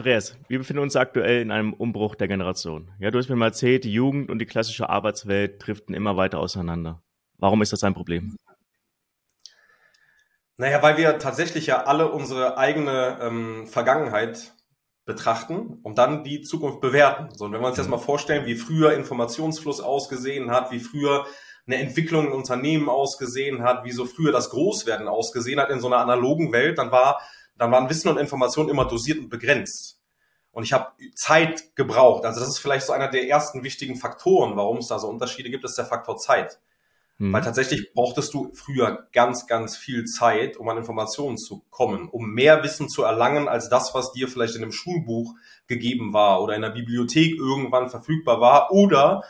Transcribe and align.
Andreas, 0.00 0.34
wir 0.48 0.56
befinden 0.56 0.82
uns 0.82 0.96
aktuell 0.96 1.42
in 1.42 1.50
einem 1.50 1.74
Umbruch 1.74 2.14
der 2.14 2.26
Generation. 2.26 2.90
Ja, 3.00 3.10
du 3.10 3.18
hast 3.18 3.28
mir 3.28 3.36
mal 3.36 3.48
erzählt, 3.48 3.84
die 3.84 3.92
Jugend 3.92 4.30
und 4.30 4.38
die 4.38 4.46
klassische 4.46 4.88
Arbeitswelt 4.88 5.66
driften 5.66 5.94
immer 5.94 6.16
weiter 6.16 6.38
auseinander. 6.38 7.02
Warum 7.36 7.60
ist 7.60 7.74
das 7.74 7.84
ein 7.84 7.92
Problem? 7.92 8.34
Naja, 10.56 10.82
weil 10.82 10.96
wir 10.96 11.18
tatsächlich 11.18 11.66
ja 11.66 11.84
alle 11.84 12.10
unsere 12.10 12.56
eigene 12.56 13.18
ähm, 13.20 13.66
Vergangenheit 13.66 14.54
betrachten 15.04 15.80
und 15.82 15.98
dann 15.98 16.24
die 16.24 16.40
Zukunft 16.40 16.80
bewerten. 16.80 17.28
So, 17.36 17.44
und 17.44 17.52
wenn 17.52 17.60
wir 17.60 17.68
uns 17.68 17.76
jetzt 17.76 17.88
mhm. 17.88 17.90
mal 17.90 17.98
vorstellen, 17.98 18.46
wie 18.46 18.54
früher 18.54 18.94
Informationsfluss 18.94 19.82
ausgesehen 19.82 20.50
hat, 20.50 20.72
wie 20.72 20.80
früher 20.80 21.26
eine 21.66 21.76
Entwicklung 21.76 22.28
in 22.28 22.32
Unternehmen 22.32 22.88
ausgesehen 22.88 23.62
hat, 23.64 23.84
wie 23.84 23.92
so 23.92 24.06
früher 24.06 24.32
das 24.32 24.48
Großwerden 24.48 25.08
ausgesehen 25.08 25.60
hat 25.60 25.68
in 25.68 25.80
so 25.80 25.88
einer 25.88 25.98
analogen 25.98 26.54
Welt, 26.54 26.78
dann 26.78 26.90
war 26.90 27.20
dann 27.60 27.72
waren 27.72 27.90
Wissen 27.90 28.08
und 28.08 28.16
Information 28.16 28.70
immer 28.70 28.86
dosiert 28.86 29.18
und 29.18 29.28
begrenzt. 29.28 30.00
Und 30.50 30.62
ich 30.62 30.72
habe 30.72 30.92
Zeit 31.14 31.76
gebraucht. 31.76 32.24
Also 32.24 32.40
das 32.40 32.48
ist 32.48 32.58
vielleicht 32.58 32.86
so 32.86 32.94
einer 32.94 33.08
der 33.08 33.28
ersten 33.28 33.62
wichtigen 33.62 33.96
Faktoren, 33.96 34.56
warum 34.56 34.78
es 34.78 34.86
da 34.86 34.98
so 34.98 35.08
Unterschiede 35.08 35.50
gibt, 35.50 35.62
ist 35.64 35.76
der 35.76 35.84
Faktor 35.84 36.16
Zeit. 36.16 36.58
Mhm. 37.18 37.34
Weil 37.34 37.42
tatsächlich 37.42 37.92
brauchtest 37.92 38.32
du 38.32 38.50
früher 38.54 39.06
ganz, 39.12 39.46
ganz 39.46 39.76
viel 39.76 40.06
Zeit, 40.06 40.56
um 40.56 40.70
an 40.70 40.78
Informationen 40.78 41.36
zu 41.36 41.62
kommen, 41.68 42.08
um 42.08 42.30
mehr 42.30 42.62
Wissen 42.62 42.88
zu 42.88 43.02
erlangen 43.02 43.46
als 43.46 43.68
das, 43.68 43.94
was 43.94 44.12
dir 44.12 44.26
vielleicht 44.26 44.56
in 44.56 44.62
einem 44.62 44.72
Schulbuch 44.72 45.34
gegeben 45.66 46.14
war 46.14 46.42
oder 46.42 46.56
in 46.56 46.62
der 46.62 46.70
Bibliothek 46.70 47.36
irgendwann 47.36 47.90
verfügbar 47.90 48.40
war 48.40 48.72
oder 48.72 49.22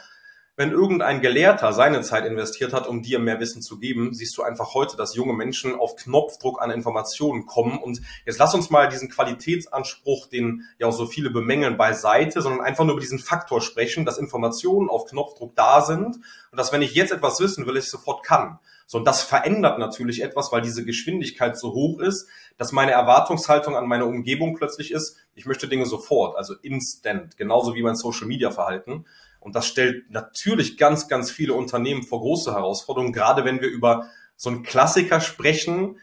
wenn 0.60 0.72
irgendein 0.72 1.22
Gelehrter 1.22 1.72
seine 1.72 2.02
Zeit 2.02 2.26
investiert 2.26 2.74
hat, 2.74 2.86
um 2.86 3.00
dir 3.00 3.18
mehr 3.18 3.40
Wissen 3.40 3.62
zu 3.62 3.78
geben, 3.78 4.12
siehst 4.12 4.36
du 4.36 4.42
einfach 4.42 4.74
heute, 4.74 4.94
dass 4.94 5.14
junge 5.14 5.32
Menschen 5.32 5.74
auf 5.74 5.96
Knopfdruck 5.96 6.60
an 6.60 6.70
Informationen 6.70 7.46
kommen. 7.46 7.78
Und 7.78 8.02
jetzt 8.26 8.38
lass 8.38 8.54
uns 8.54 8.68
mal 8.68 8.86
diesen 8.86 9.08
Qualitätsanspruch, 9.08 10.26
den 10.26 10.66
ja 10.78 10.88
auch 10.88 10.92
so 10.92 11.06
viele 11.06 11.30
bemängeln, 11.30 11.78
beiseite, 11.78 12.42
sondern 12.42 12.60
einfach 12.60 12.84
nur 12.84 12.92
über 12.92 13.00
diesen 13.00 13.18
Faktor 13.18 13.62
sprechen, 13.62 14.04
dass 14.04 14.18
Informationen 14.18 14.90
auf 14.90 15.06
Knopfdruck 15.06 15.56
da 15.56 15.80
sind 15.80 16.16
und 16.16 16.58
dass 16.58 16.74
wenn 16.74 16.82
ich 16.82 16.94
jetzt 16.94 17.12
etwas 17.12 17.40
wissen 17.40 17.66
will, 17.66 17.78
ich 17.78 17.88
sofort 17.88 18.22
kann. 18.22 18.58
So, 18.86 18.98
und 18.98 19.06
das 19.06 19.22
verändert 19.22 19.78
natürlich 19.78 20.20
etwas, 20.20 20.52
weil 20.52 20.60
diese 20.60 20.84
Geschwindigkeit 20.84 21.56
so 21.58 21.72
hoch 21.72 22.00
ist, 22.00 22.28
dass 22.58 22.72
meine 22.72 22.90
Erwartungshaltung 22.90 23.76
an 23.76 23.88
meine 23.88 24.04
Umgebung 24.04 24.56
plötzlich 24.56 24.90
ist, 24.90 25.16
ich 25.34 25.46
möchte 25.46 25.68
Dinge 25.68 25.86
sofort, 25.86 26.36
also 26.36 26.54
instant, 26.60 27.38
genauso 27.38 27.74
wie 27.74 27.82
mein 27.82 27.96
Social 27.96 28.26
Media 28.26 28.50
Verhalten. 28.50 29.06
Und 29.40 29.56
das 29.56 29.66
stellt 29.66 30.10
natürlich 30.10 30.76
ganz, 30.76 31.08
ganz 31.08 31.30
viele 31.30 31.54
Unternehmen 31.54 32.02
vor 32.02 32.20
große 32.20 32.52
Herausforderungen, 32.52 33.12
gerade 33.12 33.44
wenn 33.44 33.60
wir 33.60 33.68
über 33.68 34.08
so 34.36 34.50
einen 34.50 34.62
Klassiker 34.62 35.20
sprechen. 35.20 35.98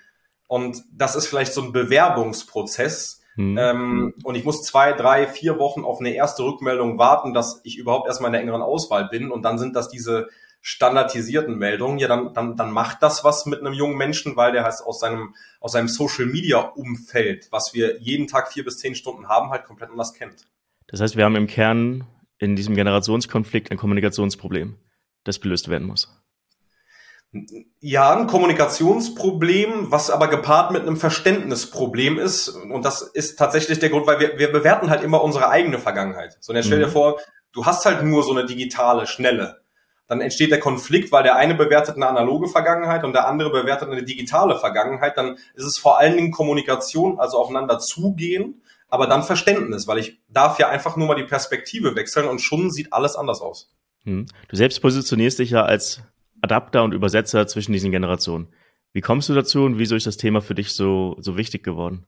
Und 0.47 0.83
das 0.91 1.15
ist 1.15 1.27
vielleicht 1.27 1.53
so 1.53 1.61
ein 1.61 1.71
Bewerbungsprozess. 1.71 3.21
Mhm. 3.35 3.57
Ähm, 3.57 4.13
und 4.23 4.35
ich 4.35 4.43
muss 4.43 4.63
zwei, 4.63 4.93
drei, 4.93 5.27
vier 5.27 5.59
Wochen 5.59 5.83
auf 5.83 5.99
eine 5.99 6.13
erste 6.13 6.43
Rückmeldung 6.43 6.97
warten, 6.97 7.33
dass 7.33 7.61
ich 7.63 7.77
überhaupt 7.77 8.07
erstmal 8.07 8.29
in 8.29 8.33
der 8.33 8.41
engeren 8.41 8.63
Auswahl 8.63 9.07
bin. 9.09 9.31
Und 9.31 9.43
dann 9.43 9.59
sind 9.59 9.75
das 9.75 9.89
diese 9.89 10.29
standardisierten 10.61 11.57
Meldungen. 11.57 11.99
Ja, 11.99 12.07
dann, 12.07 12.33
dann, 12.33 12.55
dann 12.57 12.71
macht 12.71 13.03
das 13.03 13.23
was 13.23 13.45
mit 13.45 13.59
einem 13.59 13.73
jungen 13.73 13.97
Menschen, 13.97 14.35
weil 14.35 14.51
der 14.51 14.63
heißt 14.63 14.83
aus 14.85 14.99
seinem, 14.99 15.35
aus 15.59 15.73
seinem 15.73 15.87
Social 15.87 16.25
Media 16.25 16.59
Umfeld, 16.59 17.47
was 17.51 17.73
wir 17.73 17.99
jeden 18.01 18.27
Tag 18.27 18.51
vier 18.51 18.65
bis 18.65 18.79
zehn 18.79 18.95
Stunden 18.95 19.29
haben, 19.29 19.51
halt 19.51 19.65
komplett 19.65 19.91
anders 19.91 20.13
kennt. 20.13 20.47
Das 20.87 21.01
heißt, 21.01 21.15
wir 21.15 21.25
haben 21.25 21.35
im 21.35 21.47
Kern 21.47 22.05
in 22.39 22.55
diesem 22.55 22.75
Generationskonflikt 22.75 23.71
ein 23.71 23.77
Kommunikationsproblem, 23.77 24.77
das 25.23 25.41
gelöst 25.41 25.69
werden 25.69 25.87
muss. 25.87 26.13
Ja, 27.81 28.15
ein 28.15 28.27
Kommunikationsproblem, 28.27 29.91
was 29.91 30.09
aber 30.09 30.29
gepaart 30.29 30.71
mit 30.71 30.83
einem 30.83 30.97
Verständnisproblem 30.97 32.17
ist. 32.19 32.47
Und 32.49 32.85
das 32.85 33.01
ist 33.01 33.37
tatsächlich 33.37 33.79
der 33.79 33.89
Grund, 33.89 34.07
weil 34.07 34.19
wir, 34.19 34.39
wir 34.39 34.51
bewerten 34.51 34.89
halt 34.89 35.03
immer 35.03 35.21
unsere 35.21 35.49
eigene 35.49 35.77
Vergangenheit. 35.77 36.37
So, 36.39 36.51
und 36.51 36.55
jetzt 36.55 36.67
stell 36.67 36.79
dir 36.79 36.87
mhm. 36.87 36.91
vor, 36.91 37.19
du 37.51 37.65
hast 37.65 37.85
halt 37.85 38.03
nur 38.03 38.23
so 38.23 38.31
eine 38.31 38.45
digitale, 38.45 39.07
schnelle. 39.07 39.61
Dann 40.07 40.21
entsteht 40.21 40.51
der 40.51 40.61
Konflikt, 40.61 41.11
weil 41.11 41.23
der 41.23 41.35
eine 41.35 41.53
bewertet 41.53 41.97
eine 41.97 42.07
analoge 42.07 42.47
Vergangenheit 42.47 43.03
und 43.03 43.11
der 43.11 43.27
andere 43.27 43.51
bewertet 43.51 43.89
eine 43.89 44.03
digitale 44.03 44.57
Vergangenheit. 44.57 45.17
Dann 45.17 45.37
ist 45.53 45.65
es 45.65 45.77
vor 45.77 45.99
allen 45.99 46.15
Dingen 46.15 46.31
Kommunikation, 46.31 47.19
also 47.19 47.37
aufeinander 47.37 47.79
zugehen 47.79 48.61
aber 48.87 49.07
dann 49.07 49.23
Verständnis, 49.23 49.87
weil 49.87 49.97
ich 49.97 50.19
darf 50.29 50.59
ja 50.59 50.69
einfach 50.69 50.95
nur 50.95 51.07
mal 51.07 51.15
die 51.15 51.23
Perspektive 51.23 51.95
wechseln 51.95 52.27
und 52.27 52.39
schon 52.39 52.71
sieht 52.71 52.93
alles 52.93 53.15
anders 53.15 53.41
aus. 53.41 53.73
Hm. 54.03 54.25
Du 54.47 54.55
selbst 54.55 54.81
positionierst 54.81 55.39
dich 55.39 55.51
ja 55.51 55.63
als 55.63 56.01
Adapter 56.41 56.83
und 56.83 56.93
Übersetzer 56.93 57.47
zwischen 57.47 57.73
diesen 57.73 57.91
Generationen. 57.91 58.47
Wie 58.93 59.01
kommst 59.01 59.29
du 59.29 59.33
dazu 59.33 59.63
und 59.63 59.79
wieso 59.79 59.95
ist 59.95 60.07
das 60.07 60.17
Thema 60.17 60.41
für 60.41 60.55
dich 60.55 60.71
so, 60.73 61.17
so 61.19 61.37
wichtig 61.37 61.63
geworden? 61.63 62.05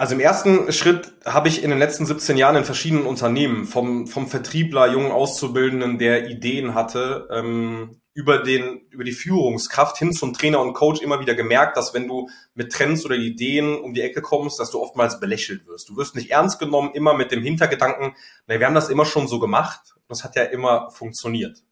Also 0.00 0.14
im 0.14 0.20
ersten 0.20 0.70
Schritt 0.70 1.12
habe 1.24 1.48
ich 1.48 1.64
in 1.64 1.70
den 1.70 1.80
letzten 1.80 2.06
17 2.06 2.36
Jahren 2.36 2.54
in 2.54 2.64
verschiedenen 2.64 3.04
Unternehmen 3.04 3.64
vom, 3.66 4.06
vom 4.06 4.28
Vertriebler, 4.28 4.86
jungen 4.86 5.10
Auszubildenden, 5.10 5.98
der 5.98 6.30
Ideen 6.30 6.74
hatte, 6.76 7.26
ähm, 7.32 8.00
über 8.14 8.38
den, 8.38 8.86
über 8.90 9.02
die 9.02 9.12
Führungskraft 9.12 9.98
hin 9.98 10.12
zum 10.12 10.34
Trainer 10.34 10.60
und 10.60 10.74
Coach 10.74 11.02
immer 11.02 11.18
wieder 11.18 11.34
gemerkt, 11.34 11.76
dass 11.76 11.94
wenn 11.94 12.06
du 12.06 12.28
mit 12.54 12.70
Trends 12.70 13.04
oder 13.04 13.16
Ideen 13.16 13.76
um 13.76 13.92
die 13.92 14.02
Ecke 14.02 14.22
kommst, 14.22 14.60
dass 14.60 14.70
du 14.70 14.80
oftmals 14.80 15.18
belächelt 15.18 15.66
wirst. 15.66 15.88
Du 15.88 15.96
wirst 15.96 16.14
nicht 16.14 16.30
ernst 16.30 16.60
genommen, 16.60 16.92
immer 16.94 17.14
mit 17.14 17.32
dem 17.32 17.42
Hintergedanken, 17.42 18.14
na, 18.46 18.60
wir 18.60 18.66
haben 18.66 18.76
das 18.76 18.90
immer 18.90 19.04
schon 19.04 19.26
so 19.26 19.40
gemacht. 19.40 19.96
Das 20.06 20.22
hat 20.22 20.36
ja 20.36 20.44
immer 20.44 20.92
funktioniert. 20.92 21.64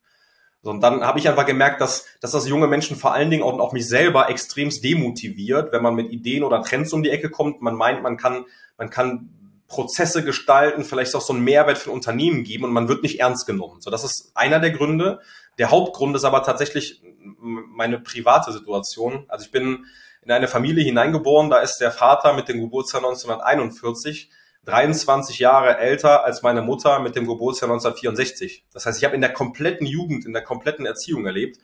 Und 0.67 0.81
dann 0.81 1.03
habe 1.03 1.19
ich 1.19 1.29
einfach 1.29 1.47
gemerkt, 1.47 1.81
dass, 1.81 2.07
dass 2.21 2.33
das 2.33 2.49
junge 2.49 2.67
Menschen 2.67 2.97
vor 2.97 3.13
allen 3.13 3.31
Dingen 3.31 3.43
auch, 3.43 3.59
auch 3.59 3.73
mich 3.73 3.89
selber 3.89 4.29
extremst 4.31 4.83
demotiviert, 4.85 5.73
wenn 5.73 5.83
man 5.83 5.95
mit 5.95 6.11
Ideen 6.11 6.45
oder 6.45 6.63
Trends 6.63 6.93
um 6.93 7.03
die 7.03 7.11
Ecke 7.11 7.31
kommt. 7.31 7.63
Man 7.63 7.75
meint, 7.75 8.03
man 8.03 8.17
kann, 8.17 8.45
man 8.79 8.91
kann 8.91 9.31
Prozesse 9.69 10.25
gestalten, 10.25 10.85
vielleicht 10.85 11.15
auch 11.15 11.21
so 11.21 11.33
einen 11.33 11.45
Mehrwert 11.45 11.79
für 11.79 11.91
ein 11.91 11.95
Unternehmen 11.95 12.45
geben 12.45 12.65
und 12.65 12.73
man 12.73 12.89
wird 12.89 13.03
nicht 13.03 13.21
ernst 13.21 13.47
genommen. 13.47 13.81
So, 13.81 13.91
das 13.91 14.05
ist 14.05 14.31
einer 14.35 14.61
der 14.61 14.71
Gründe. 14.71 15.21
Der 15.59 15.71
Hauptgrund 15.71 16.15
ist 16.15 16.25
aber 16.25 16.43
tatsächlich 16.43 17.03
meine 17.41 17.99
private 17.99 18.53
Situation. 18.53 19.25
Also 19.29 19.45
ich 19.45 19.51
bin 19.51 19.87
in 20.23 20.31
eine 20.31 20.49
Familie 20.49 20.85
hineingeboren, 20.85 21.51
da 21.51 21.59
ist 21.59 21.79
der 21.79 21.93
Vater 21.93 22.33
mit 22.33 22.49
dem 22.49 22.61
Geburtsjahr 22.61 23.03
1941 23.05 24.31
23 24.67 25.39
Jahre 25.39 25.79
älter 25.79 26.25
als 26.25 26.43
meine 26.43 26.61
Mutter 26.61 26.99
mit 26.99 27.17
dem 27.17 27.27
Geburtsjahr 27.27 27.71
1964. 27.71 28.67
Das 28.73 28.85
heißt, 28.85 28.99
ich 28.99 29.05
habe 29.05 29.15
in 29.15 29.21
der 29.21 29.33
kompletten 29.33 29.87
Jugend, 29.87 30.27
in 30.27 30.33
der 30.33 30.43
kompletten 30.43 30.87
Erziehung 30.87 31.25
erlebt, 31.25 31.59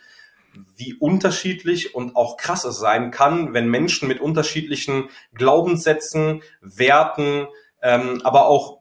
wie 0.77 0.95
unterschiedlich 0.95 1.95
und 1.95 2.15
auch 2.15 2.37
krass 2.37 2.65
es 2.65 2.79
sein 2.79 3.11
kann, 3.11 3.55
wenn 3.55 3.69
Menschen 3.69 4.07
mit 4.07 4.21
unterschiedlichen 4.21 5.09
Glaubenssätzen, 5.35 6.43
Werten, 6.61 7.49
ähm, 7.83 8.21
aber 8.23 8.47
auch 8.47 8.81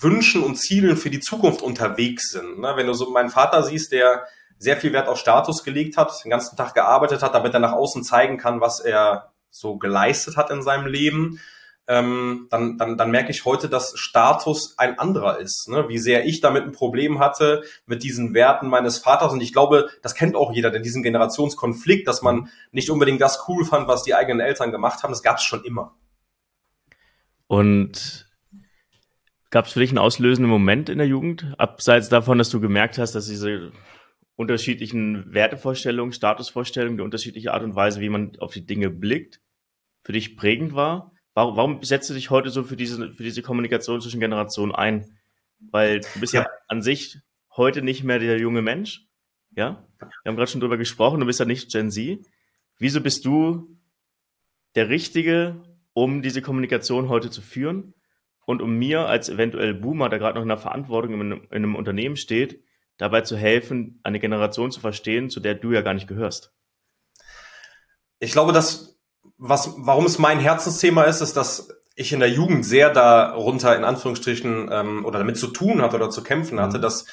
Wünschen 0.00 0.42
und 0.42 0.56
Zielen 0.56 0.96
für 0.96 1.10
die 1.10 1.20
Zukunft 1.20 1.62
unterwegs 1.62 2.30
sind. 2.30 2.58
Ne? 2.58 2.72
Wenn 2.74 2.86
du 2.86 2.94
so 2.94 3.10
meinen 3.10 3.30
Vater 3.30 3.62
siehst, 3.62 3.92
der 3.92 4.26
sehr 4.58 4.76
viel 4.76 4.92
Wert 4.92 5.08
auf 5.08 5.18
Status 5.18 5.62
gelegt 5.62 5.96
hat, 5.96 6.24
den 6.24 6.30
ganzen 6.30 6.56
Tag 6.56 6.74
gearbeitet 6.74 7.22
hat, 7.22 7.34
damit 7.34 7.54
er 7.54 7.60
nach 7.60 7.72
außen 7.72 8.02
zeigen 8.02 8.36
kann, 8.36 8.60
was 8.60 8.80
er 8.80 9.32
so 9.50 9.76
geleistet 9.76 10.36
hat 10.36 10.50
in 10.50 10.62
seinem 10.62 10.86
Leben 10.86 11.40
ähm, 11.90 12.46
dann, 12.50 12.78
dann, 12.78 12.96
dann 12.96 13.10
merke 13.10 13.32
ich 13.32 13.44
heute, 13.44 13.68
dass 13.68 13.98
Status 13.98 14.78
ein 14.78 15.00
anderer 15.00 15.40
ist. 15.40 15.68
Ne? 15.68 15.88
Wie 15.88 15.98
sehr 15.98 16.24
ich 16.24 16.40
damit 16.40 16.62
ein 16.62 16.70
Problem 16.70 17.18
hatte 17.18 17.64
mit 17.84 18.04
diesen 18.04 18.32
Werten 18.32 18.68
meines 18.68 18.98
Vaters. 18.98 19.32
Und 19.32 19.40
ich 19.40 19.52
glaube, 19.52 19.90
das 20.00 20.14
kennt 20.14 20.36
auch 20.36 20.52
jeder, 20.52 20.70
denn 20.70 20.84
diesen 20.84 21.02
Generationskonflikt, 21.02 22.06
dass 22.06 22.22
man 22.22 22.48
nicht 22.70 22.90
unbedingt 22.90 23.20
das 23.20 23.44
cool 23.48 23.64
fand, 23.64 23.88
was 23.88 24.04
die 24.04 24.14
eigenen 24.14 24.38
Eltern 24.38 24.70
gemacht 24.70 25.02
haben, 25.02 25.10
das 25.10 25.24
gab 25.24 25.38
es 25.38 25.42
schon 25.42 25.64
immer. 25.64 25.96
Und 27.48 28.30
gab 29.50 29.66
es 29.66 29.72
für 29.72 29.80
dich 29.80 29.90
einen 29.90 29.98
auslösenden 29.98 30.48
Moment 30.48 30.90
in 30.90 30.98
der 30.98 31.08
Jugend, 31.08 31.54
abseits 31.58 32.08
davon, 32.08 32.38
dass 32.38 32.50
du 32.50 32.60
gemerkt 32.60 32.98
hast, 32.98 33.16
dass 33.16 33.26
diese 33.26 33.72
unterschiedlichen 34.36 35.34
Wertevorstellungen, 35.34 36.12
Statusvorstellungen, 36.12 36.98
die 36.98 37.02
unterschiedliche 37.02 37.52
Art 37.52 37.64
und 37.64 37.74
Weise, 37.74 38.00
wie 38.00 38.10
man 38.10 38.36
auf 38.38 38.52
die 38.52 38.64
Dinge 38.64 38.90
blickt, 38.90 39.40
für 40.04 40.12
dich 40.12 40.36
prägend 40.36 40.72
war? 40.72 41.10
Warum, 41.40 41.56
warum 41.56 41.82
setzt 41.82 42.10
du 42.10 42.12
dich 42.12 42.28
heute 42.28 42.50
so 42.50 42.64
für 42.64 42.76
diese, 42.76 43.14
für 43.14 43.22
diese 43.22 43.40
Kommunikation 43.40 44.02
zwischen 44.02 44.20
Generationen 44.20 44.74
ein? 44.74 45.16
Weil 45.58 46.00
du 46.00 46.20
bist 46.20 46.34
ja. 46.34 46.42
ja 46.42 46.48
an 46.68 46.82
sich 46.82 47.16
heute 47.56 47.80
nicht 47.80 48.04
mehr 48.04 48.18
der 48.18 48.38
junge 48.38 48.60
Mensch. 48.60 49.06
Ja? 49.56 49.88
Wir 49.98 50.10
haben 50.26 50.36
gerade 50.36 50.50
schon 50.50 50.60
drüber 50.60 50.76
gesprochen, 50.76 51.18
du 51.18 51.24
bist 51.24 51.40
ja 51.40 51.46
nicht 51.46 51.72
Gen 51.72 51.90
Z. 51.90 52.26
Wieso 52.76 53.00
bist 53.00 53.24
du 53.24 53.74
der 54.74 54.90
Richtige, 54.90 55.62
um 55.94 56.20
diese 56.20 56.42
Kommunikation 56.42 57.08
heute 57.08 57.30
zu 57.30 57.40
führen? 57.40 57.94
Und 58.44 58.60
um 58.60 58.78
mir 58.78 59.06
als 59.06 59.30
eventuell 59.30 59.72
Boomer, 59.72 60.10
der 60.10 60.18
gerade 60.18 60.34
noch 60.34 60.42
in 60.42 60.48
der 60.48 60.58
Verantwortung 60.58 61.14
in 61.14 61.20
einem, 61.20 61.42
in 61.44 61.56
einem 61.56 61.74
Unternehmen 61.74 62.16
steht, 62.16 62.62
dabei 62.98 63.22
zu 63.22 63.38
helfen, 63.38 63.98
eine 64.02 64.20
Generation 64.20 64.72
zu 64.72 64.80
verstehen, 64.80 65.30
zu 65.30 65.40
der 65.40 65.54
du 65.54 65.72
ja 65.72 65.80
gar 65.80 65.94
nicht 65.94 66.06
gehörst? 66.06 66.52
Ich 68.18 68.32
glaube, 68.32 68.52
dass 68.52 68.99
was, 69.38 69.74
warum 69.76 70.06
es 70.06 70.18
mein 70.18 70.38
Herzensthema 70.38 71.04
ist, 71.04 71.20
ist, 71.20 71.36
dass 71.36 71.68
ich 71.94 72.12
in 72.12 72.20
der 72.20 72.30
Jugend 72.30 72.64
sehr 72.64 72.90
darunter 72.90 73.76
in 73.76 73.84
Anführungsstrichen 73.84 74.68
ähm, 74.72 75.04
oder 75.04 75.18
damit 75.18 75.36
zu 75.36 75.48
tun 75.48 75.82
hatte 75.82 75.96
oder 75.96 76.10
zu 76.10 76.22
kämpfen 76.22 76.60
hatte, 76.60 76.78
mhm. 76.78 76.82
dass 76.82 77.06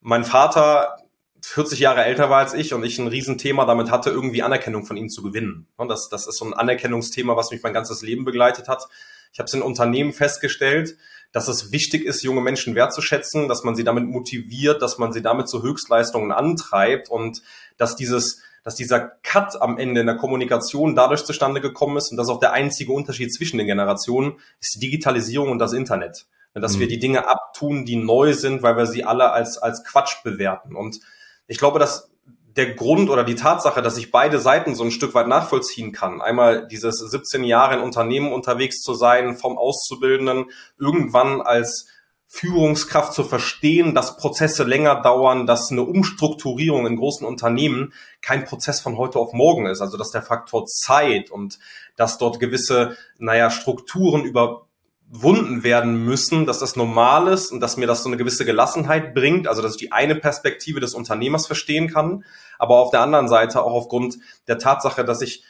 mein 0.00 0.24
Vater 0.24 0.96
40 1.42 1.78
Jahre 1.78 2.04
älter 2.04 2.30
war 2.30 2.38
als 2.38 2.54
ich 2.54 2.74
und 2.74 2.84
ich 2.84 2.98
ein 2.98 3.06
Riesenthema 3.06 3.64
damit 3.64 3.90
hatte, 3.90 4.10
irgendwie 4.10 4.42
Anerkennung 4.42 4.84
von 4.84 4.96
ihm 4.96 5.08
zu 5.08 5.22
gewinnen. 5.22 5.68
Und 5.76 5.88
das, 5.88 6.08
das 6.08 6.26
ist 6.26 6.38
so 6.38 6.44
ein 6.44 6.54
Anerkennungsthema, 6.54 7.36
was 7.36 7.50
mich 7.50 7.62
mein 7.62 7.72
ganzes 7.72 8.02
Leben 8.02 8.24
begleitet 8.24 8.68
hat. 8.68 8.88
Ich 9.32 9.38
habe 9.38 9.46
es 9.46 9.54
in 9.54 9.62
Unternehmen 9.62 10.12
festgestellt, 10.12 10.96
dass 11.32 11.48
es 11.48 11.72
wichtig 11.72 12.04
ist, 12.04 12.22
junge 12.22 12.40
Menschen 12.40 12.74
wertzuschätzen, 12.74 13.48
dass 13.48 13.62
man 13.62 13.76
sie 13.76 13.84
damit 13.84 14.04
motiviert, 14.04 14.82
dass 14.82 14.98
man 14.98 15.12
sie 15.12 15.22
damit 15.22 15.48
zu 15.48 15.62
Höchstleistungen 15.62 16.32
antreibt 16.32 17.08
und 17.08 17.42
dass 17.76 17.96
dieses 17.96 18.40
dass 18.68 18.74
dieser 18.74 19.00
Cut 19.22 19.62
am 19.62 19.78
Ende 19.78 20.02
in 20.02 20.06
der 20.06 20.18
Kommunikation 20.18 20.94
dadurch 20.94 21.24
zustande 21.24 21.62
gekommen 21.62 21.96
ist 21.96 22.10
und 22.10 22.18
das 22.18 22.26
ist 22.26 22.30
auch 22.30 22.38
der 22.38 22.52
einzige 22.52 22.92
Unterschied 22.92 23.32
zwischen 23.32 23.56
den 23.56 23.66
Generationen 23.66 24.34
ist 24.60 24.74
die 24.74 24.80
Digitalisierung 24.80 25.50
und 25.50 25.58
das 25.58 25.72
Internet. 25.72 26.26
Dass 26.52 26.76
mhm. 26.76 26.80
wir 26.80 26.88
die 26.88 26.98
Dinge 26.98 27.26
abtun, 27.28 27.86
die 27.86 27.96
neu 27.96 28.34
sind, 28.34 28.62
weil 28.62 28.76
wir 28.76 28.84
sie 28.84 29.04
alle 29.04 29.32
als, 29.32 29.56
als 29.56 29.84
Quatsch 29.84 30.22
bewerten. 30.22 30.76
Und 30.76 31.00
ich 31.46 31.56
glaube, 31.56 31.78
dass 31.78 32.10
der 32.58 32.74
Grund 32.74 33.08
oder 33.08 33.24
die 33.24 33.36
Tatsache, 33.36 33.80
dass 33.80 33.96
ich 33.96 34.10
beide 34.10 34.38
Seiten 34.38 34.74
so 34.74 34.84
ein 34.84 34.90
Stück 34.90 35.14
weit 35.14 35.28
nachvollziehen 35.28 35.92
kann. 35.92 36.20
Einmal 36.20 36.68
dieses 36.68 36.98
17 36.98 37.44
Jahre 37.44 37.76
in 37.76 37.80
Unternehmen 37.80 38.34
unterwegs 38.34 38.82
zu 38.82 38.92
sein, 38.92 39.38
vom 39.38 39.56
Auszubildenden, 39.56 40.50
irgendwann 40.78 41.40
als 41.40 41.86
Führungskraft 42.30 43.14
zu 43.14 43.24
verstehen, 43.24 43.94
dass 43.94 44.18
Prozesse 44.18 44.64
länger 44.64 45.00
dauern, 45.00 45.46
dass 45.46 45.70
eine 45.72 45.82
Umstrukturierung 45.82 46.86
in 46.86 46.96
großen 46.96 47.26
Unternehmen 47.26 47.94
kein 48.20 48.44
Prozess 48.44 48.80
von 48.80 48.98
heute 48.98 49.18
auf 49.18 49.32
morgen 49.32 49.66
ist. 49.66 49.80
Also 49.80 49.96
dass 49.96 50.10
der 50.10 50.22
Faktor 50.22 50.66
Zeit 50.66 51.30
und 51.30 51.58
dass 51.96 52.18
dort 52.18 52.38
gewisse, 52.38 52.96
naja, 53.18 53.50
Strukturen 53.50 54.24
über 54.24 54.66
wunden 55.10 55.62
werden 55.62 56.04
müssen, 56.04 56.44
dass 56.44 56.58
das 56.58 56.76
normal 56.76 57.28
ist 57.28 57.50
und 57.50 57.60
dass 57.60 57.78
mir 57.78 57.86
das 57.86 58.02
so 58.02 58.10
eine 58.10 58.18
gewisse 58.18 58.44
Gelassenheit 58.44 59.14
bringt, 59.14 59.48
also 59.48 59.62
dass 59.62 59.72
ich 59.72 59.78
die 59.78 59.92
eine 59.92 60.14
Perspektive 60.14 60.80
des 60.80 60.92
Unternehmers 60.92 61.46
verstehen 61.46 61.88
kann, 61.88 62.24
aber 62.58 62.76
auf 62.76 62.90
der 62.90 63.00
anderen 63.00 63.28
Seite 63.28 63.62
auch 63.62 63.72
aufgrund 63.72 64.18
der 64.48 64.58
Tatsache, 64.58 65.06
dass 65.06 65.22
ich 65.22 65.44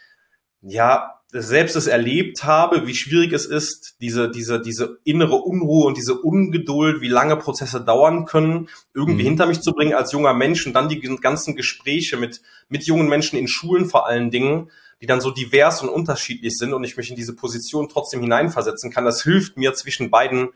ja 0.62 1.17
selbst 1.30 1.76
es 1.76 1.86
erlebt 1.86 2.44
habe, 2.44 2.86
wie 2.86 2.94
schwierig 2.94 3.32
es 3.32 3.44
ist, 3.44 3.96
diese, 4.00 4.30
diese, 4.30 4.60
diese 4.60 4.98
innere 5.04 5.36
Unruhe 5.36 5.86
und 5.86 5.96
diese 5.96 6.18
Ungeduld, 6.18 7.02
wie 7.02 7.08
lange 7.08 7.36
Prozesse 7.36 7.82
dauern 7.82 8.24
können, 8.24 8.68
irgendwie 8.94 9.22
mhm. 9.22 9.28
hinter 9.28 9.46
mich 9.46 9.60
zu 9.60 9.72
bringen 9.72 9.92
als 9.92 10.12
junger 10.12 10.32
Mensch 10.32 10.66
und 10.66 10.72
dann 10.72 10.88
die 10.88 11.00
ganzen 11.00 11.54
Gespräche 11.54 12.16
mit, 12.16 12.40
mit 12.68 12.84
jungen 12.84 13.08
Menschen 13.08 13.38
in 13.38 13.46
Schulen 13.46 13.86
vor 13.86 14.06
allen 14.06 14.30
Dingen, 14.30 14.70
die 15.02 15.06
dann 15.06 15.20
so 15.20 15.30
divers 15.30 15.82
und 15.82 15.90
unterschiedlich 15.90 16.56
sind 16.56 16.72
und 16.72 16.82
ich 16.84 16.96
mich 16.96 17.10
in 17.10 17.16
diese 17.16 17.36
Position 17.36 17.88
trotzdem 17.88 18.20
hineinversetzen 18.20 18.90
kann. 18.90 19.04
Das 19.04 19.22
hilft 19.22 19.58
mir 19.58 19.74
zwischen 19.74 20.10
beiden 20.10 20.48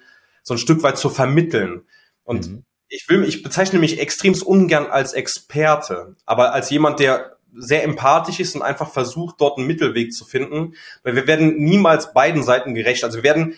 so 0.43 0.55
ein 0.55 0.59
Stück 0.59 0.83
weit 0.83 0.97
zu 0.97 1.11
vermitteln. 1.11 1.83
Und 2.25 2.51
mhm. 2.51 2.65
ich 2.89 3.05
will, 3.09 3.25
ich 3.25 3.43
bezeichne 3.43 3.79
mich 3.79 4.01
extremst 4.01 4.43
ungern 4.43 4.87
als 4.87 5.13
Experte, 5.13 6.17
aber 6.25 6.55
als 6.55 6.71
jemand, 6.71 6.99
der 6.99 7.32
sehr 7.55 7.85
empathisch 7.85 8.41
ist 8.41 8.55
und 8.57 8.63
einfach 8.63 8.91
versucht, 8.91 9.41
dort 9.41 9.59
einen 9.59 9.67
Mittelweg 9.67 10.13
zu 10.13 10.25
finden, 10.25 10.75
weil 11.03 11.15
wir 11.15 11.27
werden 11.27 11.57
niemals 11.59 12.13
beiden 12.13 12.43
Seiten 12.43 12.75
gerecht. 12.75 13.05
Also 13.05 13.19
wir 13.19 13.25
werden 13.25 13.55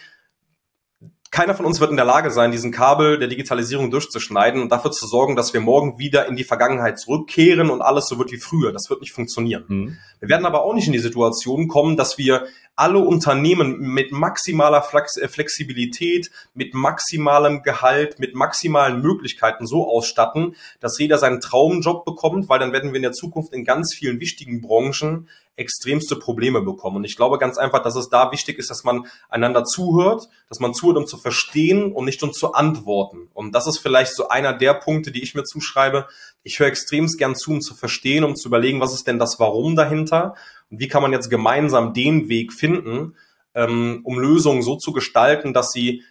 keiner 1.35 1.57
von 1.57 1.67
uns 1.67 1.81
wird 1.81 1.91
in 1.91 1.97
der 1.97 2.07
Lage 2.07 2.31
sein, 2.31 2.53
diesen 2.53 2.71
Kabel 2.71 3.19
der 3.19 3.27
Digitalisierung 3.27 3.91
durchzuschneiden 3.91 4.63
und 4.63 4.71
dafür 4.71 4.93
zu 4.93 5.05
sorgen, 5.09 5.35
dass 5.35 5.53
wir 5.53 5.61
morgen 5.61 5.99
wieder 5.99 6.29
in 6.29 6.37
die 6.37 6.45
Vergangenheit 6.45 7.01
zurückkehren 7.01 7.71
und 7.71 7.83
alles 7.83 8.07
so 8.07 8.21
wird 8.21 8.31
wie 8.31 8.37
früher. 8.37 8.71
Das 8.71 8.89
wird 8.89 9.01
nicht 9.01 9.11
funktionieren. 9.11 9.65
Mhm. 9.67 9.99
Wir 10.21 10.29
werden 10.29 10.47
aber 10.47 10.63
auch 10.63 10.75
nicht 10.75 10.87
in 10.87 10.93
die 10.93 11.01
Situation 11.01 11.67
kommen, 11.67 11.97
dass 11.97 12.19
wir 12.19 12.47
alle 12.77 13.01
Unternehmen 13.01 13.81
mit 13.81 14.13
maximaler 14.13 14.87
äh, 14.93 15.27
Flexibilität, 15.27 16.31
mit 16.55 16.73
maximalem 16.73 17.65
Gehalt, 17.65 18.21
mit 18.21 18.37
maximalen 18.37 19.03
Möglichkeiten 19.03 19.67
so 19.67 19.91
ausstatten, 19.91 20.55
dass 20.79 21.01
jeder 21.01 21.19
seinen 21.19 21.41
Traumjob 21.41 22.05
bekommt, 22.05 22.49
weil 22.49 22.61
dann 22.61 22.73
werden 22.73 22.93
wir 22.93 22.97
in 22.97 23.03
der 23.03 23.13
Zukunft 23.13 23.53
in 23.53 23.65
ganz 23.65 23.93
vielen 23.93 24.21
wichtigen 24.21 24.61
Branchen 24.61 25.29
extremste 25.56 26.17
Probleme 26.17 26.61
bekommen. 26.62 26.97
Und 26.97 27.05
ich 27.05 27.17
glaube 27.17 27.39
ganz 27.39 27.59
einfach, 27.59 27.83
dass 27.83 27.97
es 27.97 28.09
da 28.09 28.33
wichtig 28.33 28.59
ist, 28.59 28.71
dass 28.71 28.85
man 28.85 29.06
einander 29.29 29.65
zuhört, 29.65 30.29
dass 30.49 30.61
man 30.61 30.75
zuhört, 30.75 30.99
um 30.99 31.06
zu 31.06 31.17
verstehen 31.17 31.93
und 31.93 32.05
nicht 32.05 32.23
um 32.23 32.33
zu 32.33 32.55
antworten. 32.55 33.29
Und 33.35 33.55
das 33.55 33.67
ist 33.67 33.79
vielleicht 33.79 34.15
so 34.15 34.29
einer 34.29 34.53
der 34.53 34.75
Punkte, 34.75 35.12
die 35.12 35.23
ich 35.23 35.35
mir 35.35 35.45
zuschreibe. 35.45 36.06
Ich 36.43 36.59
höre 36.59 36.67
extremst 36.67 37.19
gern 37.19 37.37
zu, 37.37 37.53
um 37.53 37.61
zu 37.61 37.75
verstehen, 37.75 38.25
um 38.25 38.37
zu 38.37 38.49
überlegen, 38.49 38.81
was 38.81 38.95
ist 38.95 39.06
denn 39.06 39.19
das 39.19 39.39
Warum 39.39 39.77
dahinter 39.77 40.35
und 40.71 40.81
wie 40.81 40.89
kann 40.89 41.03
man 41.03 41.12
jetzt 41.12 41.31
gemeinsam 41.31 41.95
den 41.95 42.29
Weg 42.29 42.53
finden, 42.53 43.17
ähm, 43.55 44.01
um 44.05 44.19
Lösungen 44.19 44.62
so 44.62 44.77
zu 44.77 44.93
gestalten, 44.93 45.53
dass 45.53 45.71
sie 45.71 46.03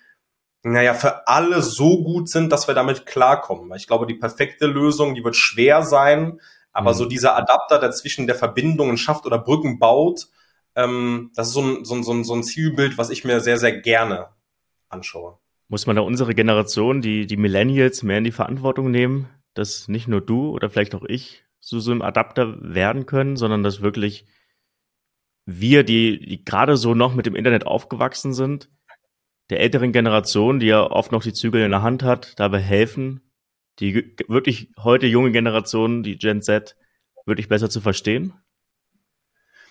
naja, 0.65 0.93
für 0.93 1.27
alle 1.27 1.61
so 1.61 2.01
gut 2.01 2.29
sind, 2.29 2.49
dass 2.49 2.69
wir 2.69 2.75
damit 2.75 3.05
klarkommen. 3.05 3.75
Ich 3.75 3.85
glaube, 3.85 4.07
die 4.07 4.13
perfekte 4.13 4.65
Lösung, 4.65 5.13
die 5.13 5.23
wird 5.23 5.35
schwer 5.35 5.83
sein, 5.83 6.39
aber 6.73 6.91
mhm. 6.91 6.97
so 6.97 7.05
dieser 7.05 7.37
Adapter 7.37 7.79
dazwischen, 7.79 8.27
der 8.27 8.35
Verbindungen 8.35 8.97
schafft 8.97 9.25
oder 9.25 9.37
Brücken 9.37 9.79
baut, 9.79 10.27
ähm, 10.75 11.31
das 11.35 11.47
ist 11.47 11.53
so 11.53 11.61
ein, 11.61 11.85
so, 11.85 11.95
ein, 11.95 12.23
so 12.23 12.33
ein 12.33 12.43
Zielbild, 12.43 12.97
was 12.97 13.11
ich 13.11 13.23
mir 13.23 13.39
sehr, 13.39 13.57
sehr 13.57 13.79
gerne 13.79 14.29
anschaue. 14.89 15.37
Muss 15.69 15.85
man 15.87 15.95
da 15.95 16.01
unsere 16.01 16.35
Generation, 16.35 17.01
die, 17.01 17.25
die 17.25 17.37
Millennials, 17.37 18.03
mehr 18.03 18.17
in 18.17 18.23
die 18.23 18.31
Verantwortung 18.31 18.91
nehmen, 18.91 19.29
dass 19.53 19.87
nicht 19.87 20.07
nur 20.07 20.21
du 20.21 20.49
oder 20.49 20.69
vielleicht 20.69 20.95
auch 20.95 21.05
ich 21.07 21.45
zu 21.59 21.79
so 21.79 21.91
einem 21.91 22.01
Adapter 22.01 22.57
werden 22.59 23.05
können, 23.05 23.37
sondern 23.37 23.63
dass 23.63 23.81
wirklich 23.81 24.25
wir, 25.45 25.83
die, 25.83 26.19
die 26.19 26.43
gerade 26.43 26.77
so 26.77 26.93
noch 26.93 27.13
mit 27.13 27.25
dem 27.25 27.35
Internet 27.35 27.65
aufgewachsen 27.65 28.33
sind, 28.33 28.69
der 29.49 29.59
älteren 29.59 29.91
Generation, 29.91 30.59
die 30.59 30.67
ja 30.67 30.83
oft 30.89 31.11
noch 31.11 31.23
die 31.23 31.33
Zügel 31.33 31.63
in 31.63 31.71
der 31.71 31.81
Hand 31.81 32.03
hat, 32.03 32.39
dabei 32.39 32.59
helfen, 32.59 33.21
die 33.79 34.15
wirklich 34.27 34.69
heute 34.77 35.07
junge 35.07 35.31
Generation, 35.31 36.03
die 36.03 36.17
Gen 36.17 36.41
Z, 36.41 36.75
wirklich 37.25 37.47
besser 37.47 37.69
zu 37.69 37.81
verstehen? 37.81 38.33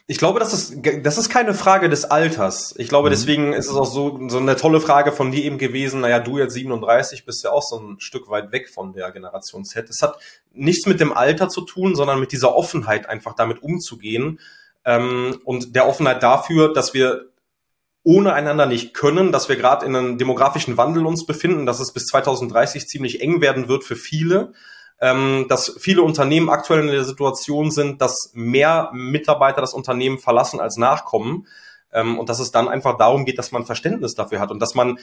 Ich 0.09 0.19
glaube, 0.19 0.41
das 0.41 0.53
ist, 0.53 0.75
das 1.05 1.17
ist 1.17 1.29
keine 1.29 1.55
Frage 1.55 1.89
des 1.89 2.05
Alters. 2.05 2.75
Ich 2.77 2.89
glaube, 2.89 3.09
mhm. 3.09 3.13
deswegen 3.13 3.53
ist 3.53 3.69
es 3.69 3.77
auch 3.77 3.87
so, 3.87 4.29
so 4.29 4.39
eine 4.39 4.57
tolle 4.57 4.81
Frage 4.81 5.13
von 5.13 5.31
dir 5.31 5.45
eben 5.45 5.59
gewesen. 5.59 6.01
Naja, 6.01 6.19
du 6.19 6.39
jetzt 6.39 6.55
37 6.55 7.25
bist 7.25 7.45
ja 7.45 7.51
auch 7.51 7.63
so 7.63 7.79
ein 7.79 8.01
Stück 8.01 8.29
weit 8.29 8.51
weg 8.51 8.69
von 8.69 8.93
der 8.93 9.13
Generation 9.13 9.65
Z. 9.65 9.89
Es 9.89 10.03
hat 10.03 10.19
nichts 10.53 10.87
mit 10.87 10.99
dem 10.99 11.13
Alter 11.13 11.49
zu 11.49 11.61
tun, 11.61 11.95
sondern 11.95 12.19
mit 12.19 12.33
dieser 12.33 12.57
Offenheit 12.57 13.09
einfach 13.09 13.35
damit 13.35 13.63
umzugehen. 13.63 14.41
Ähm, 14.85 15.41
und 15.45 15.77
der 15.77 15.87
Offenheit 15.87 16.23
dafür, 16.23 16.73
dass 16.73 16.95
wir 16.95 17.32
ohne 18.05 18.33
einander 18.33 18.67
nicht 18.67 18.95
können, 18.95 19.31
dass 19.31 19.49
wir 19.49 19.57
gerade 19.57 19.87
in 19.87 19.95
einem 19.95 20.19
demografischen 20.19 20.77
Wandel 20.77 21.07
uns 21.07 21.25
befinden, 21.25 21.67
dass 21.67 21.81
es 21.81 21.93
bis 21.93 22.07
2030 22.07 22.89
ziemlich 22.89 23.21
eng 23.21 23.41
werden 23.41 23.69
wird 23.69 23.85
für 23.85 23.97
viele, 23.97 24.53
ähm, 25.01 25.47
dass 25.49 25.77
viele 25.79 26.03
Unternehmen 26.03 26.49
aktuell 26.49 26.81
in 26.81 26.89
der 26.89 27.05
Situation 27.05 27.71
sind, 27.71 28.01
dass 28.01 28.31
mehr 28.35 28.91
Mitarbeiter 28.93 29.61
das 29.61 29.75
Unternehmen 29.75 30.19
verlassen 30.19 30.61
als 30.61 30.77
nachkommen 30.77 31.47
ähm, 31.93 32.19
und 32.19 32.29
dass 32.29 32.41
es 32.41 32.51
dann 32.51 32.69
einfach 32.69 32.97
darum 32.97 33.25
geht, 33.25 33.39
dass 33.39 33.53
man 33.53 33.67
Verständnis 33.67 34.15
dafür 34.15 34.41
hat 34.41 34.51
und 34.51 34.61
dass 34.61 34.75
man 34.75 34.99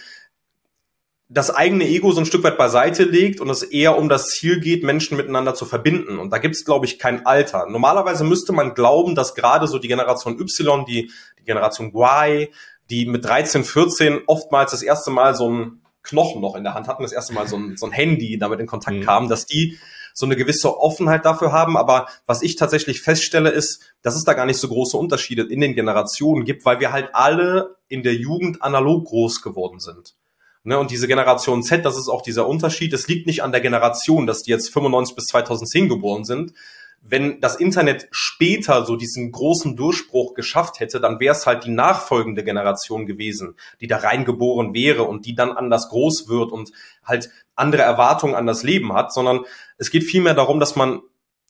das 1.31 1.51
eigene 1.51 1.85
Ego 1.85 2.11
so 2.11 2.21
ein 2.21 2.25
Stück 2.25 2.43
weit 2.43 2.57
beiseite 2.57 3.03
legt 3.03 3.39
und 3.39 3.49
es 3.51 3.61
eher 3.61 3.97
um 3.97 4.09
das 4.09 4.29
Ziel 4.29 4.59
geht, 4.59 4.83
Menschen 4.83 5.15
miteinander 5.15 5.53
zu 5.53 5.65
verbinden. 5.65 6.17
Und 6.17 6.31
da 6.31 6.39
gibt 6.39 6.55
es, 6.55 6.65
glaube 6.65 6.87
ich, 6.87 6.97
kein 6.97 7.27
Alter. 7.27 7.67
Normalerweise 7.69 8.23
müsste 8.23 8.51
man 8.51 8.73
glauben, 8.73 9.13
dass 9.13 9.35
gerade 9.35 9.67
so 9.67 9.77
die 9.77 9.87
Generation 9.87 10.39
Y, 10.39 10.85
die, 10.85 11.11
die 11.37 11.43
Generation 11.43 11.93
Y, 11.93 12.47
die 12.89 13.05
mit 13.05 13.25
13, 13.25 13.63
14 13.63 14.21
oftmals 14.27 14.71
das 14.71 14.83
erste 14.83 15.11
Mal 15.11 15.35
so 15.35 15.49
ein 15.49 15.81
Knochen 16.01 16.41
noch 16.41 16.55
in 16.55 16.63
der 16.63 16.73
Hand 16.73 16.87
hatten, 16.87 17.03
das 17.03 17.11
erste 17.11 17.33
Mal 17.33 17.47
so 17.47 17.57
ein, 17.57 17.77
so 17.77 17.85
ein 17.85 17.91
Handy 17.91 18.37
damit 18.37 18.59
in 18.59 18.67
Kontakt 18.67 18.97
mhm. 18.97 19.03
kamen, 19.03 19.29
dass 19.29 19.45
die 19.45 19.77
so 20.13 20.25
eine 20.25 20.35
gewisse 20.35 20.77
Offenheit 20.79 21.25
dafür 21.25 21.51
haben. 21.51 21.77
Aber 21.77 22.07
was 22.25 22.41
ich 22.41 22.55
tatsächlich 22.55 23.01
feststelle, 23.01 23.49
ist, 23.49 23.93
dass 24.01 24.15
es 24.15 24.23
da 24.23 24.33
gar 24.33 24.45
nicht 24.45 24.57
so 24.57 24.67
große 24.67 24.97
Unterschiede 24.97 25.43
in 25.43 25.61
den 25.61 25.75
Generationen 25.75 26.45
gibt, 26.45 26.65
weil 26.65 26.79
wir 26.79 26.91
halt 26.91 27.09
alle 27.13 27.77
in 27.87 28.03
der 28.03 28.15
Jugend 28.15 28.61
analog 28.61 29.05
groß 29.05 29.41
geworden 29.41 29.79
sind. 29.79 30.15
Ne, 30.63 30.77
und 30.77 30.91
diese 30.91 31.07
Generation 31.07 31.63
Z, 31.63 31.85
das 31.85 31.97
ist 31.97 32.09
auch 32.09 32.21
dieser 32.21 32.47
Unterschied. 32.47 32.91
Es 32.91 33.07
liegt 33.07 33.27
nicht 33.27 33.43
an 33.43 33.53
der 33.53 33.61
Generation, 33.61 34.27
dass 34.27 34.43
die 34.43 34.51
jetzt 34.51 34.73
95 34.73 35.15
bis 35.15 35.25
2010 35.25 35.87
geboren 35.87 36.25
sind, 36.25 36.53
wenn 37.01 37.41
das 37.41 37.55
Internet 37.55 38.07
später 38.11 38.85
so 38.85 38.95
diesen 38.95 39.31
großen 39.31 39.75
Durchbruch 39.75 40.33
geschafft 40.33 40.79
hätte, 40.79 40.99
dann 40.99 41.19
wäre 41.19 41.35
es 41.35 41.45
halt 41.45 41.65
die 41.65 41.71
nachfolgende 41.71 42.43
Generation 42.43 43.05
gewesen, 43.05 43.55
die 43.81 43.87
da 43.87 43.97
reingeboren 43.97 44.73
wäre 44.73 45.03
und 45.03 45.25
die 45.25 45.35
dann 45.35 45.51
anders 45.51 45.89
groß 45.89 46.27
wird 46.27 46.51
und 46.51 46.71
halt 47.03 47.29
andere 47.55 47.81
Erwartungen 47.81 48.35
an 48.35 48.45
das 48.45 48.63
Leben 48.63 48.93
hat, 48.93 49.13
sondern 49.13 49.45
es 49.77 49.89
geht 49.91 50.03
vielmehr 50.03 50.33
darum, 50.33 50.59
dass 50.59 50.75
man 50.75 51.01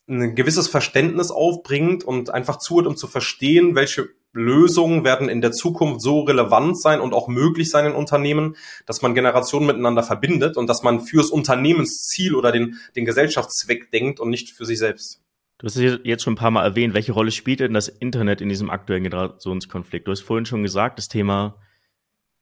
ein 0.07 0.35
gewisses 0.35 0.67
Verständnis 0.67 1.29
aufbringt 1.29 2.03
und 2.03 2.31
einfach 2.31 2.57
zuhört, 2.57 2.87
um 2.87 2.97
zu 2.97 3.07
verstehen, 3.07 3.75
welche 3.75 4.09
Lösungen 4.31 5.03
werden 5.03 5.29
in 5.29 5.41
der 5.41 5.51
Zukunft 5.51 6.01
so 6.01 6.21
relevant 6.21 6.79
sein 6.79 7.01
und 7.01 7.13
auch 7.13 7.27
möglich 7.27 7.69
sein 7.69 7.85
in 7.85 7.93
Unternehmen, 7.93 8.55
dass 8.85 9.01
man 9.01 9.15
Generationen 9.15 9.67
miteinander 9.67 10.03
verbindet 10.03 10.57
und 10.57 10.67
dass 10.67 10.83
man 10.83 11.01
fürs 11.01 11.29
Unternehmensziel 11.29 12.35
oder 12.35 12.51
den, 12.51 12.79
den 12.95 13.05
Gesellschaftszweck 13.05 13.91
denkt 13.91 14.19
und 14.19 14.29
nicht 14.29 14.51
für 14.51 14.65
sich 14.65 14.77
selbst. 14.77 15.21
Du 15.59 15.65
hast 15.65 15.75
es 15.75 15.99
jetzt 16.05 16.23
schon 16.23 16.33
ein 16.33 16.37
paar 16.37 16.51
Mal 16.51 16.63
erwähnt, 16.63 16.93
welche 16.93 17.11
Rolle 17.11 17.31
spielt 17.31 17.59
denn 17.59 17.73
das 17.73 17.89
Internet 17.89 18.39
in 18.39 18.47
diesem 18.47 18.69
aktuellen 18.69 19.03
Generationskonflikt? 19.03 20.07
Du 20.07 20.11
hast 20.11 20.21
vorhin 20.21 20.45
schon 20.45 20.63
gesagt, 20.63 20.97
das 20.97 21.09
Thema 21.09 21.57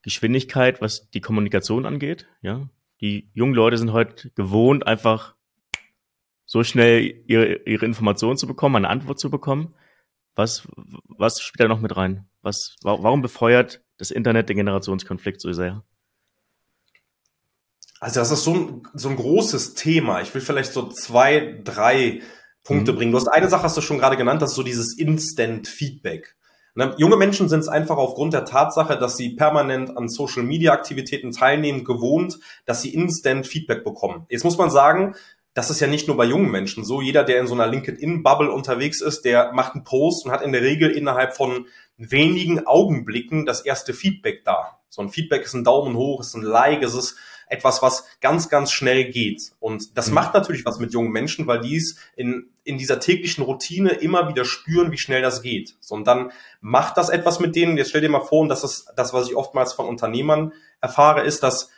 Geschwindigkeit, 0.03 0.81
was 0.81 1.09
die 1.09 1.19
Kommunikation 1.19 1.85
angeht, 1.85 2.27
ja. 2.41 2.69
Die 3.01 3.29
jungen 3.33 3.53
Leute 3.53 3.77
sind 3.77 3.91
heute 3.91 4.31
gewohnt, 4.31 4.87
einfach 4.87 5.35
so 6.45 6.63
schnell 6.63 7.23
ihre, 7.27 7.55
ihre 7.65 7.85
Informationen 7.85 8.37
zu 8.37 8.47
bekommen, 8.47 8.77
eine 8.77 8.89
Antwort 8.89 9.19
zu 9.19 9.29
bekommen. 9.29 9.75
Was, 10.35 10.67
was 11.05 11.41
spielt 11.41 11.61
da 11.61 11.67
noch 11.67 11.81
mit 11.81 11.95
rein? 11.97 12.27
Was, 12.41 12.75
warum 12.81 13.21
befeuert 13.21 13.83
das 13.97 14.11
Internet 14.11 14.49
den 14.49 14.57
Generationskonflikt 14.57 15.41
so 15.41 15.51
sehr? 15.53 15.83
Also 17.99 18.19
das 18.19 18.31
ist 18.31 18.43
so 18.43 18.53
ein, 18.53 18.83
so 18.93 19.09
ein 19.09 19.15
großes 19.15 19.73
Thema. 19.73 20.21
Ich 20.21 20.33
will 20.33 20.41
vielleicht 20.41 20.73
so 20.73 20.87
zwei, 20.89 21.59
drei 21.63 22.21
Punkte 22.67 22.91
mhm. 22.91 22.97
bringen. 22.97 23.11
Du 23.13 23.17
hast 23.17 23.29
eine 23.29 23.49
Sache, 23.49 23.63
hast 23.63 23.77
du 23.77 23.81
schon 23.81 23.97
gerade 23.97 24.17
genannt, 24.17 24.41
das 24.41 24.51
ist 24.51 24.57
so 24.57 24.63
dieses 24.63 24.97
Instant 24.97 25.67
Feedback. 25.67 26.35
Ne? 26.75 26.93
Junge 26.97 27.15
Menschen 27.15 27.49
sind 27.49 27.61
es 27.61 27.69
einfach 27.69 27.97
aufgrund 27.97 28.33
der 28.33 28.45
Tatsache, 28.45 28.99
dass 28.99 29.17
sie 29.17 29.29
permanent 29.29 29.97
an 29.97 30.09
Social 30.09 30.43
Media 30.43 30.73
Aktivitäten 30.73 31.31
teilnehmen, 31.31 31.83
gewohnt, 31.85 32.39
dass 32.65 32.81
sie 32.81 32.93
Instant 32.93 33.47
Feedback 33.47 33.83
bekommen. 33.83 34.25
Jetzt 34.29 34.43
muss 34.43 34.57
man 34.57 34.69
sagen, 34.69 35.15
das 35.55 35.71
ist 35.71 35.79
ja 35.79 35.87
nicht 35.87 36.07
nur 36.07 36.17
bei 36.17 36.25
jungen 36.25 36.51
Menschen 36.51 36.85
so. 36.85 37.01
Jeder, 37.01 37.23
der 37.23 37.39
in 37.39 37.47
so 37.47 37.55
einer 37.55 37.65
LinkedIn-Bubble 37.65 38.51
unterwegs 38.51 39.01
ist, 39.01 39.21
der 39.25 39.53
macht 39.53 39.73
einen 39.73 39.85
Post 39.85 40.25
und 40.25 40.31
hat 40.31 40.43
in 40.43 40.51
der 40.51 40.61
Regel 40.61 40.91
innerhalb 40.91 41.35
von 41.35 41.65
wenigen 41.97 42.67
Augenblicken 42.67 43.47
das 43.47 43.61
erste 43.61 43.95
Feedback 43.95 44.43
da. 44.43 44.77
So 44.89 45.01
ein 45.01 45.09
Feedback 45.09 45.45
ist 45.45 45.55
ein 45.55 45.63
Daumen 45.63 45.95
hoch, 45.95 46.21
ist 46.21 46.35
ein 46.35 46.43
Like, 46.43 46.83
es 46.83 46.93
ist 46.93 47.15
etwas, 47.47 47.81
was 47.81 48.05
ganz, 48.21 48.49
ganz 48.49 48.71
schnell 48.71 49.09
geht. 49.09 49.51
Und 49.59 49.97
das 49.97 50.09
mhm. 50.09 50.15
macht 50.15 50.33
natürlich 50.33 50.65
was 50.65 50.79
mit 50.79 50.93
jungen 50.93 51.11
Menschen, 51.11 51.47
weil 51.47 51.61
die 51.61 51.77
es 51.77 51.97
in, 52.15 52.49
in 52.67 52.77
dieser 52.77 52.99
täglichen 52.99 53.43
Routine 53.43 53.91
immer 53.91 54.27
wieder 54.29 54.45
spüren, 54.45 54.91
wie 54.91 54.97
schnell 54.97 55.21
das 55.21 55.41
geht. 55.41 55.75
So, 55.79 55.95
und 55.95 56.05
dann 56.05 56.31
macht 56.59 56.97
das 56.97 57.09
etwas 57.09 57.39
mit 57.39 57.55
denen. 57.55 57.77
Jetzt 57.77 57.89
stell 57.89 58.01
dir 58.01 58.09
mal 58.09 58.21
vor, 58.21 58.41
und 58.41 58.49
das 58.49 58.63
ist 58.63 58.91
das, 58.95 59.13
was 59.13 59.27
ich 59.27 59.35
oftmals 59.35 59.73
von 59.73 59.87
Unternehmern 59.87 60.53
erfahre, 60.81 61.23
ist, 61.23 61.43
dass 61.43 61.69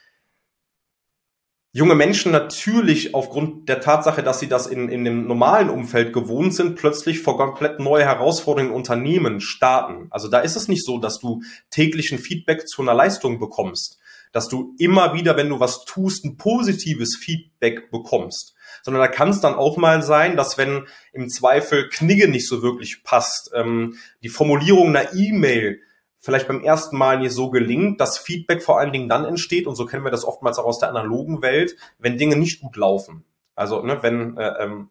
junge 1.71 1.93
Menschen 1.93 2.31
natürlich 2.31 3.13
aufgrund 3.13 3.69
der 3.69 3.79
Tatsache, 3.79 4.23
dass 4.23 4.39
sie 4.39 4.49
das 4.49 4.65
in, 4.65 4.89
in 4.89 5.05
dem 5.05 5.27
normalen 5.27 5.69
Umfeld 5.69 6.13
gewohnt 6.13 6.55
sind, 6.55 6.75
plötzlich 6.75 7.21
vor 7.21 7.37
komplett 7.37 7.79
neue 7.79 8.05
Herausforderungen 8.05 8.73
Unternehmen 8.73 9.39
starten. 9.39 10.07
Also 10.09 10.27
da 10.27 10.39
ist 10.39 10.55
es 10.55 10.67
nicht 10.67 10.83
so, 10.83 10.97
dass 10.97 11.19
du 11.19 11.43
täglichen 11.69 12.17
Feedback 12.17 12.67
zu 12.67 12.81
einer 12.81 12.95
Leistung 12.95 13.39
bekommst, 13.39 13.98
dass 14.31 14.47
du 14.47 14.75
immer 14.77 15.13
wieder, 15.13 15.37
wenn 15.37 15.49
du 15.49 15.59
was 15.59 15.85
tust, 15.85 16.25
ein 16.25 16.37
positives 16.37 17.15
Feedback 17.15 17.91
bekommst. 17.91 18.55
Sondern 18.83 19.01
da 19.01 19.07
kann 19.07 19.29
es 19.29 19.41
dann 19.41 19.55
auch 19.55 19.77
mal 19.77 20.01
sein, 20.01 20.37
dass 20.37 20.57
wenn 20.57 20.87
im 21.11 21.29
Zweifel 21.29 21.89
Knigge 21.89 22.27
nicht 22.27 22.47
so 22.47 22.61
wirklich 22.61 23.03
passt, 23.03 23.51
ähm, 23.53 23.97
die 24.23 24.29
Formulierung 24.29 24.89
einer 24.89 25.13
E-Mail 25.13 25.81
vielleicht 26.19 26.47
beim 26.47 26.63
ersten 26.63 26.97
Mal 26.97 27.19
nicht 27.19 27.31
so 27.31 27.49
gelingt, 27.49 27.99
dass 28.01 28.17
Feedback 28.17 28.61
vor 28.61 28.79
allen 28.79 28.91
Dingen 28.91 29.09
dann 29.09 29.25
entsteht, 29.25 29.67
und 29.67 29.75
so 29.75 29.85
kennen 29.85 30.03
wir 30.03 30.11
das 30.11 30.25
oftmals 30.25 30.59
auch 30.59 30.65
aus 30.65 30.79
der 30.79 30.89
analogen 30.89 31.41
Welt, 31.41 31.75
wenn 31.97 32.17
Dinge 32.17 32.35
nicht 32.35 32.61
gut 32.61 32.75
laufen. 32.75 33.23
Also 33.55 33.81
ne, 33.81 34.01
wenn 34.03 34.37
äh, 34.37 34.63
ähm, 34.63 34.89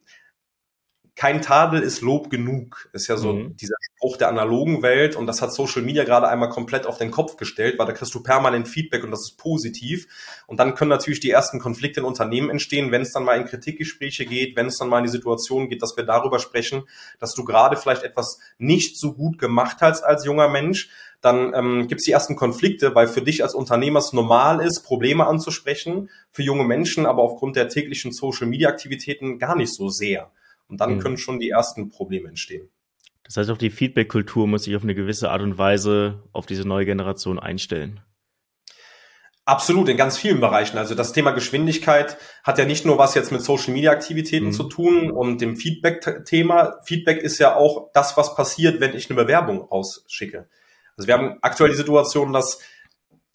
kein 1.19 1.43
Tadel 1.43 1.83
ist 1.83 2.01
Lob 2.01 2.31
genug, 2.31 2.89
ist 2.93 3.09
ja 3.09 3.17
so 3.17 3.33
mhm. 3.33 3.57
dieser 3.57 3.75
Spruch 3.81 4.19
der 4.19 4.29
analogen 4.29 4.83
Welt. 4.85 5.17
Und 5.17 5.27
das 5.27 5.43
hat 5.43 5.53
Social 5.53 5.83
Media 5.83 6.05
gerade 6.05 6.29
einmal 6.29 6.49
komplett 6.49 6.87
auf 6.87 6.97
den 6.97 7.11
Kopf 7.11 7.37
gestellt, 7.37 7.77
weil 7.77 7.87
da 7.87 7.93
kriegst 7.93 8.15
du 8.15 8.23
permanent 8.23 8.69
Feedback 8.69 9.03
und 9.03 9.11
das 9.11 9.23
ist 9.23 9.37
positiv. 9.37 10.07
Und 10.47 10.61
dann 10.61 10.77
können 10.77 10.91
natürlich 10.91 11.19
die 11.19 11.33
ersten 11.33 11.59
Konflikte 11.59 11.99
in 11.99 12.07
Unternehmen 12.07 12.51
entstehen, 12.51 12.93
wenn 12.93 13.03
es 13.03 13.11
dann 13.11 13.25
mal 13.25 13.37
in 13.37 13.47
Kritikgespräche 13.47 14.27
geht, 14.27 14.55
wenn 14.55 14.67
es 14.67 14.79
dann 14.79 14.89
mal 14.89 14.99
in 14.99 15.07
die 15.07 15.11
Situation 15.11 15.69
geht, 15.69 15.83
dass 15.83 15.97
wir 15.97 16.05
darüber 16.05 16.39
sprechen, 16.39 16.85
dass 17.19 17.35
du 17.35 17.45
gerade 17.45 17.77
vielleicht 17.77 18.05
etwas 18.05 18.39
nicht 18.59 18.97
so 18.97 19.13
gut 19.13 19.41
gemacht 19.41 19.79
hast 19.81 20.05
als 20.05 20.25
junger 20.25 20.49
Mensch, 20.49 20.89
dann 21.21 21.53
ähm, 21.53 21.89
gibt 21.89 22.01
es 22.01 22.05
die 22.05 22.13
ersten 22.13 22.37
Konflikte, 22.37 22.95
weil 22.95 23.09
für 23.09 23.23
dich 23.23 23.43
als 23.43 23.57
Unternehmer 23.57 23.99
es 23.99 24.13
normal 24.13 24.65
ist, 24.65 24.83
Probleme 24.83 25.27
anzusprechen, 25.27 26.11
für 26.31 26.45
junge 26.45 26.63
Menschen 26.63 27.07
aber 27.07 27.23
aufgrund 27.23 27.57
der 27.57 27.69
täglichen 27.69 28.13
Social-Media-Aktivitäten 28.13 29.41
gar 29.41 29.57
nicht 29.57 29.75
so 29.75 29.89
sehr. 29.89 30.31
Und 30.69 30.81
dann 30.81 30.97
mhm. 30.97 31.01
können 31.01 31.19
schon 31.19 31.41
die 31.41 31.51
ersten 31.51 31.89
Probleme 31.89 32.29
entstehen. 32.29 32.69
Das 33.25 33.37
heißt, 33.37 33.51
auch 33.51 33.59
die 33.59 33.71
Feedback-Kultur 33.71 34.47
muss 34.47 34.65
sich 34.65 34.75
auf 34.77 34.83
eine 34.83 34.95
gewisse 34.95 35.31
Art 35.31 35.43
und 35.43 35.59
Weise 35.59 36.23
auf 36.33 36.47
diese 36.47 36.67
neue 36.67 36.87
Generation 36.87 37.39
einstellen. 37.39 38.01
Absolut, 39.45 39.89
in 39.89 39.97
ganz 39.97 40.19
vielen 40.19 40.41
Bereichen. 40.41 40.77
Also 40.77 40.95
das 40.95 41.15
Thema 41.15 41.31
Geschwindigkeit 41.31 42.19
hat 42.43 42.59
ja 42.59 42.67
nicht 42.67 42.85
nur 42.85 42.99
was 42.99 43.15
jetzt 43.15 43.33
mit 43.33 43.41
Social 43.41 43.73
Media 43.73 43.93
Aktivitäten 43.93 44.49
mhm. 44.49 44.53
zu 44.53 44.65
tun 44.65 45.11
und 45.11 45.41
dem 45.41 45.57
Feedback-Thema. 45.57 46.81
Feedback 46.85 47.19
ist 47.23 47.39
ja 47.39 47.57
auch 47.57 47.91
das, 47.95 48.17
was 48.19 48.35
passiert, 48.35 48.81
wenn 48.81 48.95
ich 48.95 49.09
eine 49.09 49.19
Bewerbung 49.19 49.63
rausschicke. 49.63 50.49
Also 50.99 51.07
wir 51.07 51.15
haben 51.15 51.39
aktuell 51.41 51.71
die 51.71 51.77
Situation, 51.77 52.35
dass, 52.35 52.61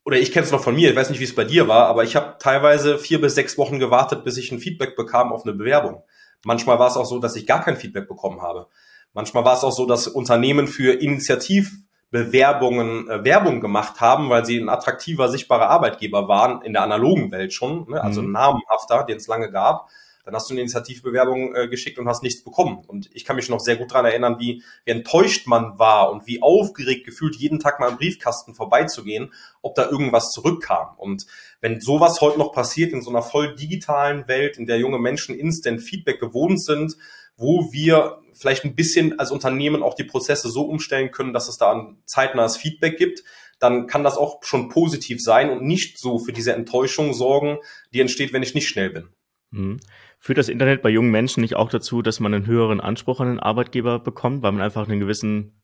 oder 0.06 0.18
ich 0.18 0.32
kenne 0.32 0.46
es 0.46 0.52
noch 0.52 0.64
von 0.64 0.76
mir, 0.76 0.92
ich 0.92 0.96
weiß 0.96 1.10
nicht, 1.10 1.20
wie 1.20 1.24
es 1.24 1.34
bei 1.34 1.46
dir 1.46 1.68
war, 1.68 1.88
aber 1.88 2.04
ich 2.04 2.16
habe 2.16 2.36
teilweise 2.38 3.00
vier 3.00 3.20
bis 3.20 3.34
sechs 3.34 3.58
Wochen 3.58 3.80
gewartet, 3.80 4.24
bis 4.24 4.38
ich 4.38 4.52
ein 4.52 4.60
Feedback 4.60 4.96
bekam 4.96 5.32
auf 5.32 5.46
eine 5.46 5.54
Bewerbung. 5.54 6.04
Manchmal 6.46 6.80
war 6.80 6.88
es 6.88 6.98
auch 6.98 7.06
so, 7.06 7.20
dass 7.20 7.36
ich 7.36 7.46
gar 7.48 7.64
kein 7.64 7.78
Feedback 7.78 8.08
bekommen 8.08 8.42
habe. 8.42 8.68
Manchmal 9.14 9.46
war 9.46 9.54
es 9.54 9.64
auch 9.64 9.72
so, 9.72 9.86
dass 9.86 10.08
Unternehmen 10.08 10.68
für 10.68 10.94
Initiativbewerbungen 10.94 13.10
äh, 13.10 13.24
Werbung 13.24 13.62
gemacht 13.62 14.02
haben, 14.02 14.30
weil 14.30 14.46
sie 14.46 14.58
ein 14.58 14.70
attraktiver, 14.70 15.30
sichtbarer 15.30 15.70
Arbeitgeber 15.70 16.28
waren 16.28 16.62
in 16.64 16.74
der 16.74 16.82
analogen 16.82 17.32
Welt 17.32 17.54
schon, 17.54 17.90
ne? 17.90 18.04
also 18.04 18.22
mhm. 18.22 18.32
namenhafter, 18.32 19.04
den 19.04 19.18
es 19.18 19.28
lange 19.28 19.52
gab 19.52 19.88
dann 20.24 20.36
hast 20.36 20.50
du 20.50 20.54
eine 20.54 20.62
Initiativbewerbung 20.62 21.56
äh, 21.56 21.68
geschickt 21.68 22.00
und 22.00 22.08
hast 22.08 22.24
nichts 22.24 22.44
bekommen. 22.44 22.84
Und 22.88 23.10
ich 23.14 23.26
kann 23.26 23.36
mich 23.36 23.50
noch 23.50 23.60
sehr 23.60 23.76
gut 23.76 23.92
daran 23.92 24.06
erinnern, 24.06 24.40
wie, 24.40 24.64
wie 24.86 24.92
enttäuscht 24.92 25.48
man 25.48 25.78
war 25.78 26.12
und 26.12 26.28
wie 26.28 26.42
aufgeregt 26.42 27.06
gefühlt, 27.06 27.36
jeden 27.36 27.60
Tag 27.60 27.80
mal 27.80 27.90
im 27.90 27.98
Briefkasten 27.98 28.56
vorbeizugehen, 28.56 29.34
ob 29.62 29.76
da 29.76 29.90
irgendwas 29.90 30.32
zurückkam. 30.32 30.96
Und 30.98 31.26
wenn 31.64 31.80
sowas 31.80 32.20
heute 32.20 32.40
noch 32.40 32.52
passiert 32.52 32.92
in 32.92 33.02
so 33.02 33.10
einer 33.10 33.22
voll 33.22 33.56
digitalen 33.56 34.28
Welt, 34.28 34.58
in 34.58 34.66
der 34.66 34.80
junge 34.80 35.00
Menschen 35.00 35.34
Instant 35.34 35.82
Feedback 35.82 36.20
gewohnt 36.20 36.62
sind, 36.62 36.98
wo 37.38 37.72
wir 37.72 38.20
vielleicht 38.34 38.66
ein 38.66 38.76
bisschen 38.76 39.18
als 39.18 39.32
Unternehmen 39.32 39.82
auch 39.82 39.94
die 39.94 40.04
Prozesse 40.04 40.50
so 40.50 40.64
umstellen 40.64 41.12
können, 41.12 41.32
dass 41.32 41.48
es 41.48 41.58
da 41.58 41.72
ein 41.72 42.04
zeitnahes 42.06 42.58
Feedback 42.58 42.98
gibt, 42.98 43.24
dann 43.60 43.88
kann 43.88 44.04
das 44.04 44.18
auch 44.18 44.44
schon 44.44 44.68
positiv 44.68 45.22
sein 45.22 45.50
und 45.50 45.64
nicht 45.64 46.00
so 46.00 46.20
für 46.20 46.34
diese 46.34 46.52
Enttäuschung 46.52 47.14
sorgen, 47.14 47.60
die 47.94 48.02
entsteht, 48.02 48.34
wenn 48.34 48.44
ich 48.44 48.56
nicht 48.56 48.68
schnell 48.68 48.90
bin. 48.90 49.08
Mhm. 49.52 49.80
Führt 50.20 50.40
das 50.40 50.50
Internet 50.50 50.82
bei 50.82 50.90
jungen 50.90 51.12
Menschen 51.12 51.40
nicht 51.40 51.56
auch 51.56 51.70
dazu, 51.70 52.02
dass 52.02 52.20
man 52.20 52.34
einen 52.34 52.46
höheren 52.46 52.82
Anspruch 52.82 53.22
an 53.22 53.30
den 53.30 53.40
Arbeitgeber 53.40 54.00
bekommt, 54.00 54.44
weil 54.44 54.52
man 54.52 54.62
einfach 54.62 54.90
einen 54.90 55.00
gewissen, 55.00 55.62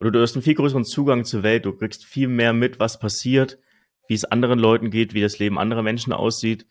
oder 0.00 0.10
du 0.10 0.20
hast 0.20 0.34
einen 0.34 0.42
viel 0.42 0.54
größeren 0.56 0.84
Zugang 0.84 1.24
zur 1.24 1.44
Welt, 1.44 1.64
du 1.64 1.74
kriegst 1.74 2.04
viel 2.04 2.26
mehr 2.26 2.52
mit, 2.52 2.80
was 2.80 2.98
passiert, 2.98 3.60
wie 4.08 4.14
es 4.14 4.24
anderen 4.24 4.58
Leuten 4.58 4.90
geht, 4.90 5.14
wie 5.14 5.20
das 5.20 5.38
Leben 5.38 5.58
anderer 5.58 5.82
Menschen 5.82 6.12
aussieht. 6.12 6.66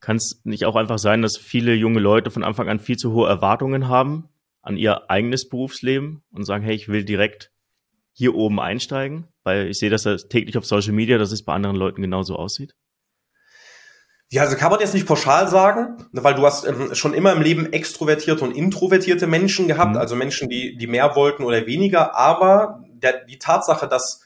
Kann 0.00 0.16
es 0.16 0.40
nicht 0.44 0.64
auch 0.64 0.74
einfach 0.74 0.98
sein, 0.98 1.22
dass 1.22 1.36
viele 1.36 1.74
junge 1.74 2.00
Leute 2.00 2.30
von 2.30 2.42
Anfang 2.42 2.68
an 2.68 2.80
viel 2.80 2.96
zu 2.96 3.12
hohe 3.12 3.28
Erwartungen 3.28 3.86
haben 3.88 4.28
an 4.62 4.76
ihr 4.76 5.10
eigenes 5.10 5.48
Berufsleben 5.48 6.22
und 6.32 6.44
sagen, 6.44 6.64
hey, 6.64 6.74
ich 6.74 6.88
will 6.88 7.04
direkt 7.04 7.50
hier 8.12 8.34
oben 8.34 8.60
einsteigen, 8.60 9.28
weil 9.42 9.68
ich 9.68 9.78
sehe 9.78 9.90
das 9.90 10.04
täglich 10.28 10.56
auf 10.56 10.66
Social 10.66 10.92
Media, 10.92 11.18
dass 11.18 11.32
es 11.32 11.44
bei 11.44 11.52
anderen 11.52 11.76
Leuten 11.76 12.02
genauso 12.02 12.36
aussieht? 12.36 12.74
Ja, 14.30 14.42
also 14.42 14.56
kann 14.56 14.70
man 14.70 14.80
jetzt 14.80 14.94
nicht 14.94 15.06
pauschal 15.06 15.48
sagen, 15.48 16.08
weil 16.12 16.34
du 16.34 16.46
hast 16.46 16.66
ähm, 16.66 16.94
schon 16.94 17.12
immer 17.12 17.32
im 17.32 17.42
Leben 17.42 17.70
extrovertierte 17.70 18.42
und 18.44 18.56
introvertierte 18.56 19.26
Menschen 19.26 19.68
gehabt, 19.68 19.92
mhm. 19.92 19.98
also 19.98 20.16
Menschen, 20.16 20.48
die, 20.48 20.76
die 20.78 20.86
mehr 20.86 21.16
wollten 21.16 21.44
oder 21.44 21.66
weniger, 21.66 22.16
aber 22.16 22.82
der, 22.94 23.24
die 23.26 23.38
Tatsache, 23.38 23.88
dass, 23.88 24.22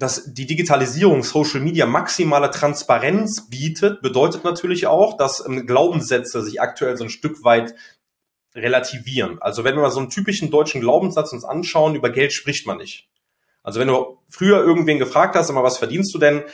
dass 0.00 0.32
die 0.32 0.46
Digitalisierung 0.46 1.22
Social 1.22 1.60
Media 1.60 1.84
maximale 1.84 2.50
Transparenz 2.50 3.50
bietet, 3.50 4.00
bedeutet 4.00 4.44
natürlich 4.44 4.86
auch, 4.86 5.16
dass 5.18 5.44
ähm, 5.46 5.66
Glaubenssätze 5.66 6.42
sich 6.42 6.60
aktuell 6.60 6.96
so 6.96 7.04
ein 7.04 7.10
Stück 7.10 7.44
weit 7.44 7.74
relativieren. 8.54 9.40
Also 9.40 9.62
wenn 9.62 9.76
wir 9.76 9.82
mal 9.82 9.90
so 9.90 10.00
einen 10.00 10.08
typischen 10.08 10.50
deutschen 10.50 10.80
Glaubenssatz 10.80 11.32
uns 11.32 11.44
anschauen, 11.44 11.94
über 11.94 12.08
Geld 12.08 12.32
spricht 12.32 12.66
man 12.66 12.78
nicht. 12.78 13.08
Also 13.62 13.78
wenn 13.78 13.88
du 13.88 14.18
früher 14.30 14.64
irgendwen 14.64 14.98
gefragt 14.98 15.36
hast, 15.36 15.50
immer 15.50 15.62
was 15.62 15.76
verdienst 15.76 16.14
du 16.14 16.18
denn, 16.18 16.44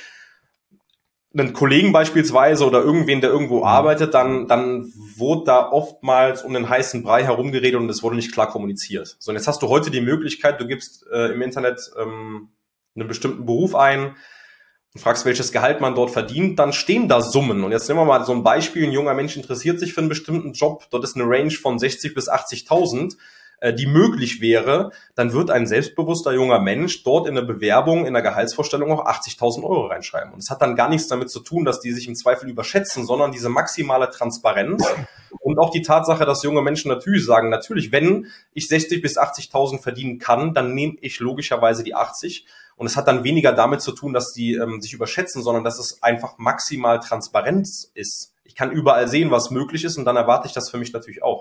einen 1.32 1.52
Kollegen 1.52 1.92
beispielsweise 1.92 2.66
oder 2.66 2.82
irgendwen, 2.82 3.20
der 3.20 3.30
irgendwo 3.30 3.58
mhm. 3.58 3.64
arbeitet, 3.64 4.14
dann, 4.14 4.48
dann 4.48 4.92
wurde 5.16 5.44
da 5.44 5.70
oftmals 5.70 6.42
um 6.42 6.52
den 6.52 6.68
heißen 6.68 7.02
Brei 7.04 7.22
herumgeredet 7.24 7.78
und 7.78 7.88
es 7.90 8.02
wurde 8.02 8.16
nicht 8.16 8.32
klar 8.32 8.48
kommuniziert. 8.48 9.16
So, 9.20 9.30
und 9.30 9.36
jetzt 9.36 9.46
hast 9.46 9.62
du 9.62 9.68
heute 9.68 9.90
die 9.90 10.00
Möglichkeit, 10.00 10.60
du 10.60 10.66
gibst 10.66 11.06
äh, 11.12 11.32
im 11.32 11.42
Internet 11.42 11.80
ähm, 12.00 12.48
einen 12.96 13.08
bestimmten 13.08 13.46
Beruf 13.46 13.74
ein 13.74 14.16
und 14.94 15.00
fragst, 15.00 15.24
welches 15.24 15.52
Gehalt 15.52 15.80
man 15.80 15.94
dort 15.94 16.10
verdient, 16.10 16.58
dann 16.58 16.72
stehen 16.72 17.08
da 17.08 17.20
Summen. 17.20 17.64
Und 17.64 17.72
jetzt 17.72 17.88
nehmen 17.88 18.00
wir 18.00 18.06
mal 18.06 18.24
so 18.24 18.32
ein 18.32 18.42
Beispiel, 18.42 18.84
ein 18.84 18.92
junger 18.92 19.14
Mensch 19.14 19.36
interessiert 19.36 19.78
sich 19.78 19.92
für 19.92 20.00
einen 20.00 20.08
bestimmten 20.08 20.52
Job, 20.52 20.86
dort 20.90 21.04
ist 21.04 21.16
eine 21.16 21.28
Range 21.28 21.50
von 21.50 21.78
60 21.78 22.14
bis 22.14 22.30
80.000 22.30 23.16
äh, 23.60 23.72
die 23.72 23.86
möglich 23.86 24.40
wäre, 24.40 24.90
dann 25.14 25.32
wird 25.32 25.50
ein 25.50 25.66
selbstbewusster 25.66 26.32
junger 26.32 26.60
Mensch 26.60 27.02
dort 27.02 27.26
in 27.26 27.34
der 27.34 27.42
Bewerbung, 27.42 28.06
in 28.06 28.12
der 28.12 28.22
Gehaltsvorstellung 28.22 28.92
auch 28.92 29.06
80.000 29.06 29.64
Euro 29.64 29.86
reinschreiben. 29.86 30.32
Und 30.32 30.40
es 30.40 30.50
hat 30.50 30.62
dann 30.62 30.76
gar 30.76 30.88
nichts 30.88 31.08
damit 31.08 31.30
zu 31.30 31.40
tun, 31.40 31.64
dass 31.64 31.80
die 31.80 31.92
sich 31.92 32.08
im 32.08 32.14
Zweifel 32.14 32.48
überschätzen, 32.48 33.06
sondern 33.06 33.32
diese 33.32 33.48
maximale 33.48 34.10
Transparenz 34.10 34.86
und 35.40 35.58
auch 35.58 35.70
die 35.70 35.82
Tatsache, 35.82 36.24
dass 36.24 36.42
junge 36.42 36.62
Menschen 36.62 36.88
natürlich 36.88 37.24
sagen, 37.24 37.50
natürlich, 37.50 37.92
wenn 37.92 38.26
ich 38.52 38.68
60 38.68 39.00
bis 39.02 39.18
80.000 39.18 39.80
verdienen 39.80 40.18
kann, 40.18 40.54
dann 40.54 40.74
nehme 40.74 40.96
ich 41.00 41.20
logischerweise 41.20 41.84
die 41.84 41.94
80. 41.94 42.46
Und 42.76 42.86
es 42.86 42.96
hat 42.96 43.08
dann 43.08 43.24
weniger 43.24 43.52
damit 43.52 43.80
zu 43.80 43.92
tun, 43.92 44.12
dass 44.12 44.32
die 44.32 44.54
ähm, 44.54 44.80
sich 44.80 44.92
überschätzen, 44.92 45.42
sondern 45.42 45.64
dass 45.64 45.78
es 45.78 46.02
einfach 46.02 46.36
maximal 46.36 47.00
Transparenz 47.00 47.90
ist 47.94 48.32
Ich 48.44 48.54
kann 48.54 48.70
überall 48.70 49.08
sehen, 49.08 49.30
was 49.30 49.50
möglich 49.50 49.84
ist 49.84 49.96
und 49.96 50.04
dann 50.04 50.16
erwarte 50.16 50.46
ich 50.46 50.52
das 50.52 50.70
für 50.70 50.78
mich 50.78 50.92
natürlich 50.92 51.22
auch. 51.22 51.35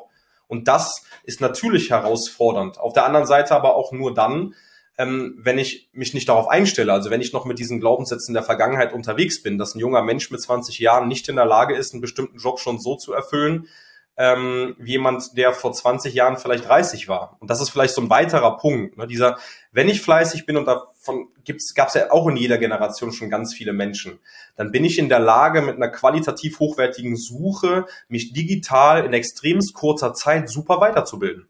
Und 0.55 0.67
das 0.67 1.03
ist 1.23 1.41
natürlich 1.41 1.89
herausfordernd. 1.89 2.79
Auf 2.79 2.93
der 2.93 3.05
anderen 3.05 3.27
Seite 3.27 3.55
aber 3.55 3.75
auch 3.75 3.91
nur 3.91 4.13
dann, 4.13 4.55
ähm, 4.97 5.37
wenn 5.37 5.57
ich 5.57 5.89
mich 5.91 6.13
nicht 6.13 6.29
darauf 6.29 6.47
einstelle, 6.47 6.93
also 6.93 7.09
wenn 7.09 7.19
ich 7.19 7.33
noch 7.33 7.43
mit 7.43 7.59
diesen 7.59 7.81
Glaubenssätzen 7.81 8.33
der 8.33 8.43
Vergangenheit 8.43 8.93
unterwegs 8.93 9.43
bin, 9.43 9.57
dass 9.57 9.75
ein 9.75 9.79
junger 9.79 10.01
Mensch 10.01 10.31
mit 10.31 10.41
20 10.41 10.79
Jahren 10.79 11.09
nicht 11.09 11.27
in 11.27 11.35
der 11.35 11.45
Lage 11.45 11.75
ist, 11.75 11.93
einen 11.93 12.01
bestimmten 12.01 12.37
Job 12.37 12.59
schon 12.59 12.79
so 12.79 12.95
zu 12.95 13.11
erfüllen, 13.11 13.67
ähm, 14.17 14.75
jemand, 14.83 15.37
der 15.37 15.53
vor 15.53 15.73
20 15.73 16.13
Jahren 16.13 16.37
vielleicht 16.37 16.67
30 16.67 17.07
war. 17.07 17.37
Und 17.39 17.49
das 17.49 17.61
ist 17.61 17.69
vielleicht 17.69 17.93
so 17.93 18.01
ein 18.01 18.09
weiterer 18.09 18.57
Punkt. 18.57 18.97
Ne? 18.97 19.07
Dieser, 19.07 19.37
wenn 19.71 19.89
ich 19.89 20.01
fleißig 20.01 20.45
bin 20.45 20.57
und 20.57 20.65
davon 20.65 21.27
gab 21.75 21.89
es 21.89 21.93
ja 21.93 22.11
auch 22.11 22.27
in 22.27 22.37
jeder 22.37 22.57
Generation 22.57 23.11
schon 23.11 23.29
ganz 23.29 23.53
viele 23.53 23.73
Menschen, 23.73 24.19
dann 24.55 24.71
bin 24.71 24.85
ich 24.85 24.99
in 24.99 25.09
der 25.09 25.19
Lage, 25.19 25.61
mit 25.61 25.75
einer 25.75 25.89
qualitativ 25.89 26.59
hochwertigen 26.59 27.17
Suche 27.17 27.85
mich 28.07 28.33
digital 28.33 29.05
in 29.05 29.13
extremst 29.13 29.73
kurzer 29.73 30.13
Zeit 30.13 30.49
super 30.49 30.79
weiterzubilden 30.79 31.47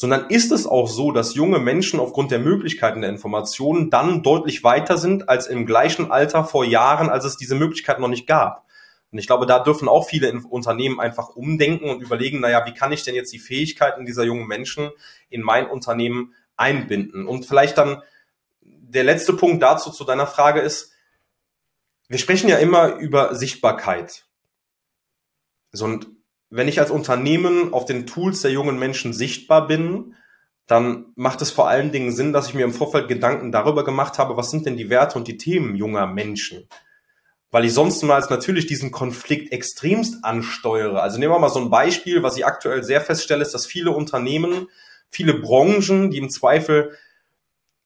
sondern 0.00 0.30
ist 0.30 0.52
es 0.52 0.64
auch 0.68 0.86
so, 0.86 1.10
dass 1.10 1.34
junge 1.34 1.58
Menschen 1.58 1.98
aufgrund 1.98 2.30
der 2.30 2.38
Möglichkeiten 2.38 3.00
der 3.00 3.10
Informationen 3.10 3.90
dann 3.90 4.22
deutlich 4.22 4.62
weiter 4.62 4.96
sind 4.96 5.28
als 5.28 5.48
im 5.48 5.66
gleichen 5.66 6.12
Alter 6.12 6.44
vor 6.44 6.64
Jahren, 6.64 7.10
als 7.10 7.24
es 7.24 7.36
diese 7.36 7.56
Möglichkeit 7.56 7.98
noch 7.98 8.06
nicht 8.06 8.28
gab. 8.28 8.67
Und 9.10 9.18
ich 9.18 9.26
glaube, 9.26 9.46
da 9.46 9.58
dürfen 9.58 9.88
auch 9.88 10.06
viele 10.06 10.32
Unternehmen 10.50 11.00
einfach 11.00 11.30
umdenken 11.30 11.88
und 11.88 12.02
überlegen, 12.02 12.40
naja, 12.40 12.64
wie 12.66 12.74
kann 12.74 12.92
ich 12.92 13.04
denn 13.04 13.14
jetzt 13.14 13.32
die 13.32 13.38
Fähigkeiten 13.38 14.04
dieser 14.04 14.24
jungen 14.24 14.46
Menschen 14.46 14.90
in 15.30 15.42
mein 15.42 15.66
Unternehmen 15.66 16.34
einbinden? 16.56 17.26
Und 17.26 17.46
vielleicht 17.46 17.78
dann 17.78 18.02
der 18.60 19.04
letzte 19.04 19.32
Punkt 19.32 19.62
dazu 19.62 19.90
zu 19.90 20.04
deiner 20.04 20.26
Frage 20.26 20.60
ist, 20.60 20.92
wir 22.08 22.18
sprechen 22.18 22.48
ja 22.48 22.56
immer 22.56 22.96
über 22.96 23.34
Sichtbarkeit. 23.34 24.26
So, 25.72 25.84
und 25.84 26.08
wenn 26.50 26.68
ich 26.68 26.80
als 26.80 26.90
Unternehmen 26.90 27.74
auf 27.74 27.84
den 27.84 28.06
Tools 28.06 28.40
der 28.40 28.50
jungen 28.50 28.78
Menschen 28.78 29.12
sichtbar 29.12 29.66
bin, 29.66 30.14
dann 30.66 31.12
macht 31.14 31.40
es 31.42 31.50
vor 31.50 31.68
allen 31.68 31.92
Dingen 31.92 32.12
Sinn, 32.12 32.32
dass 32.32 32.48
ich 32.48 32.54
mir 32.54 32.64
im 32.64 32.74
Vorfeld 32.74 33.08
Gedanken 33.08 33.52
darüber 33.52 33.84
gemacht 33.84 34.18
habe, 34.18 34.36
was 34.36 34.50
sind 34.50 34.66
denn 34.66 34.76
die 34.76 34.90
Werte 34.90 35.18
und 35.18 35.28
die 35.28 35.38
Themen 35.38 35.76
junger 35.76 36.06
Menschen. 36.06 36.68
Weil 37.50 37.64
ich 37.64 37.72
sonst 37.72 38.02
mal 38.02 38.22
natürlich 38.28 38.66
diesen 38.66 38.90
Konflikt 38.90 39.52
extremst 39.52 40.24
ansteuere. 40.24 41.02
Also 41.02 41.18
nehmen 41.18 41.32
wir 41.32 41.38
mal 41.38 41.48
so 41.48 41.60
ein 41.60 41.70
Beispiel, 41.70 42.22
was 42.22 42.36
ich 42.36 42.44
aktuell 42.44 42.84
sehr 42.84 43.00
feststelle, 43.00 43.42
ist, 43.42 43.54
dass 43.54 43.66
viele 43.66 43.92
Unternehmen, 43.92 44.68
viele 45.08 45.34
Branchen, 45.34 46.10
die 46.10 46.18
im 46.18 46.28
Zweifel 46.28 46.96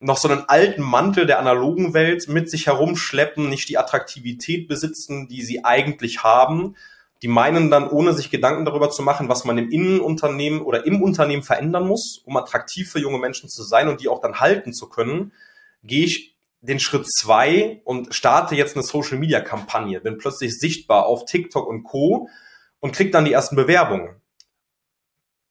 noch 0.01 0.17
so 0.17 0.29
einen 0.29 0.49
alten 0.49 0.83
Mantel 0.83 1.27
der 1.27 1.39
analogen 1.39 1.95
Welt 1.95 2.29
mit 2.29 2.51
sich 2.51 2.67
herumschleppen, 2.67 3.49
nicht 3.49 3.69
die 3.69 3.79
Attraktivität 3.79 4.67
besitzen, 4.67 5.29
die 5.29 5.43
sie 5.43 5.65
eigentlich 5.65 6.25
haben, 6.25 6.75
die 7.23 7.29
meinen 7.29 7.71
dann, 7.71 7.89
ohne 7.89 8.13
sich 8.13 8.31
Gedanken 8.31 8.65
darüber 8.65 8.91
zu 8.91 9.03
machen, 9.03 9.29
was 9.29 9.45
man 9.45 9.57
im 9.59 9.71
Innenunternehmen 9.71 10.61
oder 10.61 10.85
im 10.87 11.01
Unternehmen 11.01 11.45
verändern 11.45 11.87
muss, 11.87 12.21
um 12.25 12.37
attraktiv 12.37 12.91
für 12.91 12.99
junge 12.99 13.19
Menschen 13.19 13.49
zu 13.49 13.63
sein 13.63 13.89
und 13.89 14.01
die 14.01 14.09
auch 14.09 14.21
dann 14.21 14.41
halten 14.41 14.73
zu 14.73 14.89
können, 14.89 15.33
gehe 15.85 16.05
ich 16.05 16.32
den 16.63 16.81
Schritt 16.81 17.07
zwei 17.07 17.83
und 17.85 18.15
starte 18.15 18.55
jetzt 18.55 18.77
eine 18.77 18.85
Social 18.85 19.19
Media 19.19 19.41
Kampagne, 19.41 20.01
bin 20.01 20.19
plötzlich 20.19 20.59
sichtbar 20.59 21.07
auf 21.07 21.25
TikTok 21.27 21.67
und 21.67 21.83
Co. 21.83 22.29
und 22.81 22.93
krieg 22.93 23.13
dann 23.13 23.25
die 23.25 23.33
ersten 23.33 23.57
Bewerbungen 23.57 24.23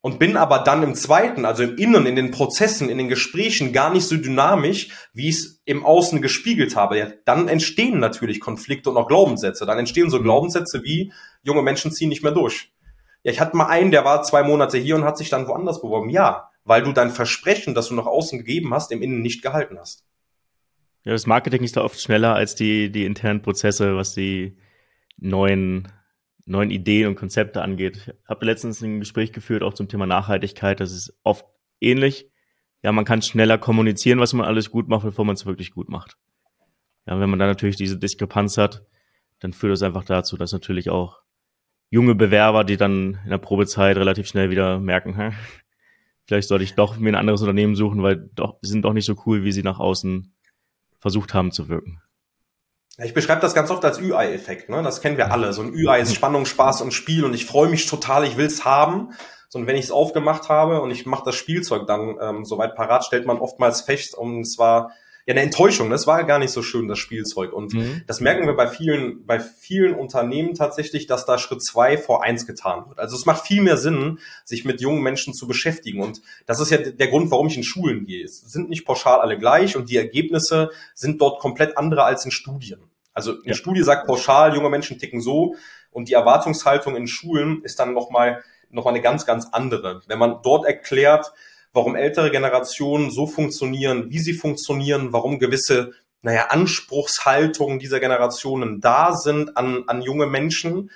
und 0.01 0.17
bin 0.17 0.35
aber 0.35 0.59
dann 0.59 0.81
im 0.81 0.95
zweiten, 0.95 1.45
also 1.45 1.61
im 1.63 1.77
Innen, 1.77 2.07
in 2.07 2.15
den 2.15 2.31
Prozessen, 2.31 2.89
in 2.89 2.97
den 2.97 3.07
Gesprächen 3.07 3.71
gar 3.71 3.93
nicht 3.93 4.07
so 4.07 4.17
dynamisch, 4.17 4.89
wie 5.13 5.29
ich 5.29 5.35
es 5.35 5.61
im 5.65 5.85
Außen 5.85 6.21
gespiegelt 6.21 6.75
habe. 6.75 6.97
Ja, 6.97 7.07
dann 7.25 7.47
entstehen 7.47 7.99
natürlich 7.99 8.39
Konflikte 8.39 8.89
und 8.89 8.97
auch 8.97 9.07
Glaubenssätze. 9.07 9.65
Dann 9.65 9.77
entstehen 9.77 10.09
so 10.09 10.17
mhm. 10.17 10.23
Glaubenssätze 10.23 10.83
wie, 10.83 11.13
junge 11.43 11.61
Menschen 11.61 11.91
ziehen 11.91 12.09
nicht 12.09 12.23
mehr 12.23 12.31
durch. 12.31 12.73
Ja, 13.23 13.31
ich 13.31 13.39
hatte 13.39 13.55
mal 13.55 13.67
einen, 13.67 13.91
der 13.91 14.03
war 14.03 14.23
zwei 14.23 14.41
Monate 14.41 14.79
hier 14.79 14.95
und 14.95 15.05
hat 15.05 15.17
sich 15.17 15.29
dann 15.29 15.47
woanders 15.47 15.81
beworben. 15.81 16.09
Ja, 16.09 16.49
weil 16.63 16.81
du 16.81 16.91
dein 16.93 17.11
Versprechen, 17.11 17.75
das 17.75 17.89
du 17.89 17.93
nach 17.93 18.07
außen 18.07 18.39
gegeben 18.39 18.73
hast, 18.73 18.91
im 18.91 19.03
Innen 19.03 19.21
nicht 19.21 19.43
gehalten 19.43 19.77
hast. 19.79 20.03
Ja, 21.03 21.13
das 21.13 21.25
Marketing 21.25 21.63
ist 21.63 21.77
da 21.77 21.83
oft 21.83 21.99
schneller 21.99 22.35
als 22.35 22.55
die, 22.55 22.91
die 22.91 23.05
internen 23.05 23.41
Prozesse, 23.41 23.95
was 23.95 24.13
die 24.13 24.57
neuen 25.17 25.87
neuen 26.45 26.71
Ideen 26.71 27.07
und 27.07 27.15
Konzepte 27.15 27.61
angeht. 27.61 27.97
Ich 27.97 28.29
habe 28.29 28.45
letztens 28.45 28.81
ein 28.81 28.99
Gespräch 28.99 29.31
geführt, 29.31 29.63
auch 29.63 29.73
zum 29.73 29.87
Thema 29.87 30.05
Nachhaltigkeit. 30.05 30.79
Das 30.79 30.91
ist 30.91 31.17
oft 31.23 31.45
ähnlich. 31.79 32.29
Ja, 32.83 32.91
man 32.91 33.05
kann 33.05 33.21
schneller 33.21 33.57
kommunizieren, 33.57 34.19
was 34.19 34.33
man 34.33 34.45
alles 34.45 34.71
gut 34.71 34.87
macht, 34.87 35.03
bevor 35.03 35.25
man 35.25 35.35
es 35.35 35.45
wirklich 35.45 35.71
gut 35.71 35.89
macht. 35.89 36.17
Ja, 37.05 37.19
wenn 37.19 37.29
man 37.29 37.39
da 37.39 37.45
natürlich 37.45 37.75
diese 37.75 37.97
Diskrepanz 37.97 38.57
hat, 38.57 38.85
dann 39.39 39.53
führt 39.53 39.71
das 39.71 39.83
einfach 39.83 40.05
dazu, 40.05 40.37
dass 40.37 40.51
natürlich 40.51 40.89
auch 40.89 41.21
junge 41.89 42.15
Bewerber, 42.15 42.63
die 42.63 42.77
dann 42.77 43.19
in 43.23 43.29
der 43.29 43.37
Probezeit 43.37 43.97
relativ 43.97 44.27
schnell 44.27 44.49
wieder 44.49 44.79
merken, 44.79 45.15
hä, 45.15 45.31
vielleicht 46.25 46.47
sollte 46.47 46.63
ich 46.63 46.75
doch 46.75 46.97
mir 46.97 47.09
ein 47.09 47.15
anderes 47.15 47.41
Unternehmen 47.41 47.75
suchen, 47.75 48.01
weil 48.01 48.29
doch, 48.35 48.57
sie 48.61 48.71
sind 48.71 48.83
doch 48.83 48.93
nicht 48.93 49.05
so 49.05 49.15
cool, 49.25 49.43
wie 49.43 49.51
sie 49.51 49.63
nach 49.63 49.79
außen 49.79 50.33
versucht 51.01 51.33
haben 51.33 51.51
zu 51.51 51.67
wirken. 51.67 52.01
Ich 52.97 53.13
beschreibe 53.13 53.41
das 53.41 53.53
ganz 53.53 53.71
oft 53.71 53.83
als 53.83 53.99
Ü-Ei-Effekt. 53.99 54.69
Ne? 54.69 54.83
Das 54.83 55.01
kennen 55.01 55.17
wir 55.17 55.31
alle. 55.31 55.51
So 55.53 55.63
ein 55.63 55.73
Ü-Ei 55.73 56.01
ist 56.01 56.13
Spannung, 56.13 56.45
Spaß 56.45 56.81
und 56.81 56.93
Spiel 56.93 57.25
und 57.25 57.33
ich 57.33 57.45
freue 57.45 57.69
mich 57.69 57.87
total, 57.87 58.23
ich 58.25 58.37
will's 58.37 58.63
haben. 58.63 59.13
So, 59.49 59.59
und 59.59 59.67
wenn 59.67 59.75
ich 59.75 59.85
es 59.85 59.91
aufgemacht 59.91 60.49
habe 60.49 60.81
und 60.81 60.91
ich 60.91 61.05
mache 61.05 61.23
das 61.25 61.35
Spielzeug 61.35 61.87
dann 61.87 62.17
ähm, 62.21 62.45
soweit 62.45 62.75
parat, 62.75 63.03
stellt 63.03 63.25
man 63.25 63.39
oftmals 63.39 63.81
fest, 63.81 64.15
und 64.15 64.45
zwar 64.45 64.91
ja 65.31 65.39
eine 65.39 65.45
Enttäuschung. 65.45 65.89
Das 65.89 66.07
war 66.07 66.23
gar 66.23 66.39
nicht 66.39 66.51
so 66.51 66.61
schön, 66.61 66.87
das 66.87 66.99
Spielzeug. 66.99 67.53
Und 67.53 67.73
mhm. 67.73 68.03
das 68.07 68.21
merken 68.21 68.45
wir 68.45 68.55
bei 68.55 68.67
vielen, 68.67 69.25
bei 69.25 69.39
vielen 69.39 69.95
Unternehmen 69.95 70.53
tatsächlich, 70.53 71.07
dass 71.07 71.25
da 71.25 71.37
Schritt 71.37 71.63
zwei 71.63 71.97
vor 71.97 72.23
eins 72.23 72.45
getan 72.45 72.87
wird. 72.87 72.99
Also 72.99 73.15
es 73.15 73.25
macht 73.25 73.45
viel 73.45 73.61
mehr 73.61 73.77
Sinn, 73.77 74.19
sich 74.45 74.65
mit 74.65 74.81
jungen 74.81 75.01
Menschen 75.01 75.33
zu 75.33 75.47
beschäftigen. 75.47 76.01
Und 76.01 76.21
das 76.45 76.59
ist 76.59 76.69
ja 76.69 76.77
der 76.77 77.07
Grund, 77.07 77.31
warum 77.31 77.47
ich 77.47 77.57
in 77.57 77.63
Schulen 77.63 78.05
gehe. 78.05 78.23
Es 78.23 78.41
sind 78.41 78.69
nicht 78.69 78.85
pauschal 78.85 79.19
alle 79.21 79.37
gleich 79.37 79.75
und 79.75 79.89
die 79.89 79.97
Ergebnisse 79.97 80.69
sind 80.93 81.21
dort 81.21 81.39
komplett 81.39 81.77
andere 81.77 82.03
als 82.03 82.25
in 82.25 82.31
Studien. 82.31 82.81
Also 83.13 83.31
eine 83.31 83.47
ja. 83.47 83.53
Studie 83.53 83.83
sagt 83.83 84.07
pauschal, 84.07 84.55
junge 84.55 84.69
Menschen 84.69 84.99
ticken 84.99 85.21
so 85.21 85.55
und 85.91 86.09
die 86.09 86.13
Erwartungshaltung 86.13 86.95
in 86.95 87.07
Schulen 87.07 87.61
ist 87.63 87.79
dann 87.79 87.93
nochmal 87.93 88.43
noch 88.73 88.85
mal 88.85 88.91
eine 88.91 89.01
ganz, 89.01 89.25
ganz 89.25 89.47
andere. 89.51 90.01
Wenn 90.07 90.19
man 90.19 90.39
dort 90.43 90.65
erklärt, 90.65 91.33
warum 91.73 91.95
ältere 91.95 92.31
Generationen 92.31 93.11
so 93.11 93.27
funktionieren, 93.27 94.09
wie 94.09 94.19
sie 94.19 94.33
funktionieren, 94.33 95.13
warum 95.13 95.39
gewisse 95.39 95.93
naja, 96.21 96.47
Anspruchshaltungen 96.49 97.79
dieser 97.79 97.99
Generationen 97.99 98.79
da 98.79 99.15
sind 99.15 99.57
an, 99.57 99.83
an 99.87 100.01
junge 100.01 100.27
Menschen 100.27 100.91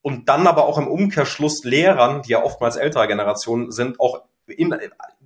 und 0.00 0.28
dann 0.28 0.46
aber 0.46 0.66
auch 0.66 0.78
im 0.78 0.88
Umkehrschluss 0.88 1.64
Lehrern, 1.64 2.22
die 2.22 2.30
ja 2.30 2.42
oftmals 2.42 2.76
älterer 2.76 3.06
Generationen 3.06 3.70
sind, 3.70 4.00
auch 4.00 4.22
in, 4.46 4.74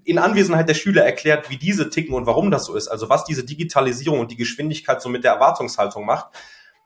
in 0.04 0.18
Anwesenheit 0.18 0.68
der 0.68 0.74
Schüler 0.74 1.04
erklärt, 1.04 1.48
wie 1.48 1.56
diese 1.56 1.90
ticken 1.90 2.14
und 2.14 2.26
warum 2.26 2.50
das 2.50 2.66
so 2.66 2.74
ist. 2.74 2.88
Also 2.88 3.08
was 3.08 3.24
diese 3.24 3.44
Digitalisierung 3.44 4.20
und 4.20 4.30
die 4.30 4.36
Geschwindigkeit 4.36 5.00
so 5.00 5.08
mit 5.08 5.24
der 5.24 5.32
Erwartungshaltung 5.32 6.04
macht. 6.04 6.26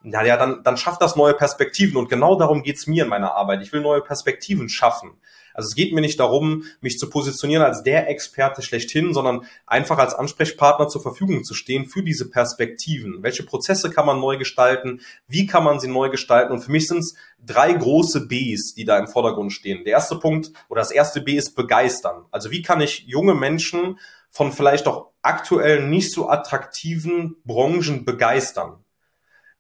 Ja, 0.03 0.23
ja, 0.23 0.37
dann, 0.37 0.63
dann 0.63 0.77
schafft 0.77 1.03
das 1.03 1.17
neue 1.17 1.35
Perspektiven. 1.35 1.97
Und 1.97 2.09
genau 2.09 2.37
darum 2.37 2.63
geht's 2.63 2.87
mir 2.87 3.05
in 3.05 3.11
meiner 3.11 3.35
Arbeit. 3.35 3.61
Ich 3.63 3.73
will 3.73 3.81
neue 3.81 4.01
Perspektiven 4.01 4.69
schaffen. 4.69 5.21
Also 5.55 5.69
es 5.69 5.75
geht 5.75 5.93
mir 5.93 6.01
nicht 6.01 6.21
darum, 6.21 6.65
mich 6.81 6.99
zu 6.99 7.11
positionieren 7.11 7.63
als 7.63 7.83
der 7.83 8.09
Experte 8.09 8.63
schlechthin, 8.63 9.15
sondern 9.15 9.47
einfach 9.67 9.99
als 9.99 10.15
Ansprechpartner 10.15 10.89
zur 10.89 11.03
Verfügung 11.03 11.45
zu 11.45 11.55
stehen 11.55 11.87
für 11.87 12.03
diese 12.03 12.31
Perspektiven. 12.31 13.23
Welche 13.23 13.43
Prozesse 13.43 13.91
kann 13.91 14.07
man 14.07 14.21
neu 14.21 14.37
gestalten? 14.37 15.01
Wie 15.29 15.47
kann 15.47 15.65
man 15.65 15.81
sie 15.81 15.89
neu 15.89 16.11
gestalten? 16.11 16.53
Und 16.53 16.61
für 16.61 16.73
mich 16.73 16.87
sind 16.87 16.99
es 16.99 17.15
drei 17.45 17.73
große 17.73 18.27
Bs, 18.27 18.75
die 18.75 18.85
da 18.85 18.99
im 18.99 19.09
Vordergrund 19.09 19.53
stehen. 19.53 19.85
Der 19.85 19.95
erste 19.95 20.17
Punkt 20.17 20.53
oder 20.69 20.81
das 20.81 20.91
erste 20.91 21.21
B 21.21 21.37
ist 21.37 21.55
begeistern. 21.55 22.25
Also 22.31 22.51
wie 22.51 22.63
kann 22.63 22.81
ich 22.81 23.05
junge 23.07 23.35
Menschen 23.35 23.99
von 24.31 24.53
vielleicht 24.53 24.87
auch 24.87 25.09
aktuell 25.23 25.87
nicht 25.87 26.13
so 26.13 26.29
attraktiven 26.29 27.37
Branchen 27.45 28.05
begeistern? 28.05 28.85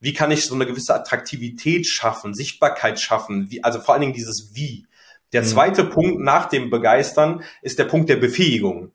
Wie 0.03 0.15
kann 0.15 0.31
ich 0.31 0.47
so 0.47 0.55
eine 0.55 0.67
gewisse 0.67 0.95
Attraktivität 0.95 1.87
schaffen, 1.87 2.33
Sichtbarkeit 2.33 2.99
schaffen? 2.99 3.51
Wie, 3.51 3.63
also 3.63 3.81
vor 3.81 3.95
allen 3.95 4.01
Dingen 4.01 4.15
dieses 4.15 4.53
Wie. 4.55 4.87
Der 5.33 5.43
mhm. 5.43 5.47
zweite 5.47 5.85
mhm. 5.85 5.91
Punkt 5.91 6.21
nach 6.21 6.49
dem 6.49 6.71
Begeistern 6.71 7.43
ist 7.63 7.79
der 7.79 7.85
Punkt 7.85 8.09
der 8.09 8.17
Befähigung. 8.17 8.93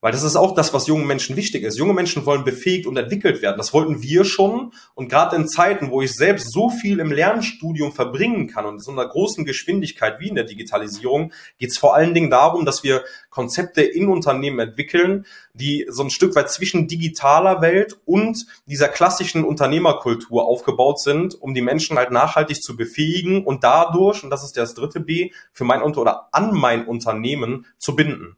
Weil 0.00 0.12
das 0.12 0.22
ist 0.22 0.36
auch 0.36 0.54
das, 0.54 0.72
was 0.72 0.86
jungen 0.86 1.08
Menschen 1.08 1.34
wichtig 1.34 1.64
ist. 1.64 1.76
Junge 1.76 1.92
Menschen 1.92 2.24
wollen 2.24 2.44
befähigt 2.44 2.86
und 2.86 2.96
entwickelt 2.96 3.42
werden. 3.42 3.56
Das 3.58 3.74
wollten 3.74 4.00
wir 4.00 4.24
schon. 4.24 4.72
Und 4.94 5.08
gerade 5.08 5.34
in 5.34 5.48
Zeiten, 5.48 5.90
wo 5.90 6.02
ich 6.02 6.14
selbst 6.14 6.52
so 6.52 6.70
viel 6.70 7.00
im 7.00 7.10
Lernstudium 7.10 7.92
verbringen 7.92 8.46
kann 8.46 8.64
und 8.64 8.74
in 8.74 8.80
so 8.80 8.92
einer 8.92 9.08
großen 9.08 9.44
Geschwindigkeit 9.44 10.20
wie 10.20 10.28
in 10.28 10.36
der 10.36 10.44
Digitalisierung, 10.44 11.32
geht 11.58 11.70
es 11.70 11.78
vor 11.78 11.96
allen 11.96 12.14
Dingen 12.14 12.30
darum, 12.30 12.64
dass 12.64 12.84
wir 12.84 13.02
Konzepte 13.30 13.82
in 13.82 14.08
Unternehmen 14.08 14.60
entwickeln, 14.60 15.26
die 15.52 15.86
so 15.88 16.04
ein 16.04 16.10
Stück 16.10 16.36
weit 16.36 16.50
zwischen 16.50 16.86
digitaler 16.86 17.60
Welt 17.60 17.98
und 18.04 18.46
dieser 18.66 18.88
klassischen 18.88 19.42
Unternehmerkultur 19.42 20.46
aufgebaut 20.46 21.00
sind, 21.00 21.34
um 21.40 21.54
die 21.54 21.62
Menschen 21.62 21.98
halt 21.98 22.12
nachhaltig 22.12 22.62
zu 22.62 22.76
befähigen 22.76 23.44
und 23.44 23.64
dadurch, 23.64 24.22
und 24.22 24.30
das 24.30 24.44
ist 24.44 24.56
das 24.56 24.74
dritte 24.74 25.00
B, 25.00 25.32
für 25.52 25.64
mein 25.64 25.82
Unter 25.82 26.02
oder 26.02 26.28
an 26.30 26.54
mein 26.54 26.86
Unternehmen 26.86 27.66
zu 27.78 27.96
binden. 27.96 28.36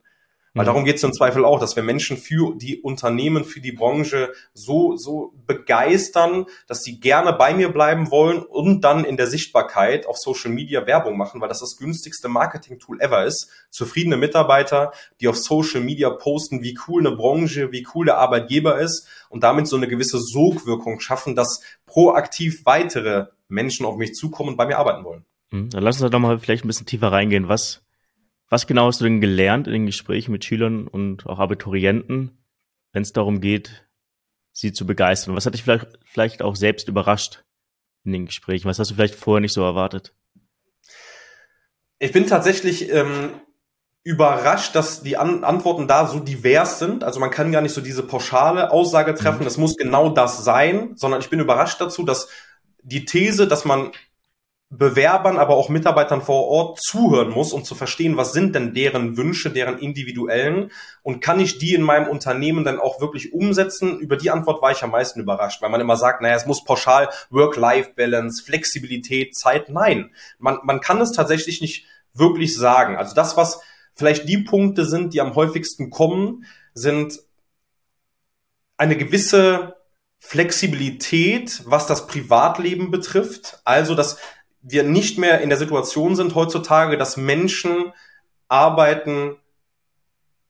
Weil 0.55 0.65
mhm. 0.65 0.67
darum 0.67 0.85
geht 0.85 0.97
es 0.97 1.05
im 1.05 1.13
Zweifel 1.13 1.45
auch, 1.45 1.61
dass 1.61 1.77
wir 1.77 1.83
Menschen 1.83 2.17
für 2.17 2.57
die 2.57 2.81
Unternehmen, 2.81 3.45
für 3.45 3.61
die 3.61 3.71
Branche 3.73 4.33
so, 4.53 4.97
so 4.97 5.33
begeistern, 5.47 6.47
dass 6.67 6.83
sie 6.83 6.99
gerne 6.99 7.33
bei 7.33 7.55
mir 7.55 7.69
bleiben 7.69 8.11
wollen 8.11 8.43
und 8.43 8.83
dann 8.83 9.05
in 9.05 9.17
der 9.17 9.29
Sichtbarkeit 9.29 10.07
auf 10.07 10.17
Social 10.19 10.51
Media 10.51 10.87
Werbung 10.87 11.17
machen, 11.17 11.41
weil 11.41 11.49
das 11.49 11.61
das 11.61 11.77
günstigste 11.77 12.29
Marketing-Tool 12.29 13.01
ever 13.01 13.25
ist. 13.25 13.49
Zufriedene 13.71 14.17
Mitarbeiter, 14.17 14.93
die 15.21 15.29
auf 15.29 15.37
Social 15.37 15.83
Media 15.83 16.11
posten, 16.11 16.63
wie 16.63 16.77
cool 16.89 17.07
eine 17.07 17.17
Branche, 17.17 17.71
wie 17.71 17.87
cool 17.95 18.07
der 18.07 18.19
Arbeitgeber 18.19 18.81
ist 18.81 19.07
und 19.29 19.45
damit 19.45 19.69
so 19.69 19.77
eine 19.77 19.87
gewisse 19.87 20.19
Sogwirkung 20.19 20.99
schaffen, 20.99 21.37
dass 21.37 21.63
proaktiv 21.87 22.67
weitere 22.67 23.27
Menschen 23.49 23.87
auf 23.87 23.97
mich 23.97 24.15
zukommen 24.15 24.51
und 24.51 24.57
bei 24.57 24.67
mir 24.67 24.79
arbeiten 24.79 25.05
wollen. 25.05 25.25
Mhm. 25.51 25.71
Dann 25.71 25.83
lass 25.83 26.01
uns 26.01 26.11
doch 26.11 26.19
mal 26.19 26.39
vielleicht 26.39 26.65
ein 26.65 26.69
bisschen 26.69 26.87
tiefer 26.87 27.13
reingehen. 27.13 27.49
Was 27.49 27.83
was 28.51 28.67
genau 28.67 28.87
hast 28.87 29.01
du 29.01 29.05
denn 29.05 29.21
gelernt 29.21 29.69
in 29.69 29.73
den 29.73 29.87
Gesprächen 29.87 30.33
mit 30.33 30.45
Schülern 30.45 30.89
und 30.89 31.27
auch 31.27 31.39
Abiturienten, 31.39 32.45
wenn 32.93 33.03
es 33.03 33.13
darum 33.13 33.41
geht, 33.41 33.89
sie 34.53 34.73
zu 34.73 34.87
begeistern? 34.87 35.37
Was 35.37 35.47
hat 35.47 35.55
dich 35.55 35.63
vielleicht, 35.63 35.99
vielleicht 36.05 36.43
auch 36.43 36.57
selbst 36.57 36.89
überrascht 36.89 37.45
in 38.05 38.13
den 38.13 38.27
Gesprächen? 38.27 38.69
Was 38.69 38.81
hast 38.81 38.91
du 38.91 38.97
vielleicht 38.97 39.15
vorher 39.15 39.41
nicht 39.41 39.53
so 39.53 39.63
erwartet? 39.63 40.15
Ich 42.01 42.11
bin 42.11 42.27
tatsächlich 42.27 42.91
ähm, 42.91 43.41
überrascht, 44.03 44.75
dass 44.75 45.03
die 45.03 45.17
An 45.17 45.45
Antworten 45.45 45.87
da 45.87 46.09
so 46.09 46.19
divers 46.19 46.81
sind. 46.81 47.05
Also 47.05 47.21
man 47.21 47.31
kann 47.31 47.53
gar 47.53 47.63
nicht 47.63 47.75
so 47.75 47.81
diese 47.81 48.03
pauschale 48.03 48.73
Aussage 48.73 49.15
treffen, 49.15 49.41
mhm. 49.41 49.45
das 49.45 49.59
muss 49.59 49.77
genau 49.77 50.09
das 50.09 50.45
sein, 50.45 50.97
sondern 50.97 51.21
ich 51.21 51.31
bin 51.31 51.39
überrascht 51.39 51.81
dazu, 51.81 52.03
dass 52.03 52.29
die 52.83 53.05
These, 53.05 53.47
dass 53.47 53.65
man 53.65 53.93
Bewerbern, 54.73 55.37
aber 55.37 55.57
auch 55.57 55.69
Mitarbeitern 55.69 56.23
vor 56.23 56.47
Ort 56.47 56.81
zuhören 56.81 57.31
muss, 57.31 57.53
um 57.53 57.65
zu 57.65 57.75
verstehen, 57.75 58.17
was 58.17 58.33
sind 58.33 58.55
denn 58.55 58.73
deren 58.73 59.17
Wünsche, 59.17 59.51
deren 59.51 59.79
individuellen 59.79 60.71
und 61.03 61.21
kann 61.21 61.41
ich 61.41 61.59
die 61.59 61.75
in 61.75 61.83
meinem 61.83 62.07
Unternehmen 62.07 62.65
dann 62.65 62.79
auch 62.79 63.01
wirklich 63.01 63.33
umsetzen? 63.33 63.99
Über 63.99 64.17
die 64.17 64.31
Antwort 64.31 64.63
war 64.63 64.71
ich 64.71 64.85
am 64.85 64.93
meisten 64.93 65.19
überrascht, 65.19 65.61
weil 65.61 65.71
man 65.71 65.81
immer 65.81 65.97
sagt, 65.97 66.23
naja, 66.23 66.37
es 66.37 66.47
muss 66.47 66.63
pauschal 66.63 67.09
Work-Life-Balance, 67.31 68.45
Flexibilität, 68.45 69.37
Zeit. 69.37 69.71
Nein, 69.71 70.13
man, 70.39 70.59
man 70.63 70.81
kann 70.81 71.01
es 71.01 71.11
tatsächlich 71.11 71.61
nicht 71.61 71.87
wirklich 72.15 72.57
sagen. 72.57 72.97
Also 72.97 73.13
das, 73.13 73.37
was 73.37 73.61
vielleicht 73.97 74.29
die 74.29 74.39
Punkte 74.39 74.85
sind, 74.85 75.15
die 75.15 75.21
am 75.21 75.35
häufigsten 75.35 75.91
kommen, 75.91 76.45
sind 76.75 77.19
eine 78.77 78.97
gewisse 78.97 79.75
Flexibilität, 80.21 81.63
was 81.65 81.89
das 81.89 82.07
Privatleben 82.07 82.93
betrifft. 82.93 83.61
Also, 83.65 83.95
dass 83.97 84.19
wir 84.63 84.83
nicht 84.83 85.19
mehr 85.19 85.41
in 85.41 85.49
der 85.49 85.59
Situation 85.59 86.17
sind 86.17 86.35
heutzutage, 86.35 86.99
dass 86.99 87.17
Menschen 87.17 87.93
arbeiten, 88.49 89.37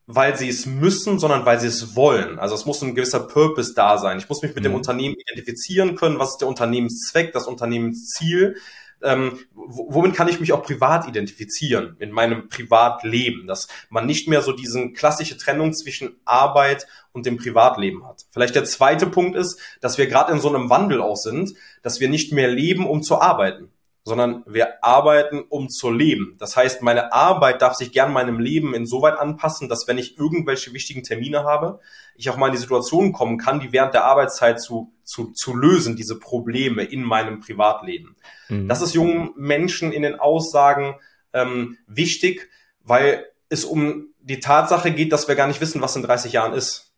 weil 0.06 0.36
sie 0.36 0.48
es 0.48 0.66
müssen, 0.66 1.18
sondern 1.18 1.46
weil 1.46 1.60
sie 1.60 1.68
es 1.68 1.94
wollen. 1.94 2.38
Also 2.38 2.54
es 2.54 2.66
muss 2.66 2.82
ein 2.82 2.94
gewisser 2.94 3.20
Purpose 3.20 3.74
da 3.74 3.98
sein. 3.98 4.18
Ich 4.18 4.28
muss 4.28 4.42
mich 4.42 4.54
mit 4.54 4.64
mhm. 4.64 4.70
dem 4.70 4.74
Unternehmen 4.74 5.14
identifizieren 5.14 5.94
können. 5.94 6.18
Was 6.18 6.30
ist 6.30 6.38
der 6.38 6.48
Unternehmenszweck, 6.48 7.32
das 7.32 7.46
Unternehmensziel? 7.46 8.56
Ähm, 9.02 9.38
womit 9.54 10.14
kann 10.14 10.28
ich 10.28 10.40
mich 10.40 10.52
auch 10.52 10.62
privat 10.62 11.08
identifizieren 11.08 11.96
in 12.00 12.10
meinem 12.10 12.48
Privatleben, 12.48 13.46
dass 13.46 13.68
man 13.88 14.04
nicht 14.04 14.28
mehr 14.28 14.42
so 14.42 14.52
diesen 14.52 14.92
klassische 14.92 15.38
Trennung 15.38 15.72
zwischen 15.72 16.20
Arbeit 16.26 16.86
und 17.12 17.24
dem 17.24 17.38
Privatleben 17.38 18.06
hat. 18.06 18.26
Vielleicht 18.30 18.56
der 18.56 18.64
zweite 18.64 19.06
Punkt 19.06 19.36
ist, 19.36 19.58
dass 19.80 19.96
wir 19.96 20.06
gerade 20.06 20.32
in 20.32 20.40
so 20.40 20.52
einem 20.54 20.68
Wandel 20.68 21.00
auch 21.00 21.16
sind, 21.16 21.54
dass 21.82 22.00
wir 22.00 22.10
nicht 22.10 22.32
mehr 22.32 22.48
leben, 22.48 22.86
um 22.86 23.02
zu 23.02 23.22
arbeiten 23.22 23.70
sondern 24.10 24.42
wir 24.44 24.82
arbeiten, 24.82 25.44
um 25.48 25.68
zu 25.68 25.88
leben. 25.88 26.36
Das 26.40 26.56
heißt, 26.56 26.82
meine 26.82 27.12
Arbeit 27.12 27.62
darf 27.62 27.76
sich 27.76 27.92
gern 27.92 28.12
meinem 28.12 28.40
Leben 28.40 28.74
insoweit 28.74 29.16
anpassen, 29.16 29.68
dass 29.68 29.86
wenn 29.86 29.98
ich 29.98 30.18
irgendwelche 30.18 30.72
wichtigen 30.72 31.04
Termine 31.04 31.44
habe, 31.44 31.78
ich 32.16 32.28
auch 32.28 32.36
mal 32.36 32.48
in 32.48 32.52
die 32.52 32.58
Situation 32.58 33.12
kommen 33.12 33.38
kann, 33.38 33.60
die 33.60 33.72
während 33.72 33.94
der 33.94 34.04
Arbeitszeit 34.04 34.60
zu, 34.60 34.92
zu, 35.04 35.30
zu 35.30 35.54
lösen, 35.54 35.94
diese 35.94 36.18
Probleme 36.18 36.82
in 36.82 37.04
meinem 37.04 37.38
Privatleben. 37.38 38.16
Mhm. 38.48 38.66
Das 38.66 38.82
ist 38.82 38.94
jungen 38.94 39.30
Menschen 39.36 39.92
in 39.92 40.02
den 40.02 40.18
Aussagen 40.18 40.96
ähm, 41.32 41.78
wichtig, 41.86 42.50
weil 42.82 43.26
es 43.48 43.64
um 43.64 44.08
die 44.18 44.40
Tatsache 44.40 44.90
geht, 44.90 45.12
dass 45.12 45.28
wir 45.28 45.36
gar 45.36 45.46
nicht 45.46 45.60
wissen, 45.60 45.80
was 45.80 45.94
in 45.94 46.02
30 46.02 46.32
Jahren 46.32 46.52
ist. 46.52 46.92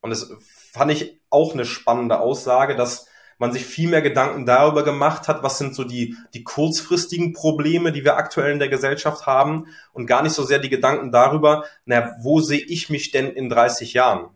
Und 0.00 0.10
das 0.10 0.32
fand 0.72 0.90
ich 0.90 1.20
auch 1.30 1.54
eine 1.54 1.64
spannende 1.64 2.18
Aussage, 2.18 2.74
dass 2.74 3.06
man 3.38 3.52
sich 3.52 3.64
viel 3.64 3.88
mehr 3.88 4.02
Gedanken 4.02 4.46
darüber 4.46 4.82
gemacht 4.82 5.28
hat, 5.28 5.42
was 5.42 5.58
sind 5.58 5.74
so 5.74 5.84
die, 5.84 6.16
die 6.34 6.44
kurzfristigen 6.44 7.32
Probleme, 7.32 7.92
die 7.92 8.04
wir 8.04 8.16
aktuell 8.16 8.52
in 8.52 8.58
der 8.58 8.68
Gesellschaft 8.68 9.26
haben 9.26 9.66
und 9.92 10.06
gar 10.06 10.22
nicht 10.22 10.32
so 10.32 10.42
sehr 10.42 10.58
die 10.58 10.70
Gedanken 10.70 11.12
darüber, 11.12 11.64
na, 11.84 12.14
wo 12.22 12.40
sehe 12.40 12.60
ich 12.60 12.88
mich 12.88 13.10
denn 13.10 13.30
in 13.30 13.48
30 13.48 13.92
Jahren? 13.92 14.30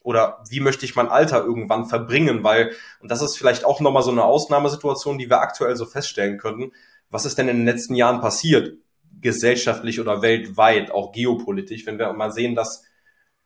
Oder 0.00 0.44
wie 0.50 0.60
möchte 0.60 0.84
ich 0.84 0.96
mein 0.96 1.08
Alter 1.08 1.42
irgendwann 1.44 1.86
verbringen? 1.86 2.44
Weil, 2.44 2.72
und 3.00 3.10
das 3.10 3.22
ist 3.22 3.38
vielleicht 3.38 3.64
auch 3.64 3.80
nochmal 3.80 4.02
so 4.02 4.10
eine 4.10 4.24
Ausnahmesituation, 4.24 5.16
die 5.16 5.30
wir 5.30 5.40
aktuell 5.40 5.76
so 5.76 5.86
feststellen 5.86 6.36
könnten. 6.36 6.72
Was 7.10 7.24
ist 7.24 7.38
denn 7.38 7.48
in 7.48 7.56
den 7.58 7.66
letzten 7.66 7.94
Jahren 7.94 8.20
passiert? 8.20 8.76
Gesellschaftlich 9.22 10.00
oder 10.00 10.20
weltweit, 10.20 10.90
auch 10.90 11.12
geopolitisch, 11.12 11.86
wenn 11.86 11.98
wir 11.98 12.12
mal 12.12 12.32
sehen, 12.32 12.54
dass 12.54 12.84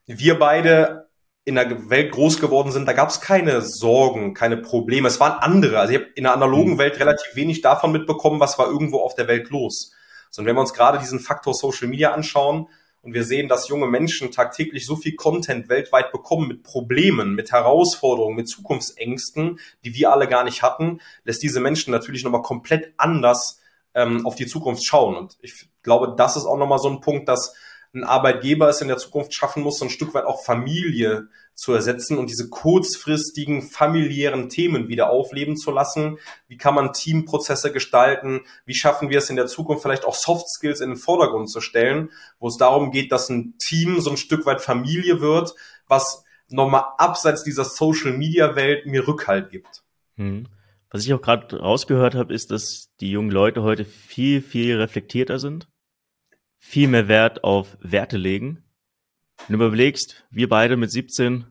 wir 0.07 0.38
beide 0.38 1.08
in 1.49 1.55
der 1.55 1.89
Welt 1.89 2.13
groß 2.13 2.41
geworden 2.41 2.73
sind, 2.73 2.87
da 2.87 2.93
gab 2.93 3.09
es 3.09 3.23
keine 3.23 3.63
Sorgen, 3.63 4.35
keine 4.35 4.59
Probleme. 4.59 5.09
Es 5.09 5.19
waren 5.19 5.39
andere. 5.39 5.79
Also 5.79 5.95
ich 5.95 6.01
habe 6.01 6.11
in 6.15 6.25
der 6.25 6.35
analogen 6.35 6.75
mhm. 6.75 6.79
Welt 6.79 7.01
relativ 7.01 7.35
wenig 7.37 7.63
davon 7.63 7.91
mitbekommen, 7.91 8.39
was 8.39 8.59
war 8.59 8.67
irgendwo 8.67 8.99
auf 8.99 9.15
der 9.15 9.29
Welt 9.29 9.49
los. 9.49 9.93
Sondern 10.31 10.51
wenn 10.51 10.57
wir 10.57 10.61
uns 10.61 10.75
gerade 10.75 10.99
diesen 10.99 11.21
Faktor 11.21 11.55
Social 11.55 11.89
Media 11.89 12.13
anschauen 12.13 12.69
und 13.01 13.15
wir 13.15 13.25
sehen, 13.25 13.49
dass 13.49 13.69
junge 13.69 13.87
Menschen 13.87 14.31
tagtäglich 14.31 14.85
so 14.85 14.95
viel 14.95 15.17
Content 15.17 15.71
weltweit 15.71 16.13
bekommen 16.13 16.49
mit 16.49 16.65
Problemen, 16.65 17.35
mit 17.35 17.51
Herausforderungen, 17.51 18.37
mit 18.37 18.51
Zukunftsängsten, 18.51 19.59
die 19.87 19.95
wir 19.95 20.13
alle 20.13 20.29
gar 20.29 20.45
nicht 20.45 20.63
hatten, 20.63 21.01
lässt 21.25 21.43
diese 21.43 21.61
Menschen 21.61 21.93
natürlich 21.93 22.25
nochmal 22.25 22.43
komplett 22.43 22.93
anders 22.99 23.59
ähm, 23.95 24.27
auf 24.27 24.35
die 24.35 24.47
Zukunft 24.47 24.85
schauen. 24.85 25.17
Und 25.17 25.39
ich 25.41 25.67
glaube, 25.83 26.15
das 26.15 26.37
ist 26.37 26.45
auch 26.45 26.59
nochmal 26.59 26.79
so 26.79 26.91
ein 26.91 27.01
Punkt, 27.01 27.27
dass 27.27 27.55
ein 27.94 28.05
Arbeitgeber 28.05 28.68
es 28.68 28.81
in 28.81 28.88
der 28.88 28.98
Zukunft 28.98 29.33
schaffen 29.33 29.62
muss, 29.62 29.79
so 29.79 29.87
ein 29.87 29.90
Stück 29.90 30.12
weit 30.14 30.27
auch 30.27 30.44
Familie 30.44 31.29
zu 31.55 31.72
ersetzen 31.72 32.18
und 32.18 32.29
diese 32.31 32.48
kurzfristigen 32.48 33.62
familiären 33.62 34.48
Themen 34.48 34.88
wieder 34.88 35.11
aufleben 35.11 35.57
zu 35.57 35.70
lassen. 35.70 36.18
Wie 36.46 36.59
kann 36.59 36.74
man 36.74 36.92
Teamprozesse 36.92 37.72
gestalten? 37.72 38.42
Wie 38.66 38.74
schaffen 38.74 39.11
wir 39.11 39.18
es 39.18 39.31
in 39.31 39.37
der 39.37 39.46
Zukunft 39.46 39.83
vielleicht 39.83 40.05
auch 40.05 40.14
Soft 40.14 40.48
Skills 40.48 40.81
in 40.81 40.90
den 40.90 40.98
Vordergrund 40.98 41.51
zu 41.51 41.61
stellen, 41.61 42.11
wo 42.38 42.48
es 42.48 42.59
darum 42.59 42.90
geht, 42.90 43.11
dass 43.11 43.31
ein 43.31 43.55
Team 43.59 44.01
so 44.01 44.11
ein 44.11 44.16
Stück 44.16 44.44
weit 44.46 44.61
Familie 44.61 45.20
wird, 45.20 45.55
was 45.88 46.24
nochmal 46.48 46.85
abseits 46.98 47.42
dieser 47.42 47.64
Social 47.64 48.12
Media 48.12 48.55
Welt 48.55 48.87
mir 48.87 49.09
Rückhalt 49.09 49.51
gibt. 49.51 49.83
Hm. 50.16 50.46
Was 50.90 51.05
ich 51.05 51.12
auch 51.12 51.20
gerade 51.20 51.59
rausgehört 51.59 52.14
habe, 52.14 52.33
ist, 52.33 52.51
dass 52.51 52.90
die 53.01 53.11
jungen 53.11 53.31
Leute 53.31 53.62
heute 53.62 53.85
viel, 53.85 54.40
viel 54.40 54.77
reflektierter 54.77 55.38
sind 55.38 55.68
viel 56.68 56.88
mehr 56.88 57.09
Wert 57.09 57.44
auf 57.44 57.78
Werte 57.81 58.18
legen. 58.18 58.62
Wenn 59.46 59.59
du 59.59 59.64
überlegst, 59.64 60.26
wir 60.31 60.50
beide 60.50 60.76
mit 60.76 60.90
17, 60.90 61.46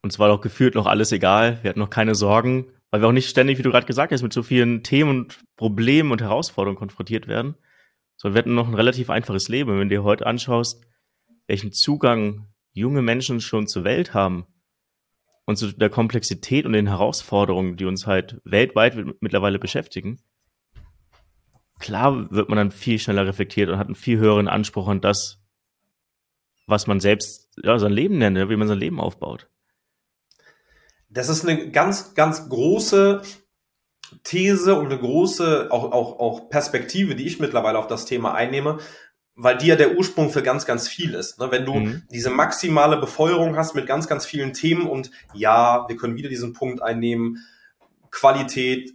uns 0.00 0.18
war 0.18 0.28
doch 0.28 0.40
gefühlt 0.40 0.74
noch 0.74 0.86
alles 0.86 1.12
egal, 1.12 1.58
wir 1.60 1.68
hatten 1.68 1.80
noch 1.80 1.90
keine 1.90 2.14
Sorgen, 2.14 2.72
weil 2.90 3.02
wir 3.02 3.08
auch 3.08 3.12
nicht 3.12 3.28
ständig, 3.28 3.58
wie 3.58 3.62
du 3.62 3.70
gerade 3.70 3.86
gesagt 3.86 4.10
hast, 4.10 4.22
mit 4.22 4.32
so 4.32 4.42
vielen 4.42 4.84
Themen 4.84 5.10
und 5.10 5.38
Problemen 5.56 6.12
und 6.12 6.22
Herausforderungen 6.22 6.78
konfrontiert 6.78 7.28
werden, 7.28 7.56
sondern 8.16 8.34
wir 8.34 8.38
hatten 8.38 8.54
noch 8.54 8.68
ein 8.68 8.74
relativ 8.74 9.10
einfaches 9.10 9.48
Leben. 9.48 9.72
Wenn 9.72 9.90
du 9.90 9.96
dir 9.96 10.02
heute 10.02 10.26
anschaust, 10.26 10.82
welchen 11.46 11.72
Zugang 11.72 12.48
junge 12.72 13.02
Menschen 13.02 13.42
schon 13.42 13.66
zur 13.66 13.84
Welt 13.84 14.14
haben 14.14 14.46
und 15.44 15.56
zu 15.56 15.72
der 15.72 15.90
Komplexität 15.90 16.64
und 16.64 16.72
den 16.72 16.86
Herausforderungen, 16.86 17.76
die 17.76 17.84
uns 17.84 18.06
halt 18.06 18.40
weltweit 18.44 18.96
mittlerweile 19.20 19.58
beschäftigen, 19.58 20.22
klar 21.84 22.30
wird 22.30 22.48
man 22.48 22.56
dann 22.56 22.70
viel 22.70 22.98
schneller 22.98 23.26
reflektiert 23.26 23.68
und 23.68 23.76
hat 23.76 23.88
einen 23.88 23.94
viel 23.94 24.18
höheren 24.18 24.48
Anspruch 24.48 24.88
an 24.88 25.02
das, 25.02 25.38
was 26.66 26.86
man 26.86 26.98
selbst, 26.98 27.50
ja, 27.62 27.78
sein 27.78 27.92
Leben 27.92 28.16
nennt, 28.16 28.38
wie 28.48 28.56
man 28.56 28.68
sein 28.68 28.78
Leben 28.78 29.00
aufbaut. 29.00 29.50
Das 31.10 31.28
ist 31.28 31.46
eine 31.46 31.70
ganz, 31.70 32.14
ganz 32.14 32.48
große 32.48 33.20
These 34.22 34.76
und 34.76 34.86
eine 34.86 34.98
große 34.98 35.68
auch, 35.70 35.92
auch, 35.92 36.18
auch 36.18 36.48
Perspektive, 36.48 37.16
die 37.16 37.26
ich 37.26 37.38
mittlerweile 37.38 37.78
auf 37.78 37.86
das 37.86 38.06
Thema 38.06 38.32
einnehme, 38.32 38.78
weil 39.34 39.58
die 39.58 39.66
ja 39.66 39.76
der 39.76 39.94
Ursprung 39.94 40.30
für 40.30 40.42
ganz, 40.42 40.64
ganz 40.64 40.88
viel 40.88 41.12
ist. 41.12 41.38
Ne? 41.38 41.50
Wenn 41.50 41.66
du 41.66 41.74
mhm. 41.74 42.02
diese 42.10 42.30
maximale 42.30 42.96
Befeuerung 42.96 43.56
hast 43.56 43.74
mit 43.74 43.86
ganz, 43.86 44.08
ganz 44.08 44.24
vielen 44.24 44.54
Themen 44.54 44.86
und 44.86 45.10
ja, 45.34 45.84
wir 45.86 45.96
können 45.96 46.16
wieder 46.16 46.30
diesen 46.30 46.54
Punkt 46.54 46.80
einnehmen, 46.80 47.44
Qualität, 48.10 48.94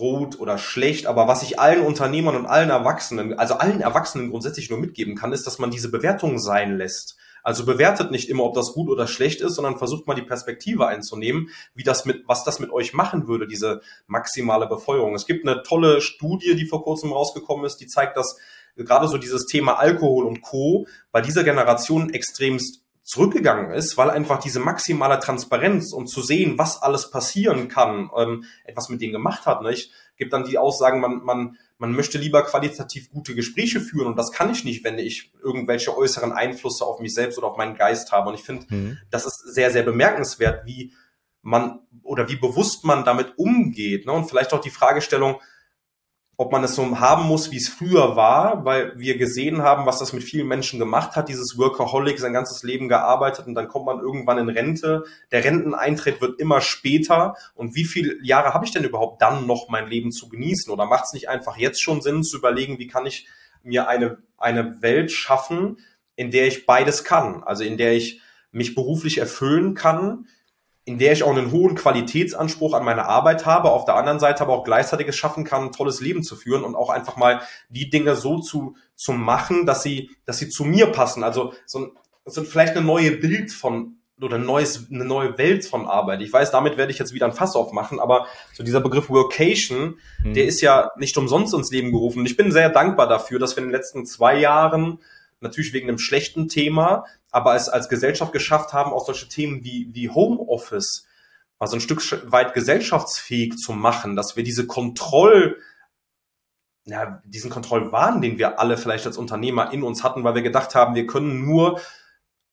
gut 0.00 0.40
oder 0.40 0.56
schlecht, 0.56 1.06
aber 1.06 1.28
was 1.28 1.42
ich 1.42 1.60
allen 1.60 1.84
Unternehmern 1.84 2.34
und 2.34 2.46
allen 2.46 2.70
Erwachsenen, 2.70 3.38
also 3.38 3.54
allen 3.54 3.82
Erwachsenen 3.82 4.30
grundsätzlich 4.30 4.70
nur 4.70 4.78
mitgeben 4.78 5.14
kann, 5.14 5.34
ist, 5.34 5.46
dass 5.46 5.58
man 5.58 5.70
diese 5.70 5.90
Bewertung 5.90 6.38
sein 6.38 6.78
lässt. 6.78 7.18
Also 7.42 7.66
bewertet 7.66 8.10
nicht 8.10 8.30
immer, 8.30 8.44
ob 8.44 8.54
das 8.54 8.72
gut 8.72 8.88
oder 8.88 9.06
schlecht 9.06 9.42
ist, 9.42 9.54
sondern 9.54 9.76
versucht 9.76 10.06
mal 10.06 10.14
die 10.14 10.22
Perspektive 10.22 10.86
einzunehmen, 10.86 11.50
wie 11.74 11.82
das 11.82 12.06
mit, 12.06 12.26
was 12.26 12.44
das 12.44 12.60
mit 12.60 12.70
euch 12.70 12.94
machen 12.94 13.28
würde, 13.28 13.46
diese 13.46 13.82
maximale 14.06 14.66
Befeuerung. 14.66 15.14
Es 15.14 15.26
gibt 15.26 15.46
eine 15.46 15.62
tolle 15.62 16.00
Studie, 16.00 16.56
die 16.56 16.66
vor 16.66 16.82
kurzem 16.82 17.12
rausgekommen 17.12 17.66
ist, 17.66 17.76
die 17.76 17.86
zeigt, 17.86 18.16
dass 18.16 18.38
gerade 18.76 19.06
so 19.06 19.18
dieses 19.18 19.44
Thema 19.44 19.74
Alkohol 19.74 20.24
und 20.24 20.40
Co. 20.40 20.86
bei 21.12 21.20
dieser 21.20 21.44
Generation 21.44 22.08
extremst 22.08 22.82
zurückgegangen 23.10 23.72
ist, 23.72 23.96
weil 23.96 24.08
einfach 24.08 24.38
diese 24.38 24.60
maximale 24.60 25.18
Transparenz 25.18 25.92
und 25.92 26.06
zu 26.06 26.22
sehen, 26.22 26.58
was 26.58 26.80
alles 26.80 27.10
passieren 27.10 27.66
kann, 27.66 28.08
ähm, 28.16 28.44
etwas 28.64 28.88
mit 28.88 29.00
denen 29.00 29.12
gemacht 29.12 29.46
hat. 29.46 29.62
Ne? 29.62 29.72
Ich 29.72 29.90
gebe 30.16 30.30
dann 30.30 30.44
die 30.44 30.58
Aussagen, 30.58 31.00
man, 31.00 31.24
man, 31.24 31.58
man 31.76 31.92
möchte 31.92 32.18
lieber 32.18 32.44
qualitativ 32.44 33.10
gute 33.10 33.34
Gespräche 33.34 33.80
führen 33.80 34.06
und 34.06 34.16
das 34.16 34.30
kann 34.30 34.52
ich 34.52 34.64
nicht, 34.64 34.84
wenn 34.84 34.96
ich 35.00 35.32
irgendwelche 35.42 35.96
äußeren 35.96 36.30
Einflüsse 36.30 36.84
auf 36.84 37.00
mich 37.00 37.12
selbst 37.12 37.36
oder 37.36 37.48
auf 37.48 37.56
meinen 37.56 37.74
Geist 37.74 38.12
habe. 38.12 38.28
Und 38.28 38.36
ich 38.36 38.44
finde, 38.44 38.66
mhm. 38.72 38.98
das 39.10 39.26
ist 39.26 39.54
sehr, 39.54 39.72
sehr 39.72 39.82
bemerkenswert, 39.82 40.64
wie 40.64 40.92
man 41.42 41.80
oder 42.04 42.28
wie 42.28 42.36
bewusst 42.36 42.84
man 42.84 43.04
damit 43.04 43.32
umgeht. 43.38 44.06
Ne? 44.06 44.12
Und 44.12 44.28
vielleicht 44.28 44.52
auch 44.52 44.60
die 44.60 44.70
Fragestellung, 44.70 45.40
ob 46.40 46.52
man 46.52 46.64
es 46.64 46.74
so 46.74 46.98
haben 46.98 47.24
muss, 47.24 47.50
wie 47.50 47.58
es 47.58 47.68
früher 47.68 48.16
war, 48.16 48.64
weil 48.64 48.98
wir 48.98 49.18
gesehen 49.18 49.60
haben, 49.60 49.84
was 49.84 49.98
das 49.98 50.14
mit 50.14 50.24
vielen 50.24 50.48
Menschen 50.48 50.78
gemacht 50.78 51.14
hat, 51.14 51.28
dieses 51.28 51.58
Workaholic, 51.58 52.18
sein 52.18 52.32
ganzes 52.32 52.62
Leben 52.62 52.88
gearbeitet 52.88 53.46
und 53.46 53.54
dann 53.54 53.68
kommt 53.68 53.84
man 53.84 54.00
irgendwann 54.00 54.38
in 54.38 54.48
Rente. 54.48 55.04
Der 55.32 55.44
Renteneintritt 55.44 56.22
wird 56.22 56.40
immer 56.40 56.62
später 56.62 57.34
und 57.54 57.74
wie 57.74 57.84
viele 57.84 58.16
Jahre 58.24 58.54
habe 58.54 58.64
ich 58.64 58.72
denn 58.72 58.84
überhaupt 58.84 59.20
dann 59.20 59.46
noch 59.46 59.68
mein 59.68 59.86
Leben 59.86 60.12
zu 60.12 60.30
genießen? 60.30 60.72
Oder 60.72 60.86
macht 60.86 61.04
es 61.04 61.12
nicht 61.12 61.28
einfach 61.28 61.58
jetzt 61.58 61.82
schon 61.82 62.00
Sinn 62.00 62.22
zu 62.22 62.38
überlegen, 62.38 62.78
wie 62.78 62.86
kann 62.86 63.04
ich 63.04 63.28
mir 63.62 63.86
eine, 63.88 64.16
eine 64.38 64.80
Welt 64.80 65.12
schaffen, 65.12 65.76
in 66.16 66.30
der 66.30 66.46
ich 66.46 66.64
beides 66.64 67.04
kann, 67.04 67.42
also 67.42 67.64
in 67.64 67.76
der 67.76 67.92
ich 67.92 68.22
mich 68.50 68.74
beruflich 68.74 69.18
erfüllen 69.18 69.74
kann, 69.74 70.26
in 70.84 70.98
der 70.98 71.12
ich 71.12 71.22
auch 71.22 71.30
einen 71.30 71.52
hohen 71.52 71.74
Qualitätsanspruch 71.74 72.74
an 72.74 72.84
meine 72.84 73.06
Arbeit 73.06 73.46
habe, 73.46 73.70
auf 73.70 73.84
der 73.84 73.96
anderen 73.96 74.18
Seite 74.18 74.42
aber 74.42 74.54
auch 74.54 74.64
gleichzeitig 74.64 75.08
es 75.08 75.16
schaffen 75.16 75.44
kann, 75.44 75.64
ein 75.64 75.72
tolles 75.72 76.00
Leben 76.00 76.22
zu 76.22 76.36
führen 76.36 76.64
und 76.64 76.74
auch 76.74 76.90
einfach 76.90 77.16
mal 77.16 77.42
die 77.68 77.90
Dinge 77.90 78.16
so 78.16 78.40
zu, 78.40 78.76
zu 78.96 79.12
machen, 79.12 79.66
dass 79.66 79.82
sie, 79.82 80.10
dass 80.24 80.38
sie 80.38 80.48
zu 80.48 80.64
mir 80.64 80.86
passen. 80.86 81.22
Also 81.22 81.52
so, 81.66 81.80
ein, 81.80 81.92
so 82.24 82.42
vielleicht 82.42 82.76
eine 82.76 82.84
neue 82.84 83.12
Bild 83.12 83.52
von 83.52 83.96
oder 84.20 84.36
ein 84.36 84.44
neues, 84.44 84.88
eine 84.90 85.04
neue 85.04 85.38
Welt 85.38 85.64
von 85.64 85.86
Arbeit. 85.86 86.20
Ich 86.20 86.32
weiß, 86.32 86.50
damit 86.50 86.76
werde 86.76 86.92
ich 86.92 86.98
jetzt 86.98 87.14
wieder 87.14 87.26
ein 87.26 87.32
Fass 87.32 87.56
aufmachen, 87.56 88.00
aber 88.00 88.26
so 88.52 88.62
dieser 88.62 88.80
Begriff 88.80 89.08
Workation, 89.08 89.98
mhm. 90.22 90.34
der 90.34 90.44
ist 90.44 90.60
ja 90.60 90.90
nicht 90.96 91.16
umsonst 91.16 91.54
ins 91.54 91.70
Leben 91.70 91.90
gerufen. 91.90 92.20
Und 92.20 92.26
ich 92.26 92.36
bin 92.36 92.52
sehr 92.52 92.68
dankbar 92.68 93.08
dafür, 93.08 93.38
dass 93.38 93.56
wir 93.56 93.62
in 93.62 93.68
den 93.68 93.74
letzten 93.74 94.04
zwei 94.06 94.38
Jahren 94.38 94.98
natürlich 95.40 95.72
wegen 95.72 95.88
einem 95.88 95.98
schlechten 95.98 96.48
Thema, 96.48 97.04
aber 97.30 97.54
es 97.54 97.68
als 97.68 97.88
Gesellschaft 97.88 98.32
geschafft 98.32 98.72
haben, 98.72 98.92
auch 98.92 99.06
solche 99.06 99.28
Themen 99.28 99.64
wie, 99.64 99.88
wie 99.92 100.10
Homeoffice 100.10 101.06
mal 101.58 101.66
so 101.66 101.76
ein 101.76 101.80
Stück 101.80 102.02
weit 102.32 102.54
gesellschaftsfähig 102.54 103.56
zu 103.56 103.72
machen, 103.72 104.16
dass 104.16 104.34
wir 104.34 104.42
diese 104.42 104.66
Kontroll, 104.66 105.58
ja, 106.86 107.22
diesen 107.24 107.50
Kontrollwahn, 107.50 108.22
den 108.22 108.38
wir 108.38 108.58
alle 108.58 108.78
vielleicht 108.78 109.06
als 109.06 109.18
Unternehmer 109.18 109.72
in 109.72 109.82
uns 109.82 110.02
hatten, 110.02 110.24
weil 110.24 110.34
wir 110.34 110.42
gedacht 110.42 110.74
haben, 110.74 110.94
wir 110.94 111.06
können 111.06 111.44
nur 111.44 111.80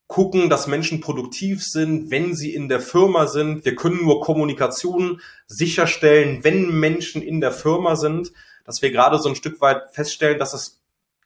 gucken, 0.08 0.50
dass 0.50 0.68
Menschen 0.68 1.02
produktiv 1.02 1.64
sind, 1.64 2.12
wenn 2.12 2.34
sie 2.34 2.54
in 2.54 2.70
der 2.70 2.80
Firma 2.80 3.28
sind. 3.28 3.66
Wir 3.66 3.76
können 3.76 4.02
nur 4.02 4.22
Kommunikation 4.22 5.22
sicherstellen, 5.48 6.44
wenn 6.44 6.80
Menschen 6.80 7.22
in 7.22 7.42
der 7.42 7.52
Firma 7.52 7.96
sind, 7.96 8.32
dass 8.64 8.82
wir 8.82 8.92
gerade 8.92 9.20
so 9.20 9.30
ein 9.30 9.36
Stück 9.36 9.62
weit 9.62 9.92
feststellen, 9.92 10.40
dass 10.40 10.54
es 10.54 10.82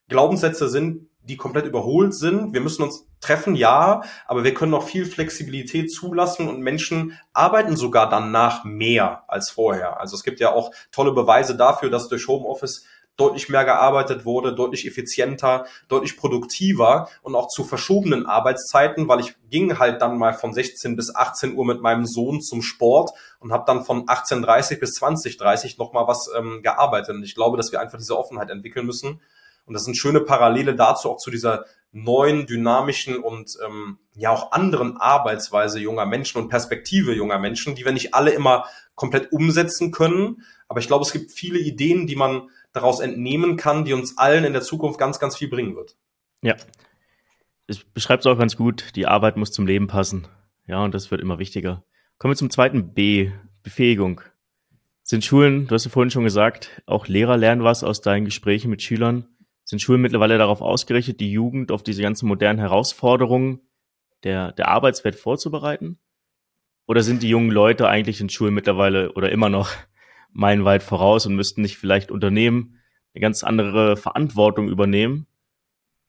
Glaubenssätze 0.08 0.68
sind, 0.68 1.08
die 1.24 1.38
komplett 1.38 1.66
überholt 1.66 2.14
sind. 2.14 2.54
Wir 2.54 2.62
müssen 2.62 2.84
uns 2.84 3.06
treffen, 3.20 3.56
ja, 3.56 4.02
aber 4.26 4.44
wir 4.44 4.54
können 4.54 4.72
noch 4.72 4.88
viel 4.88 5.06
Flexibilität 5.06 5.92
zulassen 5.92 6.48
und 6.48 6.62
Menschen 6.62 7.18
arbeiten 7.34 7.76
sogar 7.76 8.10
danach 8.10 8.64
mehr 8.64 9.24
als 9.28 9.52
vorher. 9.52 10.00
Also 10.00 10.16
es 10.16 10.24
gibt 10.24 10.40
ja 10.40 10.52
auch 10.52 10.72
tolle 10.92 11.12
Beweise 11.12 11.56
dafür, 11.56 11.90
dass 11.90 12.10
durch 12.10 12.28
Homeoffice 12.28 12.86
deutlich 13.18 13.50
mehr 13.50 13.66
gearbeitet 13.66 14.26
wurde, 14.26 14.56
deutlich 14.56 14.88
effizienter, 14.88 15.66
deutlich 15.88 16.18
produktiver 16.18 17.10
und 17.22 17.36
auch 17.36 17.50
zu 17.50 17.64
verschobenen 17.64 18.26
Arbeitszeiten, 18.26 19.08
weil 19.08 19.20
ich 19.20 19.36
ging 19.50 19.78
halt 19.78 20.02
dann 20.02 20.18
mal 20.18 20.34
von 20.34 20.54
16 20.54 20.96
bis 20.96 21.14
18 21.14 21.56
Uhr 21.56 21.66
mit 21.66 21.82
meinem 21.82 22.06
Sohn 22.06 22.42
zum 22.42 22.62
Sport 22.62 23.12
und 23.40 23.52
habe 23.52 23.66
dann 23.68 23.84
von 23.84 24.06
18.30 24.08 24.80
bis 24.80 25.00
20.30 25.00 25.78
nochmal 25.78 26.08
was 26.08 26.30
ähm, 26.36 26.62
gearbeitet. 26.64 27.16
Und 27.16 27.24
ich 27.24 27.36
glaube, 27.36 27.58
dass 27.58 27.72
wir 27.72 27.80
einfach 27.80 27.98
diese 27.98 28.18
Offenheit 28.18 28.50
entwickeln 28.50 28.86
müssen 28.86 29.22
und 29.66 29.74
das 29.74 29.86
sind 29.86 29.98
schöne 29.98 30.22
Parallele 30.22 30.76
dazu, 30.76 31.10
auch 31.10 31.18
zu 31.18 31.32
dieser 31.32 31.66
neuen, 31.92 32.46
dynamischen 32.46 33.18
und 33.18 33.58
ähm, 33.66 34.00
ja 34.16 34.32
auch 34.32 34.52
anderen 34.52 34.98
Arbeitsweise 34.98 35.80
junger 35.80 36.06
Menschen 36.06 36.42
und 36.42 36.50
Perspektive 36.50 37.14
junger 37.14 37.40
Menschen, 37.40 37.76
die 37.76 37.86
wir 37.86 37.92
nicht 37.92 38.14
alle 38.14 38.32
immer 38.32 38.66
komplett 38.96 39.32
umsetzen 39.32 39.92
können. 39.92 40.44
Aber 40.68 40.80
ich 40.80 40.88
glaube, 40.88 41.04
es 41.04 41.12
gibt 41.12 41.32
viele 41.32 41.60
Ideen, 41.60 42.08
die 42.08 42.16
man 42.16 42.50
daraus 42.72 43.02
entnehmen 43.02 43.58
kann, 43.58 43.84
die 43.84 43.94
uns 43.94 44.18
allen 44.18 44.46
in 44.46 44.54
der 44.54 44.62
Zukunft 44.62 45.00
ganz, 45.00 45.20
ganz 45.20 45.36
viel 45.36 45.50
bringen 45.50 45.76
wird. 45.76 45.98
Ja. 46.42 46.56
Es 47.68 47.84
beschreibt 47.84 48.26
es 48.26 48.32
auch 48.32 48.38
ganz 48.38 48.56
gut. 48.56 48.96
Die 48.96 49.08
Arbeit 49.08 49.38
muss 49.38 49.52
zum 49.52 49.68
Leben 49.68 49.88
passen. 49.88 50.28
Ja, 50.68 50.84
und 50.84 50.94
das 50.94 51.12
wird 51.12 51.22
immer 51.22 51.40
wichtiger. 51.40 51.84
Kommen 52.18 52.34
wir 52.34 52.38
zum 52.38 52.50
zweiten 52.50 52.94
B, 52.94 53.32
Befähigung. 53.64 54.22
Sind 55.04 55.26
Schulen, 55.26 55.68
du 55.68 55.76
hast 55.76 55.86
ja 55.86 55.92
vorhin 55.92 56.12
schon 56.12 56.24
gesagt, 56.24 56.82
auch 56.86 57.08
Lehrer 57.08 57.36
lernen 57.36 57.64
was 57.64 57.84
aus 57.84 58.02
deinen 58.02 58.26
Gesprächen 58.26 58.70
mit 58.70 58.82
Schülern. 58.82 59.28
Sind 59.72 59.82
Schulen 59.82 60.02
mittlerweile 60.02 60.38
darauf 60.38 60.62
ausgerichtet, 60.62 61.22
die 61.22 61.32
Jugend 61.32 61.72
auf 61.72 61.82
diese 61.82 62.02
ganzen 62.02 62.28
modernen 62.28 62.60
Herausforderungen 62.60 63.62
der, 64.26 64.52
der 64.52 64.68
Arbeitswelt 64.68 65.16
vorzubereiten? 65.16 65.98
Oder 66.88 67.04
sind 67.04 67.24
die 67.24 67.30
jungen 67.30 67.52
Leute 67.52 67.88
eigentlich 67.88 68.20
in 68.20 68.28
Schulen 68.28 68.54
mittlerweile 68.54 69.14
oder 69.14 69.32
immer 69.32 69.48
noch 69.48 69.72
meilenweit 70.34 70.84
voraus 70.84 71.26
und 71.26 71.38
müssten 71.38 71.62
nicht 71.62 71.78
vielleicht 71.78 72.12
Unternehmen 72.12 72.80
eine 73.14 73.22
ganz 73.22 73.46
andere 73.46 73.96
Verantwortung 73.96 74.68
übernehmen 74.68 75.26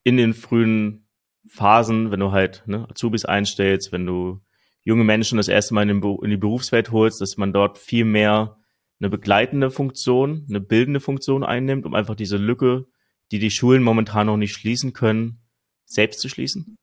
in 0.02 0.16
den 0.16 0.34
frühen 0.34 1.06
Phasen, 1.46 2.10
wenn 2.10 2.18
du 2.18 2.32
halt 2.32 2.64
ne, 2.66 2.88
Azubis 2.90 3.24
einstellst, 3.24 3.92
wenn 3.92 4.06
du 4.06 4.40
junge 4.82 5.04
Menschen 5.04 5.36
das 5.36 5.46
erste 5.46 5.74
Mal 5.74 5.88
in, 5.88 6.02
in 6.02 6.30
die 6.30 6.36
Berufswelt 6.36 6.90
holst, 6.90 7.20
dass 7.20 7.36
man 7.36 7.52
dort 7.52 7.78
viel 7.78 8.06
mehr 8.06 8.56
eine 8.98 9.08
begleitende 9.08 9.70
Funktion, 9.70 10.46
eine 10.48 10.60
bildende 10.60 10.98
Funktion 10.98 11.44
einnimmt, 11.44 11.86
um 11.86 11.94
einfach 11.94 12.16
diese 12.16 12.38
Lücke 12.38 12.88
die 13.32 13.38
die 13.38 13.50
Schulen 13.50 13.82
momentan 13.82 14.26
noch 14.26 14.36
nicht 14.36 14.52
schließen 14.52 14.92
können, 14.92 15.40
selbst 15.86 16.20
zu 16.20 16.28
schließen? 16.28 16.76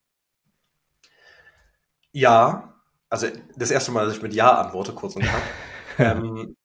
Ja, 2.12 2.74
also 3.10 3.28
das 3.56 3.72
erste 3.72 3.92
Mal, 3.92 4.06
dass 4.06 4.18
ich 4.18 4.22
mit 4.22 4.34
Ja 4.34 4.60
antworte, 4.60 4.94
kurz 4.94 5.16
und 5.16 5.22
knapp. 5.22 5.42
ähm, 6.00 6.56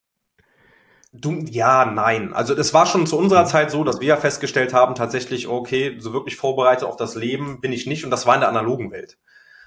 du, 1.12 1.44
ja, 1.50 1.84
nein. 1.84 2.32
Also 2.32 2.54
das 2.54 2.72
war 2.72 2.86
schon 2.86 3.06
zu 3.06 3.18
unserer 3.18 3.44
Zeit 3.44 3.70
so, 3.70 3.84
dass 3.84 4.00
wir 4.00 4.08
ja 4.08 4.16
festgestellt 4.16 4.72
haben, 4.72 4.94
tatsächlich, 4.94 5.48
okay, 5.48 5.96
so 5.98 6.12
wirklich 6.12 6.36
vorbereitet 6.36 6.84
auf 6.84 6.96
das 6.96 7.14
Leben 7.14 7.60
bin 7.60 7.72
ich 7.72 7.86
nicht 7.86 8.04
und 8.04 8.10
das 8.10 8.26
war 8.26 8.34
in 8.34 8.40
der 8.40 8.48
analogen 8.48 8.90
Welt. 8.90 9.18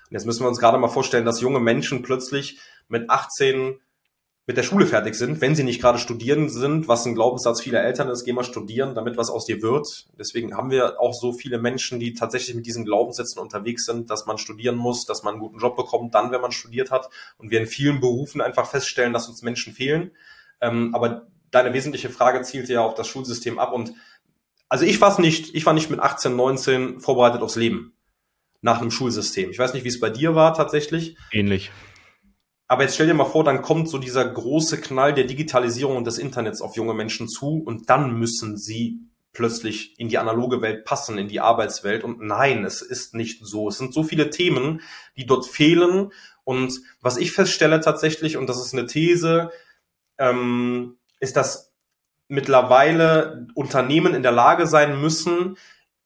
Und 0.10 0.13
jetzt 0.13 0.25
müssen 0.25 0.43
wir 0.43 0.47
uns 0.47 0.60
gerade 0.60 0.77
mal 0.77 0.88
vorstellen, 0.88 1.25
dass 1.25 1.41
junge 1.41 1.60
Menschen 1.60 2.01
plötzlich 2.01 2.60
mit 2.88 3.10
18 3.10 3.80
mit 4.47 4.55
der 4.55 4.63
Schule 4.63 4.88
fertig 4.88 5.13
sind, 5.15 5.41
wenn 5.41 5.55
sie 5.55 5.65
nicht 5.65 5.81
gerade 5.81 5.99
studieren 5.99 6.47
sind, 6.47 6.88
was 6.88 7.05
ein 7.05 7.15
Glaubenssatz 7.15 7.62
vieler 7.62 7.83
Eltern 7.83 8.07
ist, 8.07 8.23
geh 8.23 8.31
mal 8.31 8.45
studieren, 8.45 8.95
damit 8.95 9.17
was 9.17 9.29
aus 9.29 9.45
dir 9.45 9.62
wird. 9.62 10.07
Deswegen 10.17 10.55
haben 10.55 10.71
wir 10.71 11.01
auch 11.01 11.13
so 11.13 11.33
viele 11.33 11.60
Menschen, 11.60 11.99
die 11.99 12.13
tatsächlich 12.13 12.55
mit 12.55 12.65
diesen 12.65 12.86
Glaubenssätzen 12.86 13.41
unterwegs 13.41 13.86
sind, 13.86 14.10
dass 14.10 14.25
man 14.25 14.38
studieren 14.38 14.77
muss, 14.77 15.05
dass 15.05 15.21
man 15.21 15.33
einen 15.33 15.41
guten 15.41 15.60
Job 15.60 15.75
bekommt, 15.75 16.15
dann, 16.15 16.31
wenn 16.31 16.39
man 16.39 16.53
studiert 16.53 16.91
hat. 16.91 17.10
Und 17.38 17.51
wir 17.51 17.60
in 17.60 17.67
vielen 17.67 17.99
Berufen 17.99 18.39
einfach 18.39 18.69
feststellen, 18.71 19.12
dass 19.12 19.27
uns 19.27 19.41
Menschen 19.41 19.73
fehlen. 19.73 20.12
Ähm, 20.62 20.95
aber 20.95 21.27
deine 21.51 21.73
wesentliche 21.73 22.10
Frage 22.10 22.41
zielte 22.43 22.71
ja 22.71 22.81
auf 22.81 22.95
das 22.95 23.10
Schulsystem 23.10 23.60
ab. 23.60 23.73
Und 23.73 23.95
also 24.69 24.86
ich 24.86 25.01
war 25.01 25.19
nicht, 25.19 25.55
ich 25.55 25.65
war 25.65 25.73
nicht 25.73 25.89
mit 25.89 25.99
18, 25.99 26.33
19 26.38 27.01
vorbereitet 27.01 27.41
aufs 27.41 27.57
Leben 27.57 27.97
nach 28.62 28.79
einem 28.79 28.91
Schulsystem. 28.91 29.49
Ich 29.49 29.60
weiß 29.60 29.73
nicht, 29.73 29.83
wie 29.83 29.89
es 29.89 29.99
bei 29.99 30.10
dir 30.10 30.36
war 30.36 30.53
tatsächlich. 30.53 31.17
Ähnlich. 31.33 31.69
Aber 32.67 32.84
jetzt 32.84 32.95
stell 32.95 33.08
dir 33.08 33.13
mal 33.13 33.25
vor, 33.25 33.43
dann 33.43 33.62
kommt 33.62 33.89
so 33.89 33.97
dieser 33.97 34.27
große 34.27 34.82
Knall 34.82 35.13
der 35.13 35.23
Digitalisierung 35.23 35.95
und 35.95 36.06
des 36.06 36.17
Internets 36.17 36.62
auf 36.62 36.75
junge 36.75 36.93
Menschen 36.93 37.30
zu 37.30 37.63
und 37.65 37.89
dann 37.89 38.19
müssen 38.19 38.58
sie 38.58 39.08
plötzlich 39.32 39.97
in 39.99 40.10
die 40.10 40.17
analoge 40.17 40.62
Welt 40.62 40.84
passen, 40.84 41.17
in 41.17 41.27
die 41.27 41.39
Arbeitswelt. 41.39 42.03
Und 42.03 42.21
nein, 42.21 42.65
es 42.65 42.82
ist 42.82 43.13
nicht 43.13 43.45
so. 43.45 43.69
Es 43.69 43.77
sind 43.77 43.93
so 43.93 44.03
viele 44.03 44.32
Themen, 44.32 44.82
die 45.15 45.27
dort 45.27 45.45
fehlen. 45.45 46.12
Und 46.43 46.82
was 47.01 47.17
ich 47.17 47.32
feststelle 47.32 47.80
tatsächlich, 47.80 48.36
und 48.36 48.47
das 48.47 48.60
ist 48.60 48.73
eine 48.73 48.88
These, 48.88 49.51
ähm, 50.17 50.97
ist, 51.19 51.38
dass 51.38 51.71
mittlerweile 52.27 53.47
Unternehmen 53.53 54.15
in 54.15 54.23
der 54.23 54.32
Lage 54.32 54.65
sein 54.65 54.99
müssen, 54.99 55.56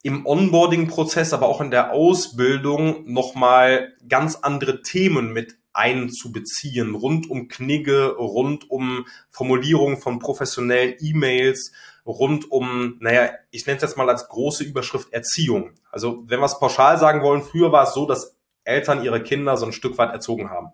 im 0.04 0.26
Onboarding-Prozess, 0.26 1.32
aber 1.32 1.48
auch 1.48 1.62
in 1.62 1.72
der 1.72 1.92
Ausbildung 1.92 3.12
nochmal 3.12 3.94
ganz 4.08 4.36
andere 4.36 4.82
Themen 4.82 5.32
mit 5.32 5.56
einzubeziehen, 5.74 6.96
rund 6.96 7.30
um 7.30 7.48
Knigge, 7.48 8.16
rund 8.18 8.70
um 8.70 9.06
Formulierung 9.30 9.98
von 9.98 10.20
professionellen 10.20 10.96
E-Mails, 11.00 11.72
rund 12.06 12.52
um, 12.52 12.98
naja, 13.00 13.32
ich 13.52 13.66
nenne 13.66 13.78
es 13.78 13.84
jetzt 13.84 13.98
mal 13.98 14.10
als 14.10 14.28
große 14.28 14.64
Überschrift 14.64 15.14
Erziehung. 15.14 15.72
Also 15.92 16.24
wenn 16.28 16.40
wir 16.40 16.46
es 16.46 16.60
pauschal 16.60 16.98
sagen 16.98 17.22
wollen, 17.22 17.44
früher 17.44 17.72
war 17.72 17.84
es 17.84 17.94
so, 17.94 18.06
dass 18.06 18.36
Eltern 18.64 19.04
ihre 19.04 19.24
Kinder 19.24 19.58
so 19.58 19.66
ein 19.66 19.74
Stück 19.74 19.98
weit 19.98 20.12
erzogen 20.12 20.50
haben. 20.50 20.72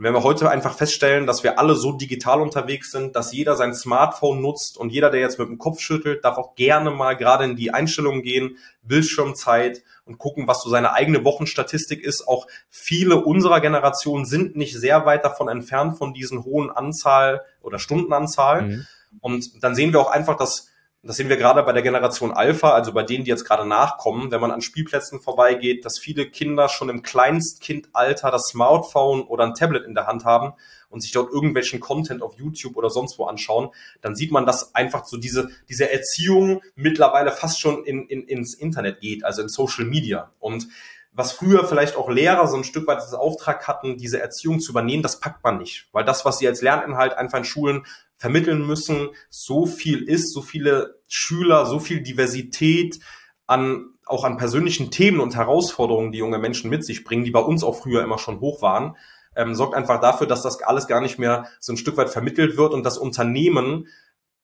Und 0.00 0.06
wenn 0.06 0.14
wir 0.14 0.22
heute 0.22 0.48
einfach 0.48 0.74
feststellen, 0.78 1.26
dass 1.26 1.44
wir 1.44 1.58
alle 1.58 1.74
so 1.74 1.92
digital 1.92 2.40
unterwegs 2.40 2.90
sind, 2.90 3.16
dass 3.16 3.34
jeder 3.34 3.54
sein 3.54 3.74
Smartphone 3.74 4.40
nutzt 4.40 4.78
und 4.78 4.88
jeder, 4.88 5.10
der 5.10 5.20
jetzt 5.20 5.38
mit 5.38 5.46
dem 5.46 5.58
Kopf 5.58 5.80
schüttelt, 5.80 6.24
darf 6.24 6.38
auch 6.38 6.54
gerne 6.54 6.90
mal 6.90 7.18
gerade 7.18 7.44
in 7.44 7.54
die 7.54 7.74
Einstellungen 7.74 8.22
gehen, 8.22 8.56
Bildschirmzeit 8.82 9.82
und 10.06 10.16
gucken, 10.16 10.48
was 10.48 10.62
so 10.62 10.70
seine 10.70 10.94
eigene 10.94 11.22
Wochenstatistik 11.22 12.02
ist. 12.02 12.26
Auch 12.26 12.46
viele 12.70 13.22
unserer 13.22 13.60
Generation 13.60 14.24
sind 14.24 14.56
nicht 14.56 14.74
sehr 14.74 15.04
weit 15.04 15.22
davon 15.22 15.48
entfernt 15.48 15.98
von 15.98 16.14
diesen 16.14 16.44
hohen 16.44 16.70
Anzahl 16.70 17.42
oder 17.60 17.78
Stundenanzahl. 17.78 18.62
Mhm. 18.62 18.86
Und 19.20 19.62
dann 19.62 19.74
sehen 19.74 19.92
wir 19.92 20.00
auch 20.00 20.10
einfach, 20.10 20.38
dass 20.38 20.69
das 21.02 21.16
sehen 21.16 21.30
wir 21.30 21.38
gerade 21.38 21.62
bei 21.62 21.72
der 21.72 21.82
Generation 21.82 22.30
Alpha, 22.30 22.72
also 22.72 22.92
bei 22.92 23.02
denen, 23.02 23.24
die 23.24 23.30
jetzt 23.30 23.46
gerade 23.46 23.66
nachkommen, 23.66 24.30
wenn 24.30 24.40
man 24.40 24.50
an 24.50 24.60
Spielplätzen 24.60 25.20
vorbeigeht, 25.20 25.86
dass 25.86 25.98
viele 25.98 26.28
Kinder 26.28 26.68
schon 26.68 26.90
im 26.90 27.02
Kleinstkindalter 27.02 28.30
das 28.30 28.48
Smartphone 28.48 29.22
oder 29.22 29.44
ein 29.44 29.54
Tablet 29.54 29.86
in 29.86 29.94
der 29.94 30.06
Hand 30.06 30.26
haben 30.26 30.52
und 30.90 31.00
sich 31.00 31.12
dort 31.12 31.32
irgendwelchen 31.32 31.80
Content 31.80 32.22
auf 32.22 32.34
YouTube 32.34 32.76
oder 32.76 32.90
sonst 32.90 33.18
wo 33.18 33.24
anschauen, 33.24 33.70
dann 34.02 34.14
sieht 34.14 34.30
man, 34.30 34.44
dass 34.44 34.74
einfach 34.74 35.06
so 35.06 35.16
diese, 35.16 35.48
diese 35.70 35.90
Erziehung 35.90 36.60
mittlerweile 36.74 37.32
fast 37.32 37.60
schon 37.60 37.82
in, 37.84 38.06
in, 38.06 38.24
ins 38.24 38.52
Internet 38.52 39.00
geht, 39.00 39.24
also 39.24 39.40
in 39.40 39.48
Social 39.48 39.86
Media. 39.86 40.30
Und 40.38 40.68
was 41.12 41.32
früher 41.32 41.66
vielleicht 41.66 41.96
auch 41.96 42.10
Lehrer 42.10 42.46
so 42.46 42.56
ein 42.56 42.64
Stück 42.64 42.86
weit 42.86 42.98
das 42.98 43.14
Auftrag 43.14 43.66
hatten, 43.66 43.96
diese 43.96 44.20
Erziehung 44.20 44.60
zu 44.60 44.70
übernehmen, 44.70 45.02
das 45.02 45.18
packt 45.18 45.42
man 45.42 45.58
nicht. 45.58 45.88
Weil 45.92 46.04
das, 46.04 46.24
was 46.24 46.38
sie 46.38 46.46
als 46.46 46.62
Lerninhalt 46.62 47.14
einfach 47.14 47.38
in 47.38 47.44
Schulen 47.44 47.86
vermitteln 48.20 48.66
müssen, 48.66 49.08
so 49.30 49.64
viel 49.64 50.02
ist, 50.02 50.32
so 50.34 50.42
viele 50.42 51.00
Schüler, 51.08 51.64
so 51.64 51.80
viel 51.80 52.02
Diversität 52.02 53.00
an 53.46 53.94
auch 54.04 54.24
an 54.24 54.36
persönlichen 54.36 54.90
Themen 54.90 55.20
und 55.20 55.36
Herausforderungen, 55.36 56.12
die 56.12 56.18
junge 56.18 56.38
Menschen 56.38 56.68
mit 56.68 56.84
sich 56.84 57.04
bringen, 57.04 57.24
die 57.24 57.30
bei 57.30 57.40
uns 57.40 57.64
auch 57.64 57.80
früher 57.80 58.02
immer 58.02 58.18
schon 58.18 58.40
hoch 58.40 58.60
waren, 58.60 58.96
ähm, 59.36 59.54
sorgt 59.54 59.74
einfach 59.74 60.00
dafür, 60.00 60.26
dass 60.26 60.42
das 60.42 60.60
alles 60.62 60.86
gar 60.86 61.00
nicht 61.00 61.18
mehr 61.18 61.46
so 61.60 61.72
ein 61.72 61.76
Stück 61.76 61.96
weit 61.96 62.10
vermittelt 62.10 62.56
wird 62.56 62.74
und 62.74 62.84
das 62.84 62.98
Unternehmen 62.98 63.86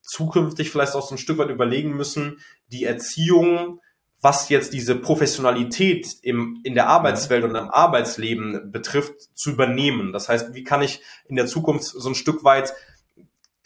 zukünftig 0.02 0.70
vielleicht 0.70 0.94
auch 0.94 1.06
so 1.06 1.16
ein 1.16 1.18
Stück 1.18 1.38
weit 1.38 1.50
überlegen 1.50 1.96
müssen, 1.96 2.38
die 2.68 2.84
Erziehung, 2.84 3.80
was 4.20 4.48
jetzt 4.48 4.72
diese 4.72 4.94
Professionalität 4.94 6.06
im, 6.22 6.60
in 6.62 6.74
der 6.74 6.88
Arbeitswelt 6.88 7.44
und 7.44 7.56
im 7.56 7.68
Arbeitsleben 7.68 8.70
betrifft, 8.70 9.14
zu 9.34 9.50
übernehmen. 9.50 10.12
Das 10.12 10.28
heißt, 10.28 10.54
wie 10.54 10.64
kann 10.64 10.80
ich 10.80 11.02
in 11.26 11.36
der 11.36 11.46
Zukunft 11.46 11.84
so 11.84 12.08
ein 12.08 12.14
Stück 12.14 12.44
weit 12.44 12.72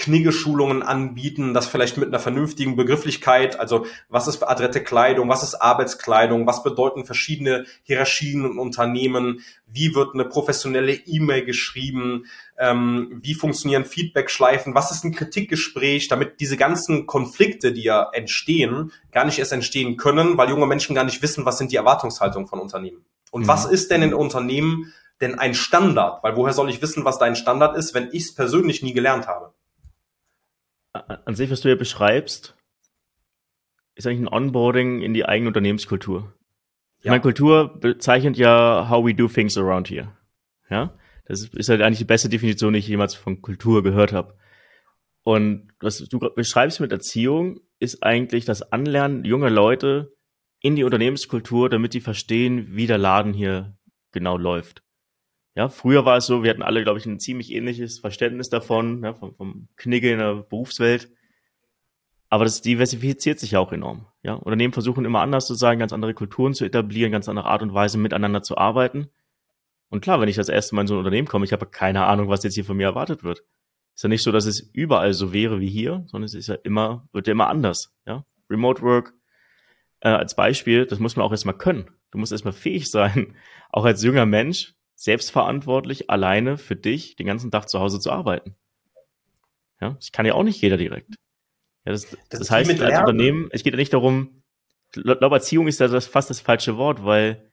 Kniggeschulungen 0.01 0.83
anbieten, 0.83 1.53
das 1.53 1.69
vielleicht 1.69 1.99
mit 1.99 2.09
einer 2.09 2.19
vernünftigen 2.19 2.75
Begrifflichkeit, 2.75 3.61
also 3.61 3.85
was 4.09 4.29
ist 4.29 4.43
adrette 4.43 4.83
Kleidung, 4.83 5.29
was 5.29 5.43
ist 5.43 5.57
Arbeitskleidung, 5.57 6.47
was 6.47 6.63
bedeuten 6.63 7.05
verschiedene 7.05 7.67
Hierarchien 7.83 8.47
und 8.47 8.59
Unternehmen, 8.59 9.43
wie 9.67 9.95
wird 9.95 10.15
eine 10.15 10.25
professionelle 10.25 10.95
E-Mail 10.95 11.45
geschrieben, 11.45 12.25
ähm, 12.59 13.21
wie 13.23 13.35
funktionieren 13.35 13.85
Feedback-Schleifen, 13.85 14.75
was 14.75 14.91
ist 14.91 15.05
ein 15.05 15.15
Kritikgespräch, 15.15 16.09
damit 16.09 16.41
diese 16.41 16.57
ganzen 16.57 17.05
Konflikte, 17.07 17.73
die 17.73 17.83
ja 17.83 18.09
entstehen, 18.13 18.93
gar 19.13 19.27
nicht 19.27 19.39
erst 19.39 19.53
entstehen 19.53 19.99
können, 19.99 20.39
weil 20.39 20.49
junge 20.49 20.67
Menschen 20.67 20.95
gar 20.95 21.05
nicht 21.05 21.21
wissen, 21.21 21.45
was 21.45 21.59
sind 21.59 21.73
die 21.73 21.77
Erwartungshaltungen 21.77 22.49
von 22.49 22.59
Unternehmen. 22.59 23.05
Und 23.31 23.43
mhm. 23.43 23.49
was 23.49 23.67
ist 23.67 23.91
denn 23.91 24.03
in 24.03 24.15
Unternehmen 24.15 24.95
denn 25.21 25.39
ein 25.39 25.55
Standard? 25.55 26.25
Weil 26.25 26.37
woher 26.37 26.55
soll 26.55 26.71
ich 26.71 26.81
wissen, 26.81 27.05
was 27.05 27.19
dein 27.19 27.37
Standard 27.37 27.77
ist, 27.77 27.93
wenn 27.93 28.09
ich 28.13 28.25
es 28.25 28.35
persönlich 28.35 28.83
nie 28.83 28.95
gelernt 28.95 29.29
habe? 29.29 29.53
An 31.25 31.35
sich, 31.35 31.51
was 31.51 31.61
du 31.61 31.68
ja 31.68 31.77
beschreibst, 31.77 32.57
ist 33.94 34.07
eigentlich 34.07 34.20
ein 34.20 34.33
Onboarding 34.33 35.03
in 35.03 35.14
die 35.14 35.25
eigene 35.25 35.49
Unternehmenskultur. 35.49 36.35
Ja. 37.03 37.12
Meine 37.12 37.23
Kultur 37.23 37.79
bezeichnet 37.81 38.37
ja 38.37 38.88
how 38.88 39.05
we 39.05 39.14
do 39.14 39.29
things 39.29 39.57
around 39.57 39.88
here. 39.88 40.16
Ja, 40.68 40.94
das 41.27 41.44
ist 41.44 41.68
halt 41.68 41.83
eigentlich 41.83 41.99
die 41.99 42.05
beste 42.05 42.29
Definition, 42.29 42.73
die 42.73 42.79
ich 42.79 42.88
jemals 42.88 43.14
von 43.14 43.40
Kultur 43.40 43.83
gehört 43.83 44.12
habe. 44.12 44.37
Und 45.23 45.68
was 45.81 45.99
du 45.99 46.18
beschreibst 46.18 46.81
mit 46.81 46.92
Erziehung, 46.92 47.61
ist 47.79 48.03
eigentlich 48.03 48.44
das 48.44 48.62
Anlernen 48.73 49.25
junger 49.25 49.51
Leute 49.51 50.14
in 50.61 50.77
die 50.77 50.85
Unternehmenskultur, 50.85 51.68
damit 51.68 51.94
die 51.94 52.01
verstehen, 52.01 52.77
wie 52.77 52.87
der 52.87 52.99
Laden 52.99 53.33
hier 53.33 53.77
genau 54.12 54.37
läuft. 54.37 54.83
Ja, 55.55 55.69
früher 55.69 56.05
war 56.05 56.17
es 56.17 56.27
so, 56.27 56.43
wir 56.43 56.51
hatten 56.51 56.63
alle, 56.63 56.83
glaube 56.83 56.99
ich, 56.99 57.07
ein 57.07 57.19
ziemlich 57.19 57.53
ähnliches 57.53 57.99
Verständnis 57.99 58.51
davon, 58.51 59.03
ja, 59.03 59.15
vom, 59.15 59.35
vom 59.35 59.69
Knigge 59.77 60.13
in 60.13 60.19
der 60.19 60.35
Berufswelt. 60.35 61.11
Aber 62.29 62.45
das 62.45 62.63
diversifiziert 62.63 63.41
sich 63.41 63.53
ja 63.53 63.59
auch 63.59 63.73
enorm. 63.73 64.07
Ja, 64.23 64.35
Unternehmen 64.35 64.73
versuchen 64.73 65.05
immer 65.05 65.21
anders 65.21 65.47
zu 65.47 65.55
sein, 65.55 65.81
ganz 65.81 65.93
andere 65.93 66.15
Kulturen 66.15 66.55
zu 66.55 66.65
etablieren, 66.65 67.11
ganz 67.11 67.29
andere 67.29 67.47
Art 67.47 67.63
und 67.63 67.75
Weise 67.75 67.99
miteinander 67.99 68.43
zu 68.43 68.57
arbeiten. 68.57 69.09
Und 69.89 70.03
klar, 70.03 70.21
wenn 70.21 70.29
ich 70.29 70.37
das 70.37 70.49
erste 70.49 70.77
Mal 70.77 70.83
in 70.83 70.87
so 70.87 70.95
ein 70.95 70.99
Unternehmen 70.99 71.27
komme, 71.27 71.45
ich 71.45 71.53
habe 71.53 71.67
keine 71.67 72.07
Ahnung, 72.07 72.29
was 72.29 72.45
jetzt 72.45 72.55
hier 72.55 72.65
von 72.65 72.77
mir 72.77 72.87
erwartet 72.87 73.25
wird. 73.25 73.43
Ist 73.97 74.05
ja 74.05 74.09
nicht 74.09 74.23
so, 74.23 74.31
dass 74.31 74.47
es 74.47 74.61
überall 74.61 75.13
so 75.13 75.33
wäre 75.33 75.59
wie 75.59 75.69
hier, 75.69 76.05
sondern 76.07 76.27
es 76.27 76.35
ist 76.35 76.47
ja 76.47 76.55
immer, 76.55 77.09
wird 77.13 77.27
ja 77.27 77.33
immer 77.33 77.49
anders. 77.49 77.93
Ja, 78.07 78.25
Remote 78.49 78.83
Work 78.83 79.15
äh, 79.99 80.11
als 80.11 80.37
Beispiel, 80.37 80.87
das 80.87 81.01
muss 81.01 81.17
man 81.17 81.27
auch 81.27 81.33
erstmal 81.33 81.59
können. 81.59 81.91
Du 82.13 82.19
musst 82.19 82.31
erstmal 82.31 82.53
fähig 82.53 82.89
sein, 82.91 83.35
auch 83.71 83.85
als 83.85 84.05
junger 84.05 84.27
Mensch 84.27 84.75
selbstverantwortlich 85.01 86.11
alleine 86.11 86.59
für 86.59 86.77
dich 86.77 87.17
den 87.17 87.27
ganzen 87.27 87.51
Tag 87.51 87.71
zu 87.71 87.81
Hause 87.81 88.01
zu 88.01 88.13
arbeiten. 88.13 88.55
Ja, 89.81 89.93
das 89.93 90.13
kann 90.13 90.27
ja 90.27 90.35
auch 90.35 90.43
nicht 90.43 90.61
jeder 90.61 90.77
direkt. 90.77 91.15
Ja, 91.87 91.93
das, 91.93 92.11
das, 92.29 92.41
das 92.41 92.51
heißt, 92.51 92.83
als 92.83 92.99
Unternehmen, 92.99 93.49
es 93.51 93.63
geht 93.63 93.73
ja 93.73 93.79
nicht 93.79 93.95
darum, 93.95 94.43
ich 94.95 95.03
glaube, 95.03 95.37
Erziehung 95.37 95.69
ist 95.69 95.81
ja 95.81 95.89
das 95.89 96.07
fast 96.07 96.29
das 96.29 96.41
falsche 96.41 96.77
Wort, 96.77 97.03
weil 97.03 97.51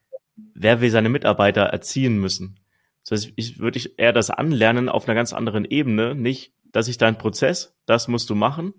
wer 0.55 0.81
will 0.81 0.89
seine 0.89 1.07
Mitarbeiter 1.07 1.61
erziehen 1.61 2.19
müssen? 2.19 2.59
Das 3.03 3.11
heißt, 3.23 3.33
ich 3.37 3.59
würde 3.59 3.77
ich 3.77 3.97
eher 3.97 4.11
das 4.11 4.29
anlernen 4.29 4.89
auf 4.89 5.07
einer 5.07 5.15
ganz 5.15 5.31
anderen 5.31 5.63
Ebene, 5.63 6.15
nicht, 6.15 6.53
dass 6.73 6.89
ich 6.89 6.97
dein 6.97 7.17
Prozess, 7.17 7.77
das 7.85 8.09
musst 8.09 8.29
du 8.29 8.35
machen, 8.35 8.73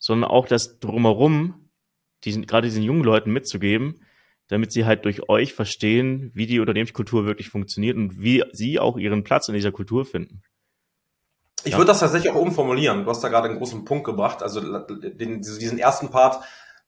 sondern 0.00 0.28
auch 0.28 0.48
das 0.48 0.80
drumherum, 0.80 1.70
diesen, 2.24 2.44
gerade 2.44 2.66
diesen 2.66 2.82
jungen 2.82 3.04
Leuten 3.04 3.30
mitzugeben, 3.30 4.00
damit 4.48 4.72
sie 4.72 4.84
halt 4.84 5.04
durch 5.04 5.28
euch 5.28 5.54
verstehen, 5.54 6.30
wie 6.34 6.46
die 6.46 6.60
Unternehmenskultur 6.60 7.26
wirklich 7.26 7.50
funktioniert 7.50 7.96
und 7.96 8.20
wie 8.20 8.44
sie 8.52 8.78
auch 8.78 8.96
ihren 8.96 9.24
Platz 9.24 9.48
in 9.48 9.54
dieser 9.54 9.72
Kultur 9.72 10.04
finden. 10.04 10.42
Ich 11.64 11.72
ja. 11.72 11.78
würde 11.78 11.88
das 11.88 12.00
tatsächlich 12.00 12.32
auch 12.32 12.40
umformulieren. 12.40 13.04
Du 13.04 13.10
hast 13.10 13.22
da 13.22 13.28
gerade 13.28 13.48
einen 13.48 13.58
großen 13.58 13.84
Punkt 13.84 14.04
gebracht. 14.04 14.42
Also 14.42 14.60
den, 14.60 15.42
diesen 15.42 15.78
ersten 15.78 16.10
Part 16.10 16.42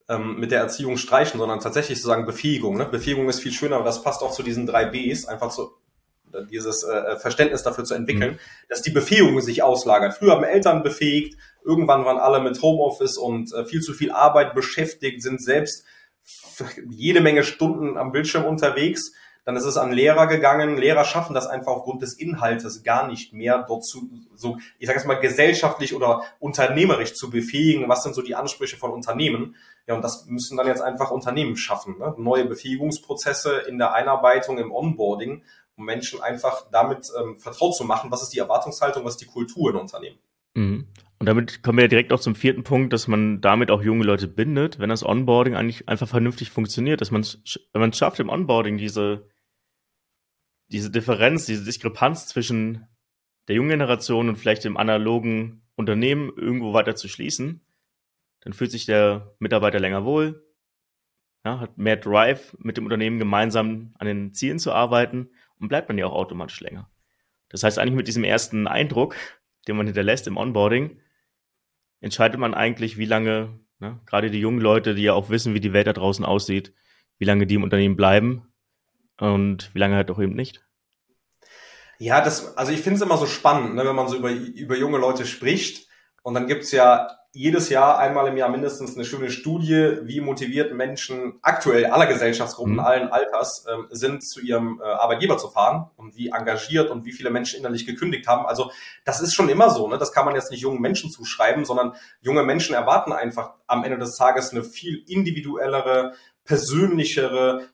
ähm, 0.08 0.38
mit 0.38 0.52
der 0.52 0.60
Erziehung 0.60 0.96
streichen, 0.96 1.38
sondern 1.38 1.60
tatsächlich 1.60 2.00
zu 2.00 2.06
sagen 2.06 2.24
Befähigung. 2.24 2.76
Ne? 2.76 2.86
Befähigung 2.86 3.28
ist 3.28 3.40
viel 3.40 3.52
schöner, 3.52 3.76
aber 3.76 3.84
das 3.84 4.02
passt 4.02 4.22
auch 4.22 4.32
zu 4.32 4.42
diesen 4.42 4.66
drei 4.66 4.86
Bs, 4.86 5.26
einfach 5.26 5.50
so 5.50 5.72
dieses 6.50 6.84
äh, 6.84 7.16
Verständnis 7.16 7.62
dafür 7.62 7.84
zu 7.84 7.94
entwickeln, 7.94 8.32
mhm. 8.34 8.38
dass 8.68 8.82
die 8.82 8.90
Befähigung 8.90 9.40
sich 9.40 9.62
auslagert. 9.62 10.14
Früher 10.14 10.32
haben 10.32 10.44
Eltern 10.44 10.82
befähigt, 10.82 11.36
irgendwann 11.64 12.04
waren 12.04 12.18
alle 12.18 12.40
mit 12.40 12.62
Homeoffice 12.62 13.18
und 13.18 13.52
äh, 13.52 13.64
viel 13.64 13.80
zu 13.80 13.92
viel 13.92 14.12
Arbeit 14.12 14.54
beschäftigt, 14.54 15.22
sind 15.22 15.42
selbst 15.42 15.84
jede 16.90 17.20
Menge 17.20 17.44
Stunden 17.44 17.96
am 17.96 18.12
Bildschirm 18.12 18.44
unterwegs. 18.44 19.12
Dann 19.44 19.56
ist 19.56 19.64
es 19.64 19.76
an 19.76 19.92
Lehrer 19.92 20.26
gegangen. 20.26 20.76
Lehrer 20.76 21.04
schaffen 21.04 21.34
das 21.34 21.46
einfach 21.46 21.72
aufgrund 21.72 22.02
des 22.02 22.14
Inhaltes 22.18 22.82
gar 22.82 23.06
nicht 23.06 23.32
mehr, 23.32 23.64
dort 23.66 23.84
zu, 23.84 24.08
so, 24.34 24.58
ich 24.78 24.86
sage 24.86 24.98
jetzt 24.98 25.08
mal, 25.08 25.18
gesellschaftlich 25.18 25.94
oder 25.94 26.22
unternehmerisch 26.38 27.14
zu 27.14 27.30
befähigen. 27.30 27.88
Was 27.88 28.02
sind 28.02 28.14
so 28.14 28.22
die 28.22 28.34
Ansprüche 28.34 28.76
von 28.76 28.90
Unternehmen? 28.90 29.56
Ja, 29.86 29.94
und 29.94 30.02
das 30.02 30.26
müssen 30.26 30.56
dann 30.56 30.66
jetzt 30.66 30.82
einfach 30.82 31.10
Unternehmen 31.10 31.56
schaffen. 31.56 31.98
Ne? 31.98 32.14
Neue 32.18 32.44
Befähigungsprozesse 32.44 33.62
in 33.66 33.78
der 33.78 33.94
Einarbeitung, 33.94 34.58
im 34.58 34.72
Onboarding, 34.72 35.42
um 35.76 35.84
Menschen 35.84 36.20
einfach 36.20 36.66
damit 36.70 37.08
ähm, 37.18 37.38
vertraut 37.38 37.74
zu 37.74 37.84
machen, 37.84 38.10
was 38.10 38.22
ist 38.22 38.34
die 38.34 38.38
Erwartungshaltung, 38.38 39.04
was 39.04 39.14
ist 39.14 39.22
die 39.22 39.26
Kultur 39.26 39.70
in 39.70 39.76
Unternehmen. 39.76 40.18
Mhm. 40.54 40.86
Und 41.20 41.26
damit 41.26 41.62
kommen 41.62 41.76
wir 41.76 41.84
ja 41.84 41.88
direkt 41.88 42.14
auch 42.14 42.20
zum 42.20 42.34
vierten 42.34 42.64
Punkt, 42.64 42.94
dass 42.94 43.06
man 43.06 43.42
damit 43.42 43.70
auch 43.70 43.82
junge 43.82 44.04
Leute 44.04 44.26
bindet, 44.26 44.78
wenn 44.78 44.88
das 44.88 45.04
Onboarding 45.04 45.54
eigentlich 45.54 45.86
einfach 45.86 46.08
vernünftig 46.08 46.50
funktioniert, 46.50 47.02
dass 47.02 47.10
man, 47.10 47.22
wenn 47.22 47.80
man 47.80 47.90
es 47.90 47.98
schafft 47.98 48.20
im 48.20 48.30
Onboarding 48.30 48.78
diese, 48.78 49.28
diese 50.68 50.90
Differenz, 50.90 51.44
diese 51.44 51.62
Diskrepanz 51.62 52.26
zwischen 52.26 52.86
der 53.48 53.56
jungen 53.56 53.68
Generation 53.68 54.30
und 54.30 54.36
vielleicht 54.36 54.64
dem 54.64 54.78
analogen 54.78 55.60
Unternehmen 55.76 56.32
irgendwo 56.34 56.72
weiter 56.72 56.96
zu 56.96 57.06
schließen, 57.06 57.66
dann 58.40 58.54
fühlt 58.54 58.70
sich 58.70 58.86
der 58.86 59.34
Mitarbeiter 59.40 59.78
länger 59.78 60.06
wohl, 60.06 60.42
ja, 61.44 61.60
hat 61.60 61.76
mehr 61.76 61.96
Drive, 61.96 62.56
mit 62.60 62.78
dem 62.78 62.84
Unternehmen 62.84 63.18
gemeinsam 63.18 63.94
an 63.98 64.06
den 64.06 64.32
Zielen 64.32 64.58
zu 64.58 64.72
arbeiten 64.72 65.28
und 65.58 65.68
bleibt 65.68 65.90
dann 65.90 65.98
ja 65.98 66.06
auch 66.06 66.14
automatisch 66.14 66.60
länger. 66.60 66.90
Das 67.50 67.62
heißt 67.62 67.78
eigentlich 67.78 67.96
mit 67.96 68.08
diesem 68.08 68.24
ersten 68.24 68.66
Eindruck, 68.66 69.16
den 69.68 69.76
man 69.76 69.86
hinterlässt 69.86 70.26
im 70.26 70.38
Onboarding, 70.38 70.98
entscheidet 72.00 72.40
man 72.40 72.54
eigentlich, 72.54 72.98
wie 72.98 73.04
lange, 73.04 73.60
ne, 73.78 74.00
gerade 74.06 74.30
die 74.30 74.40
jungen 74.40 74.60
Leute, 74.60 74.94
die 74.94 75.02
ja 75.02 75.14
auch 75.14 75.30
wissen, 75.30 75.54
wie 75.54 75.60
die 75.60 75.72
Welt 75.72 75.86
da 75.86 75.92
draußen 75.92 76.24
aussieht, 76.24 76.74
wie 77.18 77.24
lange 77.24 77.46
die 77.46 77.54
im 77.54 77.62
Unternehmen 77.62 77.96
bleiben 77.96 78.46
und 79.18 79.74
wie 79.74 79.78
lange 79.78 79.96
halt 79.96 80.10
auch 80.10 80.20
eben 80.20 80.34
nicht. 80.34 80.64
Ja, 81.98 82.22
das, 82.22 82.56
also 82.56 82.72
ich 82.72 82.80
finde 82.80 82.96
es 82.96 83.02
immer 83.02 83.18
so 83.18 83.26
spannend, 83.26 83.74
ne, 83.74 83.84
wenn 83.84 83.94
man 83.94 84.08
so 84.08 84.16
über, 84.16 84.30
über 84.30 84.76
junge 84.76 84.98
Leute 84.98 85.26
spricht. 85.26 85.88
Und 86.22 86.34
dann 86.34 86.46
gibt's 86.46 86.72
ja 86.72 87.08
jedes 87.32 87.68
Jahr, 87.68 87.98
einmal 87.98 88.26
im 88.26 88.36
Jahr 88.36 88.48
mindestens 88.48 88.96
eine 88.96 89.04
schöne 89.04 89.30
Studie, 89.30 89.98
wie 90.02 90.20
motiviert 90.20 90.74
Menschen 90.74 91.38
aktuell 91.42 91.86
aller 91.86 92.06
Gesellschaftsgruppen, 92.06 92.74
mhm. 92.74 92.80
allen 92.80 93.08
Alters 93.08 93.64
ähm, 93.72 93.86
sind, 93.90 94.24
zu 94.24 94.40
ihrem 94.40 94.80
äh, 94.82 94.84
Arbeitgeber 94.84 95.38
zu 95.38 95.48
fahren 95.48 95.90
und 95.96 96.16
wie 96.16 96.28
engagiert 96.28 96.90
und 96.90 97.04
wie 97.04 97.12
viele 97.12 97.30
Menschen 97.30 97.60
innerlich 97.60 97.86
gekündigt 97.86 98.26
haben. 98.26 98.46
Also 98.46 98.72
das 99.04 99.20
ist 99.20 99.34
schon 99.34 99.48
immer 99.48 99.70
so, 99.70 99.86
ne? 99.86 99.96
Das 99.96 100.12
kann 100.12 100.24
man 100.24 100.34
jetzt 100.34 100.50
nicht 100.50 100.62
jungen 100.62 100.80
Menschen 100.80 101.10
zuschreiben, 101.10 101.64
sondern 101.64 101.94
junge 102.20 102.42
Menschen 102.42 102.74
erwarten 102.74 103.12
einfach 103.12 103.54
am 103.68 103.84
Ende 103.84 103.98
des 103.98 104.16
Tages 104.16 104.50
eine 104.50 104.64
viel 104.64 105.04
individuellere, 105.06 106.14
persönlichere, 106.44 107.68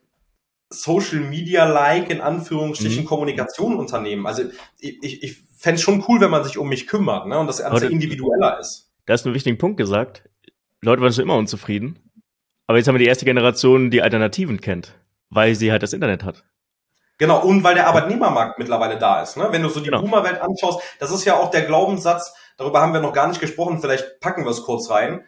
Social 0.69 1.21
Media-like 1.21 2.11
in 2.11 2.21
Anführungsstrichen 2.21 3.05
mhm. 3.05 3.07
Kommunikation 3.07 3.77
unternehmen. 3.77 4.27
Also 4.27 4.43
ich, 4.81 5.03
ich, 5.03 5.23
ich 5.23 5.43
fände 5.57 5.77
es 5.77 5.83
schon 5.83 6.05
cool, 6.09 6.21
wenn 6.21 6.31
man 6.31 6.45
sich 6.45 6.59
um 6.59 6.69
mich 6.69 6.87
kümmert 6.87 7.27
ne? 7.27 7.39
und 7.39 7.47
das 7.47 7.59
Ganze 7.59 7.87
individueller 7.87 8.59
ist. 8.59 8.86
Da 9.07 9.13
hast 9.13 9.25
du 9.25 9.29
einen 9.29 9.35
wichtigen 9.35 9.59
Punkt 9.59 9.77
gesagt. 9.77 10.29
Leute 10.83 11.01
waren 11.01 11.13
schon 11.13 11.25
immer 11.25 11.37
unzufrieden. 11.37 12.11
Aber 12.67 12.79
jetzt 12.79 12.89
haben 12.89 12.97
wir 12.97 13.01
die 13.01 13.07
erste 13.07 13.25
Generation, 13.25 13.91
die 13.91 14.03
Alternativen 14.03 14.61
kennt, 14.61 14.95
weil 15.31 15.55
sie 15.55 15.71
halt 15.71 15.85
das 15.85 15.93
Internet 15.93 16.25
hat. 16.25 16.45
Genau, 17.19 17.41
und 17.43 17.63
weil 17.63 17.77
der 17.77 17.87
Arbeitnehmermarkt 17.87 18.59
mittlerweile 18.59 18.99
da 18.99 19.23
ist. 19.23 19.37
Ne? 19.37 19.49
Wenn 19.51 19.63
du 19.63 19.69
so 19.69 19.81
die 19.81 19.87
genau. 19.87 20.03
Boomer-Welt 20.03 20.41
anschaust, 20.41 20.81
das 20.99 21.13
ist 21.13 21.25
ja 21.25 21.39
auch 21.39 21.51
der 21.51 21.63
Glaubenssatz, 21.63 22.35
darüber 22.59 22.81
haben 22.81 22.93
wir 22.93 23.01
noch 23.01 23.13
gar 23.13 23.29
nicht 23.29 23.41
gesprochen, 23.41 23.81
vielleicht 23.81 24.21
packen 24.21 24.45
wir 24.45 24.51
es 24.51 24.65
kurz 24.65 24.91
rein. 24.91 25.25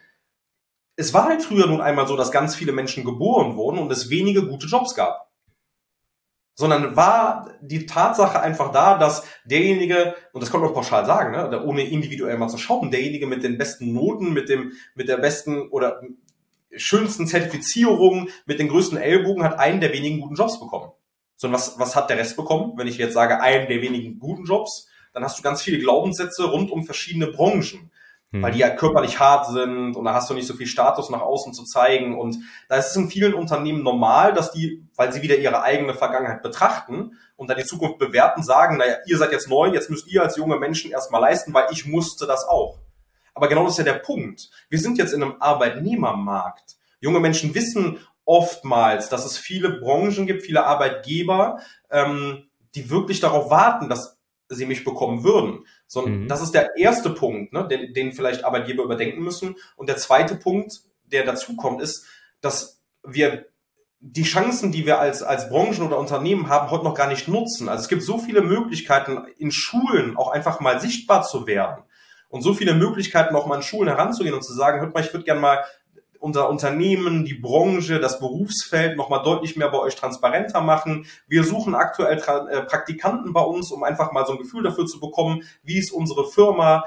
Es 0.97 1.13
war 1.13 1.25
halt 1.25 1.41
früher 1.41 1.65
nun 1.65 1.81
einmal 1.81 2.05
so, 2.05 2.17
dass 2.17 2.31
ganz 2.31 2.55
viele 2.55 2.73
Menschen 2.73 3.05
geboren 3.05 3.55
wurden 3.55 3.79
und 3.79 3.91
es 3.91 4.09
wenige 4.09 4.45
gute 4.45 4.67
Jobs 4.67 4.93
gab 4.93 5.28
sondern 6.59 6.97
war 6.97 7.53
die 7.61 7.85
Tatsache 7.85 8.41
einfach 8.41 8.73
da, 8.73 8.97
dass 8.97 9.23
derjenige, 9.45 10.13
und 10.33 10.43
das 10.43 10.51
kann 10.51 10.59
man 10.59 10.73
pauschal 10.73 11.05
sagen, 11.05 11.31
ne, 11.31 11.63
ohne 11.63 11.83
individuell 11.83 12.37
mal 12.37 12.49
zu 12.49 12.57
schauen, 12.57 12.91
derjenige 12.91 13.27
mit 13.27 13.43
den 13.43 13.57
besten 13.57 13.93
Noten, 13.93 14.33
mit 14.33 14.49
dem, 14.49 14.73
mit 14.93 15.07
der 15.07 15.15
besten 15.15 15.69
oder 15.69 16.01
schönsten 16.75 17.27
Zertifizierung, 17.27 18.27
mit 18.45 18.59
den 18.59 18.67
größten 18.67 18.97
Ellbogen 18.97 19.45
hat 19.45 19.57
einen 19.57 19.79
der 19.79 19.93
wenigen 19.93 20.19
guten 20.19 20.35
Jobs 20.35 20.59
bekommen. 20.59 20.91
Sondern 21.37 21.61
was, 21.61 21.79
was 21.79 21.95
hat 21.95 22.09
der 22.09 22.17
Rest 22.17 22.35
bekommen? 22.35 22.73
Wenn 22.75 22.87
ich 22.87 22.97
jetzt 22.97 23.13
sage, 23.13 23.39
einen 23.39 23.69
der 23.69 23.81
wenigen 23.81 24.19
guten 24.19 24.43
Jobs, 24.43 24.89
dann 25.13 25.23
hast 25.23 25.39
du 25.39 25.41
ganz 25.41 25.61
viele 25.61 25.79
Glaubenssätze 25.79 26.43
rund 26.43 26.71
um 26.71 26.83
verschiedene 26.83 27.27
Branchen 27.27 27.89
mhm. 28.31 28.43
weil 28.43 28.51
die 28.51 28.59
ja 28.59 28.69
körperlich 28.69 29.19
hart 29.19 29.47
sind 29.47 29.95
und 29.95 30.05
da 30.05 30.13
hast 30.13 30.29
du 30.29 30.33
nicht 30.33 30.47
so 30.47 30.53
viel 30.53 30.67
Status 30.67 31.09
nach 31.09 31.21
außen 31.21 31.53
zu 31.53 31.63
zeigen. 31.63 32.17
Und 32.17 32.37
da 32.67 32.75
ist 32.75 32.91
es 32.91 32.95
in 32.95 33.09
vielen 33.09 33.33
Unternehmen 33.33 33.83
normal, 33.83 34.33
dass 34.33 34.51
die, 34.51 34.85
weil 34.95 35.11
sie 35.11 35.21
wieder 35.21 35.37
ihre 35.37 35.61
eigene 35.61 35.93
Vergangenheit 35.93 36.41
betrachten 36.41 37.17
und 37.35 37.49
dann 37.49 37.57
die 37.57 37.65
Zukunft 37.65 37.97
bewerten, 37.97 38.43
sagen, 38.43 38.77
naja, 38.77 38.97
ihr 39.05 39.17
seid 39.17 39.31
jetzt 39.31 39.49
neu, 39.49 39.67
jetzt 39.67 39.89
müsst 39.89 40.07
ihr 40.07 40.21
als 40.21 40.37
junge 40.37 40.57
Menschen 40.57 40.91
erstmal 40.91 41.21
leisten, 41.21 41.53
weil 41.53 41.67
ich 41.71 41.85
musste 41.85 42.27
das 42.27 42.45
auch. 42.45 42.79
Aber 43.33 43.47
genau 43.47 43.63
das 43.63 43.73
ist 43.73 43.85
ja 43.85 43.93
der 43.93 43.99
Punkt. 43.99 44.49
Wir 44.69 44.79
sind 44.79 44.97
jetzt 44.97 45.13
in 45.13 45.23
einem 45.23 45.35
Arbeitnehmermarkt. 45.39 46.75
Junge 46.99 47.21
Menschen 47.21 47.55
wissen 47.55 47.99
oftmals, 48.25 49.09
dass 49.09 49.25
es 49.25 49.37
viele 49.37 49.79
Branchen 49.79 50.27
gibt, 50.27 50.43
viele 50.43 50.65
Arbeitgeber, 50.65 51.61
ähm, 51.89 52.49
die 52.75 52.89
wirklich 52.89 53.21
darauf 53.21 53.49
warten, 53.49 53.89
dass 53.89 54.19
sie 54.49 54.65
mich 54.65 54.83
bekommen 54.83 55.23
würden. 55.23 55.65
So, 55.89 56.05
mhm. 56.05 56.27
Das 56.27 56.43
ist 56.43 56.53
der 56.53 56.77
erste 56.77 57.09
Punkt, 57.09 57.51
ne, 57.51 57.67
den, 57.67 57.93
den 57.93 58.13
vielleicht 58.13 58.45
Arbeitgeber 58.45 58.83
überdenken 58.83 59.23
müssen. 59.23 59.55
Und 59.75 59.89
der 59.89 59.97
zweite 59.97 60.35
Punkt, 60.35 60.81
der 61.05 61.25
dazu 61.25 61.55
kommt, 61.55 61.81
ist, 61.81 62.05
dass 62.41 62.79
wir 63.03 63.47
die 63.99 64.23
Chancen, 64.23 64.71
die 64.71 64.85
wir 64.85 64.99
als, 64.99 65.23
als 65.23 65.49
Branchen 65.49 65.81
oder 65.81 65.97
Unternehmen 65.97 66.47
haben, 66.47 66.69
heute 66.69 66.83
noch 66.83 66.93
gar 66.93 67.07
nicht 67.07 67.27
nutzen. 67.27 67.67
Also 67.67 67.81
es 67.81 67.89
gibt 67.89 68.03
so 68.03 68.19
viele 68.19 68.41
Möglichkeiten, 68.41 69.25
in 69.37 69.51
Schulen 69.51 70.15
auch 70.15 70.29
einfach 70.29 70.59
mal 70.59 70.79
sichtbar 70.79 71.23
zu 71.23 71.47
werden. 71.47 71.83
Und 72.29 72.43
so 72.43 72.53
viele 72.53 72.75
Möglichkeiten, 72.75 73.35
auch 73.35 73.47
mal 73.47 73.55
in 73.55 73.63
Schulen 73.63 73.89
heranzugehen 73.89 74.35
und 74.35 74.43
zu 74.43 74.53
sagen, 74.53 74.79
hört 74.79 74.93
mal, 74.93 75.03
ich 75.03 75.11
würde 75.11 75.25
gerne 75.25 75.41
mal 75.41 75.65
unser 76.19 76.49
Unternehmen, 76.49 77.25
die 77.25 77.33
Branche, 77.33 77.99
das 77.99 78.19
Berufsfeld 78.19 78.97
nochmal 78.97 79.23
deutlich 79.23 79.55
mehr 79.55 79.69
bei 79.69 79.79
euch 79.79 79.95
transparenter 79.95 80.61
machen. 80.61 81.05
Wir 81.27 81.43
suchen 81.43 81.75
aktuell 81.75 82.17
äh, 82.17 82.61
Praktikanten 82.61 83.33
bei 83.33 83.41
uns, 83.41 83.71
um 83.71 83.83
einfach 83.83 84.11
mal 84.11 84.25
so 84.25 84.33
ein 84.33 84.39
Gefühl 84.39 84.63
dafür 84.63 84.85
zu 84.85 84.99
bekommen, 84.99 85.43
wie 85.63 85.79
ist 85.79 85.91
unsere 85.91 86.29
Firma. 86.29 86.83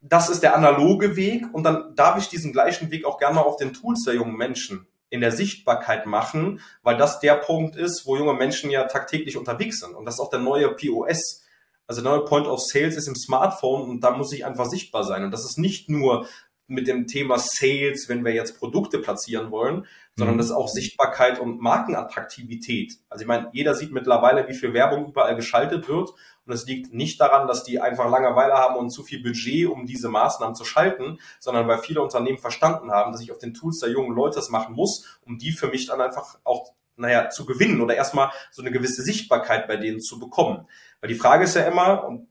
Das 0.00 0.28
ist 0.28 0.42
der 0.42 0.56
analoge 0.56 1.16
Weg 1.16 1.46
und 1.52 1.62
dann 1.62 1.94
darf 1.94 2.18
ich 2.18 2.28
diesen 2.28 2.52
gleichen 2.52 2.90
Weg 2.90 3.06
auch 3.06 3.18
gerne 3.18 3.44
auf 3.44 3.56
den 3.56 3.72
Tools 3.72 4.04
der 4.04 4.14
jungen 4.14 4.36
Menschen 4.36 4.86
in 5.08 5.20
der 5.20 5.30
Sichtbarkeit 5.32 6.06
machen, 6.06 6.60
weil 6.82 6.96
das 6.96 7.20
der 7.20 7.36
Punkt 7.36 7.76
ist, 7.76 8.04
wo 8.04 8.16
junge 8.16 8.34
Menschen 8.34 8.70
ja 8.70 8.84
tagtäglich 8.84 9.36
unterwegs 9.36 9.78
sind. 9.78 9.94
Und 9.94 10.04
das 10.04 10.14
ist 10.14 10.20
auch 10.20 10.30
der 10.30 10.40
neue 10.40 10.74
POS. 10.74 11.42
Also 11.86 12.02
der 12.02 12.10
neue 12.10 12.24
Point 12.24 12.48
of 12.48 12.60
Sales 12.60 12.96
ist 12.96 13.06
im 13.06 13.14
Smartphone 13.14 13.88
und 13.88 14.00
da 14.00 14.10
muss 14.10 14.32
ich 14.32 14.44
einfach 14.44 14.66
sichtbar 14.66 15.04
sein. 15.04 15.22
Und 15.24 15.30
das 15.30 15.44
ist 15.44 15.58
nicht 15.58 15.88
nur 15.88 16.26
mit 16.66 16.88
dem 16.88 17.06
Thema 17.06 17.38
Sales, 17.38 18.08
wenn 18.08 18.24
wir 18.24 18.32
jetzt 18.32 18.58
Produkte 18.58 18.98
platzieren 18.98 19.50
wollen, 19.50 19.86
sondern 20.16 20.36
mhm. 20.36 20.38
das 20.38 20.46
ist 20.46 20.52
auch 20.52 20.68
Sichtbarkeit 20.68 21.38
und 21.40 21.60
Markenattraktivität. 21.60 22.98
Also 23.08 23.22
ich 23.22 23.28
meine, 23.28 23.50
jeder 23.52 23.74
sieht 23.74 23.92
mittlerweile, 23.92 24.48
wie 24.48 24.54
viel 24.54 24.72
Werbung 24.72 25.08
überall 25.08 25.36
geschaltet 25.36 25.88
wird. 25.88 26.10
Und 26.46 26.52
es 26.52 26.66
liegt 26.66 26.92
nicht 26.92 27.20
daran, 27.20 27.48
dass 27.48 27.64
die 27.64 27.80
einfach 27.80 28.08
Langeweile 28.08 28.54
haben 28.54 28.76
und 28.76 28.90
zu 28.90 29.02
viel 29.02 29.22
Budget, 29.22 29.66
um 29.68 29.86
diese 29.86 30.08
Maßnahmen 30.08 30.54
zu 30.54 30.64
schalten, 30.64 31.18
sondern 31.40 31.66
weil 31.68 31.78
viele 31.78 32.02
Unternehmen 32.02 32.38
verstanden 32.38 32.90
haben, 32.90 33.12
dass 33.12 33.22
ich 33.22 33.32
auf 33.32 33.38
den 33.38 33.54
Tools 33.54 33.80
der 33.80 33.90
jungen 33.90 34.14
Leute 34.14 34.36
das 34.36 34.50
machen 34.50 34.74
muss, 34.74 35.18
um 35.22 35.38
die 35.38 35.52
für 35.52 35.68
mich 35.68 35.86
dann 35.86 36.00
einfach 36.00 36.38
auch 36.44 36.72
naja, 36.96 37.28
zu 37.30 37.44
gewinnen 37.44 37.80
oder 37.80 37.96
erstmal 37.96 38.30
so 38.52 38.62
eine 38.62 38.70
gewisse 38.70 39.02
Sichtbarkeit 39.02 39.66
bei 39.66 39.76
denen 39.76 40.00
zu 40.00 40.18
bekommen. 40.18 40.68
Weil 41.00 41.08
die 41.08 41.16
Frage 41.16 41.44
ist 41.44 41.56
ja 41.56 41.66
immer, 41.66 42.04
und 42.04 42.28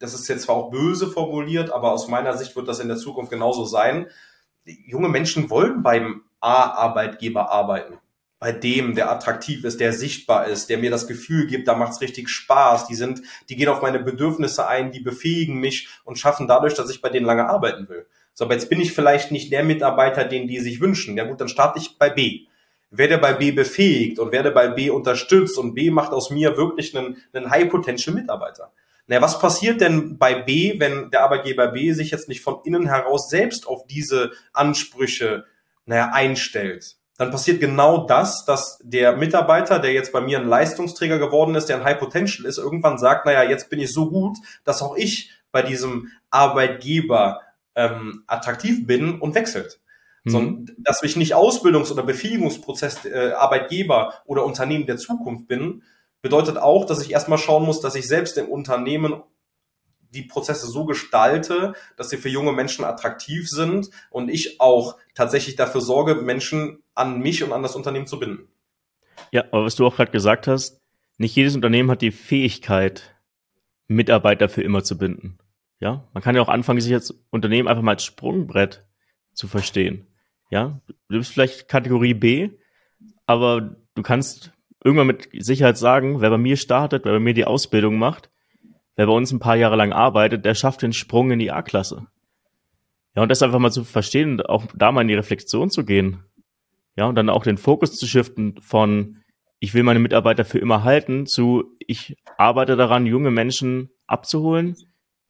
das 0.00 0.14
ist 0.14 0.28
jetzt 0.28 0.42
zwar 0.42 0.56
auch 0.56 0.70
böse 0.70 1.06
formuliert, 1.06 1.70
aber 1.70 1.92
aus 1.92 2.08
meiner 2.08 2.36
Sicht 2.36 2.56
wird 2.56 2.66
das 2.66 2.80
in 2.80 2.88
der 2.88 2.96
Zukunft 2.96 3.30
genauso 3.30 3.64
sein. 3.64 4.06
Junge 4.64 5.08
Menschen 5.08 5.50
wollen 5.50 5.82
beim 5.82 6.22
A-Arbeitgeber 6.40 7.50
arbeiten. 7.50 7.98
Bei 8.38 8.52
dem, 8.52 8.94
der 8.94 9.10
attraktiv 9.10 9.64
ist, 9.64 9.80
der 9.80 9.92
sichtbar 9.92 10.46
ist, 10.46 10.70
der 10.70 10.78
mir 10.78 10.90
das 10.90 11.06
Gefühl 11.06 11.46
gibt, 11.46 11.68
da 11.68 11.74
macht's 11.74 12.00
richtig 12.00 12.30
Spaß. 12.30 12.86
Die 12.86 12.94
sind, 12.94 13.20
die 13.50 13.56
gehen 13.56 13.68
auf 13.68 13.82
meine 13.82 14.00
Bedürfnisse 14.00 14.66
ein, 14.66 14.92
die 14.92 15.00
befähigen 15.00 15.60
mich 15.60 15.88
und 16.04 16.18
schaffen 16.18 16.48
dadurch, 16.48 16.74
dass 16.74 16.90
ich 16.90 17.02
bei 17.02 17.10
denen 17.10 17.26
lange 17.26 17.46
arbeiten 17.46 17.88
will. 17.90 18.06
So, 18.32 18.46
aber 18.46 18.54
jetzt 18.54 18.70
bin 18.70 18.80
ich 18.80 18.94
vielleicht 18.94 19.30
nicht 19.30 19.52
der 19.52 19.62
Mitarbeiter, 19.62 20.24
den 20.24 20.48
die 20.48 20.60
sich 20.60 20.80
wünschen. 20.80 21.18
Ja 21.18 21.24
gut, 21.24 21.40
dann 21.40 21.48
starte 21.48 21.78
ich 21.78 21.98
bei 21.98 22.08
B 22.08 22.46
werde 22.90 23.18
bei 23.18 23.32
B 23.32 23.52
befähigt 23.52 24.18
und 24.18 24.32
werde 24.32 24.50
bei 24.50 24.68
B 24.68 24.90
unterstützt 24.90 25.56
und 25.58 25.74
B 25.74 25.90
macht 25.90 26.12
aus 26.12 26.30
mir 26.30 26.56
wirklich 26.56 26.96
einen, 26.96 27.22
einen 27.32 27.50
High-Potential-Mitarbeiter. 27.50 28.72
Naja, 29.10 29.22
was 29.22 29.40
passiert 29.40 29.80
denn 29.80 30.18
bei 30.18 30.36
B, 30.36 30.78
wenn 30.78 31.10
der 31.10 31.24
Arbeitgeber 31.24 31.66
B 31.66 31.90
sich 31.90 32.12
jetzt 32.12 32.28
nicht 32.28 32.42
von 32.42 32.60
innen 32.62 32.86
heraus 32.86 33.28
selbst 33.28 33.66
auf 33.66 33.84
diese 33.88 34.30
Ansprüche 34.52 35.46
naja, 35.84 36.12
einstellt? 36.12 36.94
Dann 37.18 37.32
passiert 37.32 37.58
genau 37.58 38.06
das, 38.06 38.44
dass 38.44 38.78
der 38.84 39.16
Mitarbeiter, 39.16 39.80
der 39.80 39.92
jetzt 39.92 40.12
bei 40.12 40.20
mir 40.20 40.38
ein 40.38 40.46
Leistungsträger 40.46 41.18
geworden 41.18 41.56
ist, 41.56 41.66
der 41.66 41.78
ein 41.78 41.84
High 41.84 41.98
Potential 41.98 42.46
ist, 42.46 42.58
irgendwann 42.58 42.98
sagt, 42.98 43.26
naja, 43.26 43.42
jetzt 43.42 43.68
bin 43.68 43.80
ich 43.80 43.92
so 43.92 44.08
gut, 44.08 44.38
dass 44.62 44.80
auch 44.80 44.96
ich 44.96 45.32
bei 45.50 45.62
diesem 45.62 46.12
Arbeitgeber 46.30 47.40
ähm, 47.74 48.22
attraktiv 48.28 48.86
bin 48.86 49.20
und 49.20 49.34
wechselt. 49.34 49.80
Mhm. 50.22 50.30
Sondern, 50.30 50.76
dass 50.78 51.02
ich 51.02 51.16
nicht 51.16 51.34
Ausbildungs- 51.34 51.90
oder 51.90 52.04
Befähigungsprozess 52.04 53.06
äh, 53.06 53.32
Arbeitgeber 53.32 54.14
oder 54.24 54.44
Unternehmen 54.44 54.86
der 54.86 54.98
Zukunft 54.98 55.48
bin, 55.48 55.82
bedeutet 56.22 56.58
auch, 56.58 56.84
dass 56.84 57.02
ich 57.02 57.12
erstmal 57.12 57.38
schauen 57.38 57.64
muss, 57.64 57.80
dass 57.80 57.94
ich 57.94 58.06
selbst 58.06 58.36
im 58.38 58.48
Unternehmen 58.48 59.22
die 60.10 60.22
Prozesse 60.22 60.66
so 60.66 60.84
gestalte, 60.84 61.74
dass 61.96 62.10
sie 62.10 62.16
für 62.16 62.28
junge 62.28 62.52
Menschen 62.52 62.84
attraktiv 62.84 63.48
sind 63.48 63.90
und 64.10 64.28
ich 64.28 64.60
auch 64.60 64.96
tatsächlich 65.14 65.56
dafür 65.56 65.80
sorge, 65.80 66.16
Menschen 66.16 66.82
an 66.94 67.20
mich 67.20 67.44
und 67.44 67.52
an 67.52 67.62
das 67.62 67.76
Unternehmen 67.76 68.06
zu 68.06 68.18
binden. 68.18 68.48
Ja, 69.30 69.44
aber 69.52 69.64
was 69.64 69.76
du 69.76 69.86
auch 69.86 69.96
gerade 69.96 70.10
gesagt 70.10 70.46
hast, 70.46 70.80
nicht 71.18 71.36
jedes 71.36 71.54
Unternehmen 71.54 71.90
hat 71.90 72.02
die 72.02 72.10
Fähigkeit, 72.10 73.14
Mitarbeiter 73.86 74.48
für 74.48 74.62
immer 74.62 74.82
zu 74.82 74.98
binden. 74.98 75.38
Ja, 75.78 76.08
man 76.12 76.22
kann 76.22 76.34
ja 76.34 76.42
auch 76.42 76.48
anfangen, 76.48 76.80
sich 76.80 76.92
als 76.92 77.14
Unternehmen 77.30 77.68
einfach 77.68 77.82
mal 77.82 77.92
als 77.92 78.04
Sprungbrett 78.04 78.86
zu 79.32 79.48
verstehen. 79.48 80.06
Ja, 80.50 80.80
du 80.86 81.18
bist 81.18 81.32
vielleicht 81.32 81.68
Kategorie 81.68 82.14
B, 82.14 82.50
aber 83.26 83.76
du 83.94 84.02
kannst 84.02 84.52
irgendwann 84.82 85.06
mit 85.06 85.28
Sicherheit 85.32 85.78
sagen, 85.78 86.20
wer 86.20 86.30
bei 86.30 86.38
mir 86.38 86.56
startet, 86.56 87.04
wer 87.04 87.12
bei 87.12 87.20
mir 87.20 87.34
die 87.34 87.44
Ausbildung 87.44 87.98
macht, 87.98 88.30
wer 88.96 89.06
bei 89.06 89.12
uns 89.12 89.32
ein 89.32 89.40
paar 89.40 89.56
Jahre 89.56 89.76
lang 89.76 89.92
arbeitet, 89.92 90.44
der 90.44 90.54
schafft 90.54 90.82
den 90.82 90.92
Sprung 90.92 91.30
in 91.30 91.38
die 91.38 91.50
A-Klasse. 91.50 92.06
Ja, 93.14 93.22
und 93.22 93.28
das 93.28 93.42
einfach 93.42 93.58
mal 93.58 93.72
zu 93.72 93.84
verstehen, 93.84 94.40
auch 94.40 94.66
da 94.74 94.92
mal 94.92 95.02
in 95.02 95.08
die 95.08 95.14
Reflexion 95.14 95.70
zu 95.70 95.84
gehen. 95.84 96.24
Ja, 96.96 97.06
und 97.06 97.14
dann 97.14 97.30
auch 97.30 97.42
den 97.42 97.58
Fokus 97.58 97.96
zu 97.96 98.06
shiften 98.06 98.60
von, 98.60 99.18
ich 99.58 99.74
will 99.74 99.82
meine 99.82 100.00
Mitarbeiter 100.00 100.44
für 100.44 100.58
immer 100.58 100.84
halten, 100.84 101.26
zu, 101.26 101.76
ich 101.78 102.16
arbeite 102.38 102.76
daran, 102.76 103.06
junge 103.06 103.30
Menschen 103.30 103.90
abzuholen, 104.06 104.76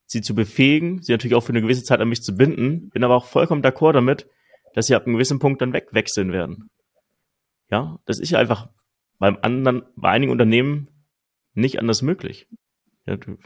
sie 0.07 0.20
zu 0.20 0.34
befähigen, 0.34 1.03
sie 1.03 1.12
natürlich 1.12 1.34
auch 1.34 1.42
für 1.42 1.53
eine 1.53 1.62
gewisse 1.62 1.84
Zeit 1.84 2.01
an 2.01 2.09
mich 2.09 2.22
zu 2.22 2.36
binden, 2.36 2.90
bin 2.90 3.05
aber 3.05 3.14
auch 3.16 3.26
vollkommen 3.26 3.62
d'accord 3.62 3.92
damit, 3.92 4.26
dass 4.74 4.86
sie 4.86 4.94
ab 4.94 5.07
einem 5.07 5.14
gewissen 5.14 5.38
Punkt 5.38 5.62
dann 5.62 5.72
wegwechseln 5.72 6.32
werden. 6.32 6.70
Ja, 7.70 7.98
das 8.07 8.18
ist 8.18 8.30
ja 8.30 8.38
einfach 8.38 8.68
beim 9.21 9.39
anderen, 9.43 9.83
bei 9.95 10.09
einigen 10.09 10.33
Unternehmen 10.33 10.89
nicht 11.53 11.79
anders 11.79 12.03
möglich. 12.03 12.49
Ja, 13.07 13.16
du, 13.16 13.37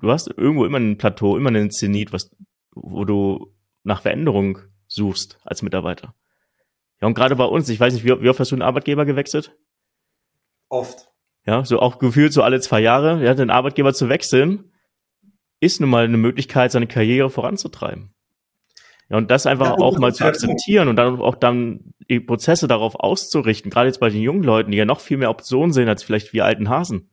du, 0.00 0.10
hast 0.10 0.28
irgendwo 0.28 0.64
immer 0.64 0.78
ein 0.78 0.98
Plateau, 0.98 1.36
immer 1.36 1.48
einen 1.48 1.70
Zenit, 1.70 2.12
was, 2.12 2.30
wo 2.70 3.04
du 3.04 3.52
nach 3.82 4.02
Veränderung 4.02 4.58
suchst 4.86 5.40
als 5.42 5.62
Mitarbeiter. 5.62 6.14
Ja, 7.00 7.08
und 7.08 7.14
gerade 7.14 7.34
bei 7.34 7.46
uns, 7.46 7.68
ich 7.68 7.80
weiß 7.80 7.94
nicht, 7.94 8.04
wie, 8.04 8.20
wie 8.20 8.28
oft 8.28 8.38
hast 8.38 8.52
du 8.52 8.54
einen 8.54 8.62
Arbeitgeber 8.62 9.04
gewechselt? 9.06 9.56
Oft. 10.68 11.08
Ja, 11.46 11.64
so 11.64 11.80
auch 11.80 11.98
gefühlt 11.98 12.32
so 12.32 12.42
alle 12.42 12.60
zwei 12.60 12.80
Jahre, 12.80 13.24
ja, 13.24 13.34
den 13.34 13.50
Arbeitgeber 13.50 13.94
zu 13.94 14.08
wechseln, 14.08 14.70
ist 15.60 15.80
nun 15.80 15.90
mal 15.90 16.04
eine 16.04 16.18
Möglichkeit, 16.18 16.72
seine 16.72 16.86
Karriere 16.86 17.30
voranzutreiben. 17.30 18.14
Ja, 19.12 19.18
und 19.18 19.30
das 19.30 19.44
einfach 19.44 19.66
ja, 19.66 19.74
auch 19.74 19.98
mal 19.98 20.14
zu 20.14 20.24
akzeptieren 20.24 20.88
und 20.88 20.96
dann 20.96 21.20
auch 21.20 21.34
dann 21.34 21.92
die 22.08 22.18
Prozesse 22.18 22.66
darauf 22.66 22.94
auszurichten, 22.94 23.70
gerade 23.70 23.88
jetzt 23.88 24.00
bei 24.00 24.08
den 24.08 24.22
jungen 24.22 24.42
Leuten, 24.42 24.70
die 24.70 24.78
ja 24.78 24.86
noch 24.86 25.00
viel 25.00 25.18
mehr 25.18 25.28
Optionen 25.28 25.70
sehen 25.70 25.86
als 25.86 26.02
vielleicht 26.02 26.32
wir 26.32 26.46
alten 26.46 26.70
Hasen. 26.70 27.10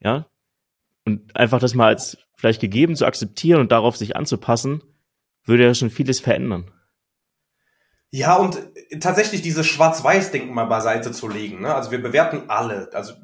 Ja. 0.00 0.26
Und 1.04 1.36
einfach 1.36 1.60
das 1.60 1.74
mal 1.74 1.86
als 1.86 2.18
vielleicht 2.34 2.60
gegeben 2.60 2.96
zu 2.96 3.06
akzeptieren 3.06 3.60
und 3.60 3.70
darauf 3.70 3.96
sich 3.96 4.16
anzupassen, 4.16 4.82
würde 5.44 5.62
ja 5.62 5.74
schon 5.74 5.90
vieles 5.90 6.18
verändern. 6.18 6.72
Ja, 8.10 8.34
und 8.34 8.58
tatsächlich 8.98 9.42
dieses 9.42 9.64
Schwarz-Weiß-Denken 9.64 10.52
mal 10.52 10.64
beiseite 10.64 11.12
zu 11.12 11.28
legen. 11.28 11.60
Ne? 11.60 11.72
Also 11.72 11.92
wir 11.92 12.02
bewerten 12.02 12.50
alle. 12.50 12.90
Also 12.94 13.14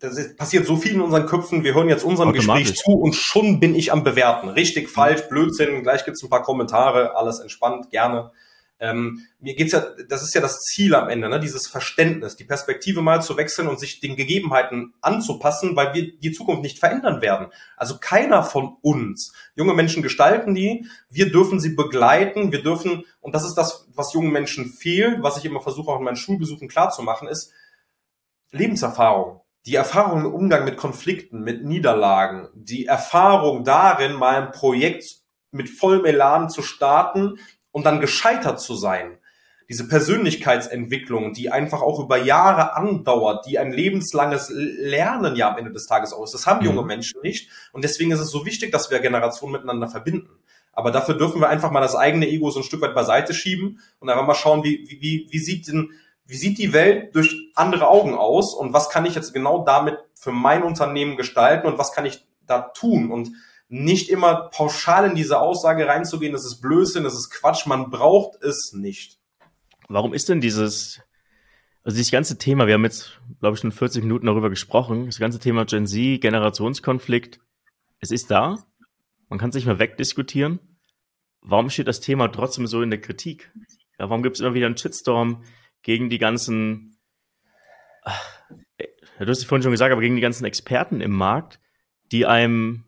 das 0.00 0.16
ist, 0.16 0.36
passiert 0.36 0.66
so 0.66 0.76
viel 0.76 0.92
in 0.92 1.00
unseren 1.00 1.26
Köpfen. 1.26 1.64
Wir 1.64 1.74
hören 1.74 1.88
jetzt 1.88 2.04
unserem 2.04 2.32
Gespräch 2.32 2.74
zu 2.76 2.92
und 2.92 3.14
schon 3.14 3.60
bin 3.60 3.74
ich 3.74 3.92
am 3.92 4.04
Bewerten. 4.04 4.48
Richtig, 4.48 4.88
falsch, 4.88 5.22
Blödsinn. 5.28 5.82
Gleich 5.82 6.04
gibt's 6.04 6.22
ein 6.22 6.30
paar 6.30 6.42
Kommentare. 6.42 7.16
Alles 7.16 7.40
entspannt, 7.40 7.90
gerne. 7.90 8.30
Ähm, 8.78 9.26
mir 9.40 9.54
geht's 9.54 9.72
ja, 9.72 9.86
das 10.08 10.22
ist 10.22 10.34
ja 10.34 10.42
das 10.42 10.60
Ziel 10.60 10.94
am 10.94 11.08
Ende, 11.08 11.30
ne? 11.30 11.40
dieses 11.40 11.66
Verständnis, 11.66 12.36
die 12.36 12.44
Perspektive 12.44 13.00
mal 13.00 13.22
zu 13.22 13.38
wechseln 13.38 13.68
und 13.68 13.80
sich 13.80 14.00
den 14.00 14.16
Gegebenheiten 14.16 14.92
anzupassen, 15.00 15.76
weil 15.76 15.94
wir 15.94 16.18
die 16.18 16.32
Zukunft 16.32 16.62
nicht 16.62 16.78
verändern 16.78 17.22
werden. 17.22 17.46
Also 17.78 17.96
keiner 17.98 18.42
von 18.42 18.76
uns. 18.82 19.32
Junge 19.54 19.72
Menschen 19.72 20.02
gestalten 20.02 20.54
die, 20.54 20.86
wir 21.08 21.32
dürfen 21.32 21.58
sie 21.58 21.70
begleiten, 21.70 22.52
wir 22.52 22.62
dürfen, 22.62 23.04
und 23.20 23.34
das 23.34 23.46
ist 23.46 23.54
das, 23.54 23.88
was 23.94 24.12
jungen 24.12 24.30
Menschen 24.30 24.66
fehlt, 24.66 25.22
was 25.22 25.38
ich 25.38 25.46
immer 25.46 25.60
versuche 25.60 25.90
auch 25.90 25.98
in 25.98 26.04
meinen 26.04 26.16
Schulbesuchen 26.16 26.68
klarzumachen, 26.68 27.28
ist 27.28 27.52
Lebenserfahrung. 28.50 29.40
Die 29.66 29.74
Erfahrung 29.74 30.20
im 30.20 30.32
Umgang 30.32 30.64
mit 30.64 30.76
Konflikten, 30.76 31.40
mit 31.40 31.64
Niederlagen, 31.64 32.48
die 32.54 32.86
Erfahrung 32.86 33.64
darin, 33.64 34.14
mal 34.14 34.42
ein 34.42 34.52
Projekt 34.52 35.04
mit 35.50 35.68
vollem 35.68 36.04
Elan 36.04 36.48
zu 36.48 36.62
starten, 36.62 37.38
und 37.76 37.84
dann 37.84 38.00
gescheitert 38.00 38.58
zu 38.58 38.74
sein. 38.74 39.18
Diese 39.68 39.86
Persönlichkeitsentwicklung, 39.86 41.34
die 41.34 41.50
einfach 41.52 41.82
auch 41.82 42.00
über 42.00 42.16
Jahre 42.16 42.74
andauert, 42.74 43.44
die 43.44 43.58
ein 43.58 43.70
lebenslanges 43.70 44.50
Lernen 44.50 45.36
ja 45.36 45.50
am 45.50 45.58
Ende 45.58 45.72
des 45.72 45.84
Tages 45.84 46.14
aus. 46.14 46.32
Das 46.32 46.46
haben 46.46 46.64
junge 46.64 46.80
mhm. 46.80 46.86
Menschen 46.86 47.20
nicht. 47.22 47.50
Und 47.72 47.84
deswegen 47.84 48.12
ist 48.12 48.20
es 48.20 48.30
so 48.30 48.46
wichtig, 48.46 48.72
dass 48.72 48.90
wir 48.90 49.00
Generationen 49.00 49.52
miteinander 49.52 49.88
verbinden. 49.88 50.38
Aber 50.72 50.90
dafür 50.90 51.18
dürfen 51.18 51.38
wir 51.38 51.50
einfach 51.50 51.70
mal 51.70 51.82
das 51.82 51.94
eigene 51.94 52.26
Ego 52.26 52.50
so 52.50 52.60
ein 52.60 52.64
Stück 52.64 52.80
weit 52.80 52.94
beiseite 52.94 53.34
schieben 53.34 53.78
und 53.98 54.08
einfach 54.08 54.26
mal 54.26 54.34
schauen, 54.34 54.64
wie, 54.64 54.86
wie, 54.88 55.28
wie 55.30 55.38
sieht 55.38 55.68
denn, 55.68 55.90
wie 56.26 56.36
sieht 56.36 56.58
die 56.58 56.72
Welt 56.72 57.14
durch 57.14 57.50
andere 57.54 57.88
Augen 57.88 58.14
aus 58.14 58.54
und 58.54 58.72
was 58.72 58.90
kann 58.90 59.06
ich 59.06 59.14
jetzt 59.14 59.32
genau 59.32 59.64
damit 59.64 59.98
für 60.14 60.32
mein 60.32 60.62
Unternehmen 60.62 61.16
gestalten 61.16 61.66
und 61.66 61.78
was 61.78 61.92
kann 61.92 62.06
ich 62.06 62.26
da 62.46 62.60
tun? 62.60 63.10
Und 63.10 63.30
nicht 63.68 64.10
immer 64.10 64.48
pauschal 64.52 65.08
in 65.08 65.16
diese 65.16 65.40
Aussage 65.40 65.86
reinzugehen, 65.86 66.32
das 66.32 66.44
ist 66.44 66.60
Blödsinn, 66.60 67.04
das 67.04 67.14
ist 67.14 67.30
Quatsch, 67.30 67.66
man 67.66 67.90
braucht 67.90 68.42
es 68.42 68.72
nicht. 68.72 69.18
Warum 69.88 70.14
ist 70.14 70.28
denn 70.28 70.40
dieses, 70.40 71.00
also 71.84 71.96
dieses 71.96 72.12
ganze 72.12 72.38
Thema, 72.38 72.66
wir 72.66 72.74
haben 72.74 72.84
jetzt, 72.84 73.20
glaube 73.40 73.54
ich, 73.54 73.60
schon 73.60 73.72
40 73.72 74.02
Minuten 74.02 74.26
darüber 74.26 74.50
gesprochen, 74.50 75.06
das 75.06 75.18
ganze 75.18 75.38
Thema 75.38 75.64
Gen 75.64 75.86
Z, 75.86 76.20
Generationskonflikt, 76.20 77.40
es 78.00 78.10
ist 78.10 78.30
da, 78.30 78.58
man 79.28 79.38
kann 79.38 79.50
es 79.50 79.56
nicht 79.56 79.66
mehr 79.66 79.78
wegdiskutieren. 79.78 80.60
Warum 81.40 81.70
steht 81.70 81.88
das 81.88 82.00
Thema 82.00 82.28
trotzdem 82.28 82.66
so 82.66 82.82
in 82.82 82.90
der 82.90 83.00
Kritik? 83.00 83.52
Ja, 83.98 84.10
warum 84.10 84.22
gibt 84.22 84.36
es 84.36 84.40
immer 84.40 84.54
wieder 84.54 84.66
einen 84.66 84.76
Shitstorm 84.76 85.42
gegen 85.86 86.10
die 86.10 86.18
ganzen, 86.18 86.98
äh, 88.76 88.86
du 89.20 89.28
hast 89.28 89.38
es 89.38 89.44
vorhin 89.44 89.62
schon 89.62 89.70
gesagt, 89.70 89.92
aber 89.92 90.00
gegen 90.00 90.16
die 90.16 90.20
ganzen 90.20 90.44
Experten 90.44 91.00
im 91.00 91.12
Markt, 91.12 91.60
die 92.10 92.26
einem 92.26 92.82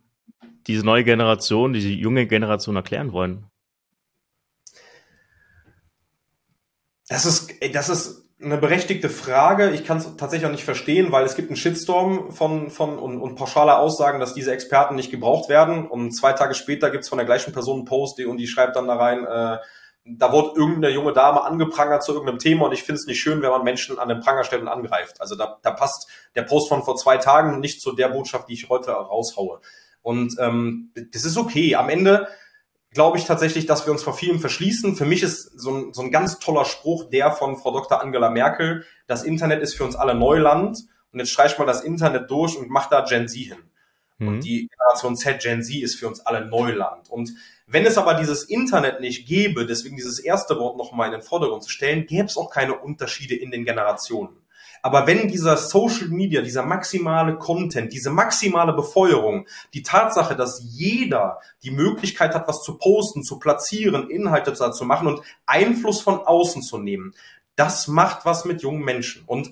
diese 0.66 0.84
neue 0.84 1.04
Generation, 1.04 1.72
diese 1.72 1.90
junge 1.90 2.26
Generation 2.26 2.74
erklären 2.74 3.12
wollen? 3.12 3.46
Das 7.08 7.24
ist, 7.24 7.54
das 7.72 7.88
ist 7.88 8.28
eine 8.42 8.58
berechtigte 8.58 9.08
Frage. 9.08 9.70
Ich 9.70 9.84
kann 9.84 9.98
es 9.98 10.16
tatsächlich 10.16 10.48
auch 10.48 10.52
nicht 10.52 10.64
verstehen, 10.64 11.12
weil 11.12 11.24
es 11.24 11.36
gibt 11.36 11.50
einen 11.50 11.56
Shitstorm 11.56 12.32
von, 12.32 12.68
von 12.68 12.98
und, 12.98 13.20
und 13.20 13.36
pauschale 13.36 13.78
Aussagen, 13.78 14.18
dass 14.18 14.34
diese 14.34 14.52
Experten 14.52 14.96
nicht 14.96 15.12
gebraucht 15.12 15.48
werden. 15.48 15.86
Und 15.86 16.10
zwei 16.10 16.32
Tage 16.32 16.54
später 16.54 16.90
gibt 16.90 17.04
es 17.04 17.08
von 17.08 17.18
der 17.18 17.26
gleichen 17.26 17.52
Person 17.52 17.78
einen 17.78 17.84
Post, 17.84 18.18
die, 18.18 18.26
und 18.26 18.38
die 18.38 18.48
schreibt 18.48 18.74
dann 18.74 18.88
da 18.88 18.96
rein, 18.96 19.24
äh, 19.24 19.58
da 20.16 20.32
wurde 20.32 20.58
irgendeine 20.58 20.94
junge 20.94 21.12
Dame 21.12 21.42
angeprangert 21.42 22.02
zu 22.02 22.12
irgendeinem 22.12 22.38
Thema 22.38 22.66
und 22.66 22.72
ich 22.72 22.82
finde 22.82 23.00
es 23.00 23.06
nicht 23.06 23.20
schön, 23.20 23.42
wenn 23.42 23.50
man 23.50 23.64
Menschen 23.64 23.98
an 23.98 24.08
den 24.08 24.20
Pranger 24.20 24.44
stellt 24.44 24.62
und 24.62 24.68
angreift. 24.68 25.20
Also 25.20 25.36
da, 25.36 25.58
da 25.62 25.70
passt 25.70 26.08
der 26.34 26.42
Post 26.42 26.68
von 26.68 26.82
vor 26.82 26.96
zwei 26.96 27.18
Tagen 27.18 27.60
nicht 27.60 27.80
zu 27.80 27.92
der 27.92 28.08
Botschaft, 28.08 28.48
die 28.48 28.54
ich 28.54 28.68
heute 28.68 28.92
raushaue. 28.92 29.60
Und 30.02 30.36
ähm, 30.38 30.92
das 31.12 31.24
ist 31.24 31.36
okay. 31.36 31.74
Am 31.74 31.88
Ende 31.88 32.28
glaube 32.92 33.18
ich 33.18 33.24
tatsächlich, 33.24 33.66
dass 33.66 33.86
wir 33.86 33.92
uns 33.92 34.02
vor 34.02 34.14
vielem 34.14 34.40
verschließen. 34.40 34.96
Für 34.96 35.04
mich 35.04 35.22
ist 35.22 35.60
so 35.60 35.70
ein, 35.70 35.92
so 35.92 36.02
ein 36.02 36.10
ganz 36.10 36.38
toller 36.38 36.64
Spruch 36.64 37.10
der 37.10 37.32
von 37.32 37.56
Frau 37.56 37.72
Dr. 37.72 38.00
Angela 38.00 38.30
Merkel, 38.30 38.84
das 39.06 39.22
Internet 39.22 39.62
ist 39.62 39.74
für 39.74 39.84
uns 39.84 39.96
alle 39.96 40.14
Neuland 40.14 40.78
und 41.12 41.18
jetzt 41.18 41.30
streicht 41.30 41.58
mal 41.58 41.66
das 41.66 41.82
Internet 41.82 42.30
durch 42.30 42.56
und 42.56 42.70
macht 42.70 42.92
da 42.92 43.02
Gen 43.02 43.28
Z 43.28 43.38
hin. 43.38 43.58
Mhm. 44.18 44.28
Und 44.28 44.40
die 44.40 44.68
Generation 44.68 45.16
Z, 45.16 45.40
Gen 45.40 45.62
Z 45.62 45.82
ist 45.82 45.96
für 45.96 46.08
uns 46.08 46.20
alle 46.20 46.46
Neuland. 46.46 47.10
Und 47.10 47.32
wenn 47.70 47.84
es 47.84 47.98
aber 47.98 48.14
dieses 48.14 48.44
Internet 48.44 49.00
nicht 49.00 49.28
gäbe, 49.28 49.66
deswegen 49.66 49.96
dieses 49.96 50.18
erste 50.18 50.58
Wort 50.58 50.78
nochmal 50.78 51.08
in 51.08 51.12
den 51.12 51.22
Vordergrund 51.22 51.62
zu 51.62 51.70
stellen, 51.70 52.06
gäbe 52.06 52.24
es 52.24 52.38
auch 52.38 52.50
keine 52.50 52.78
Unterschiede 52.78 53.34
in 53.34 53.50
den 53.50 53.64
Generationen. 53.64 54.38
Aber 54.80 55.06
wenn 55.06 55.28
dieser 55.28 55.56
Social 55.56 56.08
Media, 56.08 56.40
dieser 56.40 56.62
maximale 56.62 57.36
Content, 57.36 57.92
diese 57.92 58.10
maximale 58.10 58.72
Befeuerung, 58.72 59.46
die 59.74 59.82
Tatsache, 59.82 60.36
dass 60.36 60.62
jeder 60.64 61.40
die 61.62 61.70
Möglichkeit 61.70 62.34
hat, 62.34 62.48
was 62.48 62.62
zu 62.62 62.78
posten, 62.78 63.22
zu 63.22 63.38
platzieren, 63.38 64.08
Inhalte 64.08 64.54
zu 64.54 64.84
machen 64.84 65.08
und 65.08 65.20
Einfluss 65.46 66.00
von 66.00 66.20
außen 66.20 66.62
zu 66.62 66.78
nehmen, 66.78 67.14
das 67.56 67.88
macht 67.88 68.24
was 68.24 68.44
mit 68.44 68.62
jungen 68.62 68.84
Menschen. 68.84 69.24
Und 69.26 69.50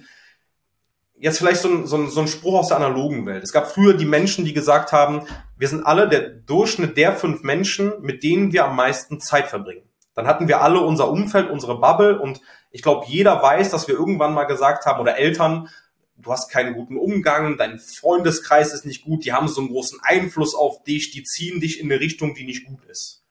jetzt 1.18 1.38
vielleicht 1.38 1.60
so 1.60 1.68
ein, 1.68 1.86
so, 1.86 1.96
ein, 1.96 2.10
so 2.10 2.20
ein 2.20 2.28
Spruch 2.28 2.58
aus 2.58 2.68
der 2.68 2.76
analogen 2.76 3.26
Welt. 3.26 3.42
Es 3.42 3.52
gab 3.52 3.70
früher 3.70 3.94
die 3.94 4.04
Menschen, 4.04 4.44
die 4.44 4.52
gesagt 4.52 4.92
haben, 4.92 5.26
wir 5.56 5.68
sind 5.68 5.84
alle 5.84 6.08
der 6.08 6.28
Durchschnitt 6.28 6.96
der 6.96 7.14
fünf 7.14 7.42
Menschen, 7.42 7.92
mit 8.00 8.22
denen 8.22 8.52
wir 8.52 8.64
am 8.64 8.76
meisten 8.76 9.20
Zeit 9.20 9.48
verbringen. 9.48 9.88
Dann 10.14 10.26
hatten 10.26 10.48
wir 10.48 10.62
alle 10.62 10.80
unser 10.80 11.10
Umfeld, 11.10 11.50
unsere 11.50 11.78
Bubble 11.78 12.18
und 12.18 12.40
ich 12.70 12.82
glaube, 12.82 13.06
jeder 13.08 13.42
weiß, 13.42 13.70
dass 13.70 13.88
wir 13.88 13.94
irgendwann 13.94 14.34
mal 14.34 14.44
gesagt 14.44 14.86
haben, 14.86 15.00
oder 15.00 15.16
Eltern, 15.16 15.68
du 16.16 16.32
hast 16.32 16.50
keinen 16.50 16.74
guten 16.74 16.96
Umgang, 16.96 17.56
dein 17.56 17.78
Freundeskreis 17.78 18.72
ist 18.72 18.86
nicht 18.86 19.04
gut, 19.04 19.24
die 19.24 19.32
haben 19.32 19.48
so 19.48 19.60
einen 19.60 19.70
großen 19.70 20.00
Einfluss 20.02 20.54
auf 20.54 20.82
dich, 20.84 21.10
die 21.10 21.22
ziehen 21.22 21.60
dich 21.60 21.80
in 21.80 21.90
eine 21.90 22.00
Richtung, 22.00 22.34
die 22.34 22.44
nicht 22.44 22.66
gut 22.66 22.84
ist. 22.86 23.24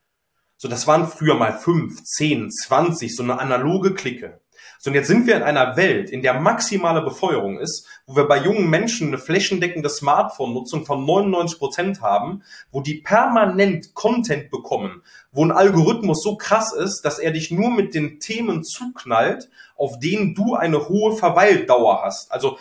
So, 0.57 0.67
das 0.67 0.87
waren 0.87 1.07
früher 1.07 1.35
mal 1.35 1.57
fünf, 1.57 2.03
zehn, 2.03 2.49
zwanzig, 2.49 3.15
so 3.15 3.23
eine 3.23 3.39
analoge 3.39 3.93
Clique. 3.93 4.39
So, 4.85 4.91
und 4.91 4.95
jetzt 4.95 5.07
sind 5.07 5.25
wir 5.25 5.35
in 5.35 5.41
einer 5.41 5.77
Welt, 5.77 6.11
in 6.11 6.21
der 6.21 6.39
maximale 6.39 7.01
Befeuerung 7.01 7.57
ist, 7.57 7.87
wo 8.05 8.15
wir 8.15 8.27
bei 8.27 8.37
jungen 8.37 8.69
Menschen 8.69 9.07
eine 9.07 9.17
flächendeckende 9.17 9.89
Smartphone-Nutzung 9.89 10.85
von 10.85 11.03
99 11.03 11.57
Prozent 11.57 12.01
haben, 12.01 12.43
wo 12.71 12.81
die 12.81 13.01
permanent 13.01 13.95
Content 13.95 14.51
bekommen, 14.51 15.01
wo 15.31 15.43
ein 15.43 15.51
Algorithmus 15.51 16.21
so 16.21 16.37
krass 16.37 16.71
ist, 16.71 17.01
dass 17.01 17.17
er 17.17 17.31
dich 17.31 17.49
nur 17.49 17.71
mit 17.71 17.95
den 17.95 18.19
Themen 18.19 18.63
zuknallt, 18.63 19.49
auf 19.75 19.97
denen 19.97 20.35
du 20.35 20.53
eine 20.53 20.87
hohe 20.87 21.17
Verweildauer 21.17 22.03
hast. 22.03 22.31
Also, 22.31 22.59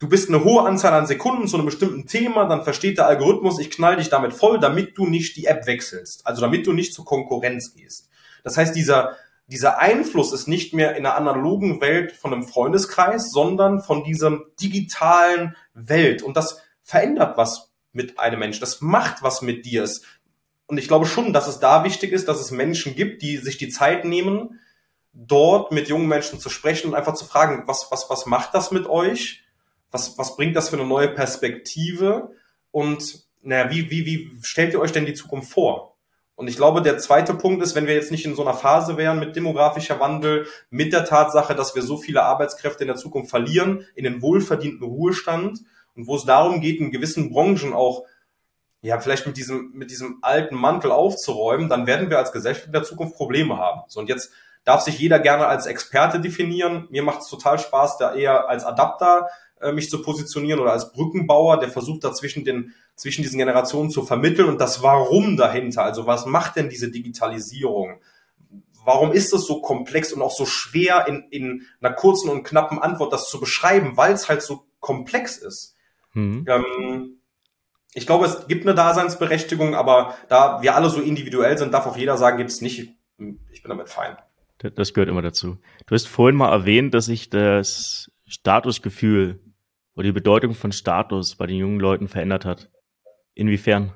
du 0.00 0.08
bist 0.08 0.28
eine 0.28 0.42
hohe 0.42 0.66
Anzahl 0.66 0.94
an 0.94 1.06
Sekunden 1.06 1.46
zu 1.46 1.56
einem 1.56 1.66
bestimmten 1.66 2.08
Thema, 2.08 2.46
dann 2.46 2.64
versteht 2.64 2.98
der 2.98 3.06
Algorithmus, 3.06 3.60
ich 3.60 3.70
knall 3.70 3.94
dich 3.94 4.08
damit 4.08 4.32
voll, 4.32 4.58
damit 4.58 4.98
du 4.98 5.06
nicht 5.06 5.36
die 5.36 5.44
App 5.44 5.68
wechselst. 5.68 6.26
Also, 6.26 6.40
damit 6.40 6.66
du 6.66 6.72
nicht 6.72 6.92
zur 6.92 7.04
Konkurrenz 7.04 7.74
gehst. 7.76 8.08
Das 8.42 8.56
heißt, 8.56 8.74
dieser 8.74 9.14
dieser 9.50 9.78
Einfluss 9.78 10.32
ist 10.32 10.46
nicht 10.46 10.74
mehr 10.74 10.94
in 10.96 11.02
der 11.02 11.16
analogen 11.16 11.80
Welt 11.80 12.12
von 12.12 12.32
einem 12.32 12.46
Freundeskreis, 12.46 13.30
sondern 13.32 13.82
von 13.82 14.04
diesem 14.04 14.44
digitalen 14.60 15.56
Welt. 15.74 16.22
Und 16.22 16.36
das 16.36 16.62
verändert 16.82 17.36
was 17.36 17.72
mit 17.92 18.20
einem 18.20 18.38
Menschen. 18.38 18.60
Das 18.60 18.80
macht 18.80 19.22
was 19.22 19.42
mit 19.42 19.66
dir. 19.66 19.88
Und 20.66 20.78
ich 20.78 20.86
glaube 20.86 21.06
schon, 21.06 21.32
dass 21.32 21.48
es 21.48 21.58
da 21.58 21.82
wichtig 21.82 22.12
ist, 22.12 22.28
dass 22.28 22.40
es 22.40 22.52
Menschen 22.52 22.94
gibt, 22.94 23.22
die 23.22 23.38
sich 23.38 23.58
die 23.58 23.70
Zeit 23.70 24.04
nehmen, 24.04 24.60
dort 25.12 25.72
mit 25.72 25.88
jungen 25.88 26.06
Menschen 26.06 26.38
zu 26.38 26.48
sprechen 26.48 26.88
und 26.88 26.94
einfach 26.94 27.14
zu 27.14 27.24
fragen, 27.24 27.64
was, 27.66 27.88
was, 27.90 28.08
was 28.08 28.26
macht 28.26 28.54
das 28.54 28.70
mit 28.70 28.86
euch? 28.86 29.42
Was, 29.90 30.16
was 30.16 30.36
bringt 30.36 30.54
das 30.54 30.68
für 30.68 30.76
eine 30.76 30.86
neue 30.86 31.08
Perspektive? 31.08 32.30
Und 32.70 33.24
naja, 33.42 33.68
wie, 33.70 33.90
wie, 33.90 34.06
wie 34.06 34.30
stellt 34.42 34.72
ihr 34.72 34.80
euch 34.80 34.92
denn 34.92 35.06
die 35.06 35.14
Zukunft 35.14 35.50
vor? 35.50 35.89
Und 36.40 36.48
ich 36.48 36.56
glaube, 36.56 36.80
der 36.80 36.96
zweite 36.96 37.34
Punkt 37.34 37.62
ist, 37.62 37.74
wenn 37.74 37.86
wir 37.86 37.92
jetzt 37.92 38.10
nicht 38.10 38.24
in 38.24 38.34
so 38.34 38.40
einer 38.40 38.54
Phase 38.54 38.96
wären 38.96 39.18
mit 39.18 39.36
demografischer 39.36 40.00
Wandel, 40.00 40.46
mit 40.70 40.90
der 40.94 41.04
Tatsache, 41.04 41.54
dass 41.54 41.74
wir 41.74 41.82
so 41.82 41.98
viele 41.98 42.22
Arbeitskräfte 42.22 42.82
in 42.82 42.88
der 42.88 42.96
Zukunft 42.96 43.28
verlieren, 43.28 43.84
in 43.94 44.04
den 44.04 44.22
wohlverdienten 44.22 44.82
Ruhestand 44.82 45.60
und 45.94 46.06
wo 46.06 46.16
es 46.16 46.24
darum 46.24 46.62
geht, 46.62 46.80
in 46.80 46.90
gewissen 46.90 47.28
Branchen 47.30 47.74
auch 47.74 48.04
ja, 48.80 48.98
vielleicht 48.98 49.26
mit 49.26 49.36
diesem, 49.36 49.72
mit 49.74 49.90
diesem 49.90 50.20
alten 50.22 50.56
Mantel 50.56 50.92
aufzuräumen, 50.92 51.68
dann 51.68 51.86
werden 51.86 52.08
wir 52.08 52.16
als 52.16 52.32
Gesellschaft 52.32 52.68
in 52.68 52.72
der 52.72 52.84
Zukunft 52.84 53.16
Probleme 53.16 53.58
haben. 53.58 53.82
So, 53.88 54.00
und 54.00 54.08
jetzt 54.08 54.32
darf 54.64 54.80
sich 54.80 54.98
jeder 54.98 55.18
gerne 55.18 55.46
als 55.46 55.66
Experte 55.66 56.20
definieren. 56.20 56.88
Mir 56.88 57.02
macht 57.02 57.20
es 57.20 57.28
total 57.28 57.58
Spaß, 57.58 57.98
da 57.98 58.14
eher 58.14 58.48
als 58.48 58.64
Adapter 58.64 59.28
mich 59.72 59.90
zu 59.90 60.02
positionieren 60.02 60.60
oder 60.60 60.72
als 60.72 60.92
Brückenbauer, 60.92 61.58
der 61.58 61.68
versucht 61.68 62.04
da 62.04 62.12
zwischen 62.12 62.44
den, 62.44 62.74
zwischen 62.94 63.22
diesen 63.22 63.38
Generationen 63.38 63.90
zu 63.90 64.02
vermitteln 64.02 64.48
und 64.48 64.60
das 64.60 64.82
Warum 64.82 65.36
dahinter. 65.36 65.84
Also 65.84 66.06
was 66.06 66.26
macht 66.26 66.56
denn 66.56 66.68
diese 66.68 66.90
Digitalisierung? 66.90 68.00
Warum 68.84 69.12
ist 69.12 69.32
es 69.34 69.46
so 69.46 69.60
komplex 69.60 70.12
und 70.12 70.22
auch 70.22 70.34
so 70.34 70.46
schwer 70.46 71.06
in, 71.06 71.24
in 71.30 71.66
einer 71.80 71.94
kurzen 71.94 72.30
und 72.30 72.42
knappen 72.42 72.78
Antwort 72.78 73.12
das 73.12 73.28
zu 73.28 73.38
beschreiben, 73.38 73.96
weil 73.96 74.12
es 74.12 74.28
halt 74.28 74.42
so 74.42 74.64
komplex 74.80 75.36
ist? 75.36 75.76
Mhm. 76.14 76.46
Ähm, 76.48 77.20
ich 77.92 78.06
glaube, 78.06 78.26
es 78.26 78.46
gibt 78.46 78.66
eine 78.66 78.74
Daseinsberechtigung, 78.74 79.74
aber 79.74 80.14
da 80.28 80.62
wir 80.62 80.74
alle 80.74 80.88
so 80.88 81.00
individuell 81.00 81.58
sind, 81.58 81.74
darf 81.74 81.86
auch 81.86 81.96
jeder 81.96 82.16
sagen, 82.16 82.38
gibt 82.38 82.50
es 82.50 82.60
nicht. 82.60 82.94
Ich 83.50 83.62
bin 83.62 83.68
damit 83.68 83.88
fein. 83.88 84.16
Das 84.58 84.94
gehört 84.94 85.08
immer 85.08 85.22
dazu. 85.22 85.58
Du 85.86 85.94
hast 85.94 86.06
vorhin 86.06 86.36
mal 86.36 86.52
erwähnt, 86.52 86.94
dass 86.94 87.06
sich 87.06 87.30
das 87.30 88.10
Statusgefühl 88.26 89.40
oder 89.94 90.04
die 90.04 90.12
Bedeutung 90.12 90.54
von 90.54 90.72
Status 90.72 91.36
bei 91.36 91.46
den 91.46 91.56
jungen 91.56 91.80
Leuten 91.80 92.08
verändert 92.08 92.44
hat. 92.44 92.70
Inwiefern? 93.34 93.92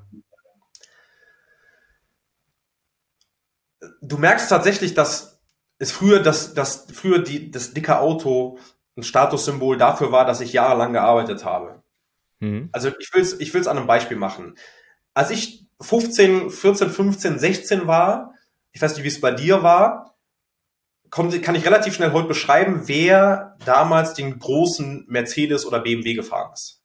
Du 4.00 4.18
merkst 4.18 4.48
tatsächlich, 4.48 4.94
dass 4.94 5.42
es 5.78 5.92
früher, 5.92 6.20
dass, 6.20 6.54
dass 6.54 6.86
früher 6.92 7.20
die, 7.20 7.50
das 7.50 7.74
dicke 7.74 7.98
Auto 7.98 8.58
ein 8.96 9.02
Statussymbol 9.02 9.76
dafür 9.76 10.12
war, 10.12 10.24
dass 10.24 10.40
ich 10.40 10.52
jahrelang 10.52 10.92
gearbeitet 10.92 11.44
habe. 11.44 11.82
Mhm. 12.40 12.68
Also 12.72 12.90
ich 12.98 13.12
will 13.12 13.22
es 13.22 13.38
ich 13.40 13.52
will's 13.54 13.66
an 13.66 13.76
einem 13.76 13.86
Beispiel 13.86 14.16
machen. 14.16 14.56
Als 15.14 15.30
ich 15.30 15.66
15, 15.80 16.50
14, 16.50 16.90
15, 16.90 17.38
16 17.38 17.86
war, 17.86 18.34
ich 18.72 18.80
weiß 18.80 18.94
nicht, 18.94 19.04
wie 19.04 19.08
es 19.08 19.20
bei 19.20 19.32
dir 19.32 19.62
war, 19.62 20.13
kann 21.14 21.54
ich 21.54 21.64
relativ 21.64 21.94
schnell 21.94 22.12
heute 22.12 22.26
beschreiben, 22.26 22.82
wer 22.86 23.56
damals 23.64 24.14
den 24.14 24.36
großen 24.36 25.04
Mercedes 25.08 25.64
oder 25.64 25.78
BMW 25.78 26.14
gefahren 26.14 26.52
ist. 26.52 26.82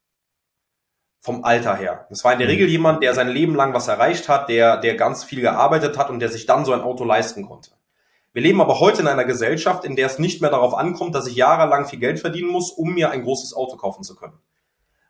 Vom 1.19 1.43
Alter 1.43 1.75
her. 1.75 2.05
Das 2.09 2.23
war 2.23 2.33
in 2.33 2.39
der 2.39 2.47
mhm. 2.47 2.53
Regel 2.53 2.69
jemand, 2.69 3.01
der 3.01 3.15
sein 3.15 3.27
Leben 3.27 3.55
lang 3.55 3.73
was 3.73 3.87
erreicht 3.87 4.29
hat, 4.29 4.47
der, 4.47 4.77
der 4.77 4.95
ganz 4.95 5.23
viel 5.23 5.41
gearbeitet 5.41 5.97
hat 5.97 6.11
und 6.11 6.19
der 6.19 6.29
sich 6.29 6.45
dann 6.45 6.63
so 6.63 6.73
ein 6.73 6.81
Auto 6.81 7.03
leisten 7.03 7.43
konnte. 7.43 7.71
Wir 8.31 8.43
leben 8.43 8.61
aber 8.61 8.79
heute 8.79 9.01
in 9.01 9.07
einer 9.07 9.25
Gesellschaft, 9.25 9.83
in 9.83 9.95
der 9.95 10.05
es 10.05 10.19
nicht 10.19 10.41
mehr 10.41 10.51
darauf 10.51 10.75
ankommt, 10.75 11.15
dass 11.15 11.25
ich 11.25 11.35
jahrelang 11.35 11.87
viel 11.87 11.99
Geld 11.99 12.19
verdienen 12.19 12.49
muss, 12.49 12.71
um 12.71 12.93
mir 12.93 13.09
ein 13.09 13.23
großes 13.23 13.55
Auto 13.55 13.75
kaufen 13.77 14.03
zu 14.03 14.15
können. 14.15 14.39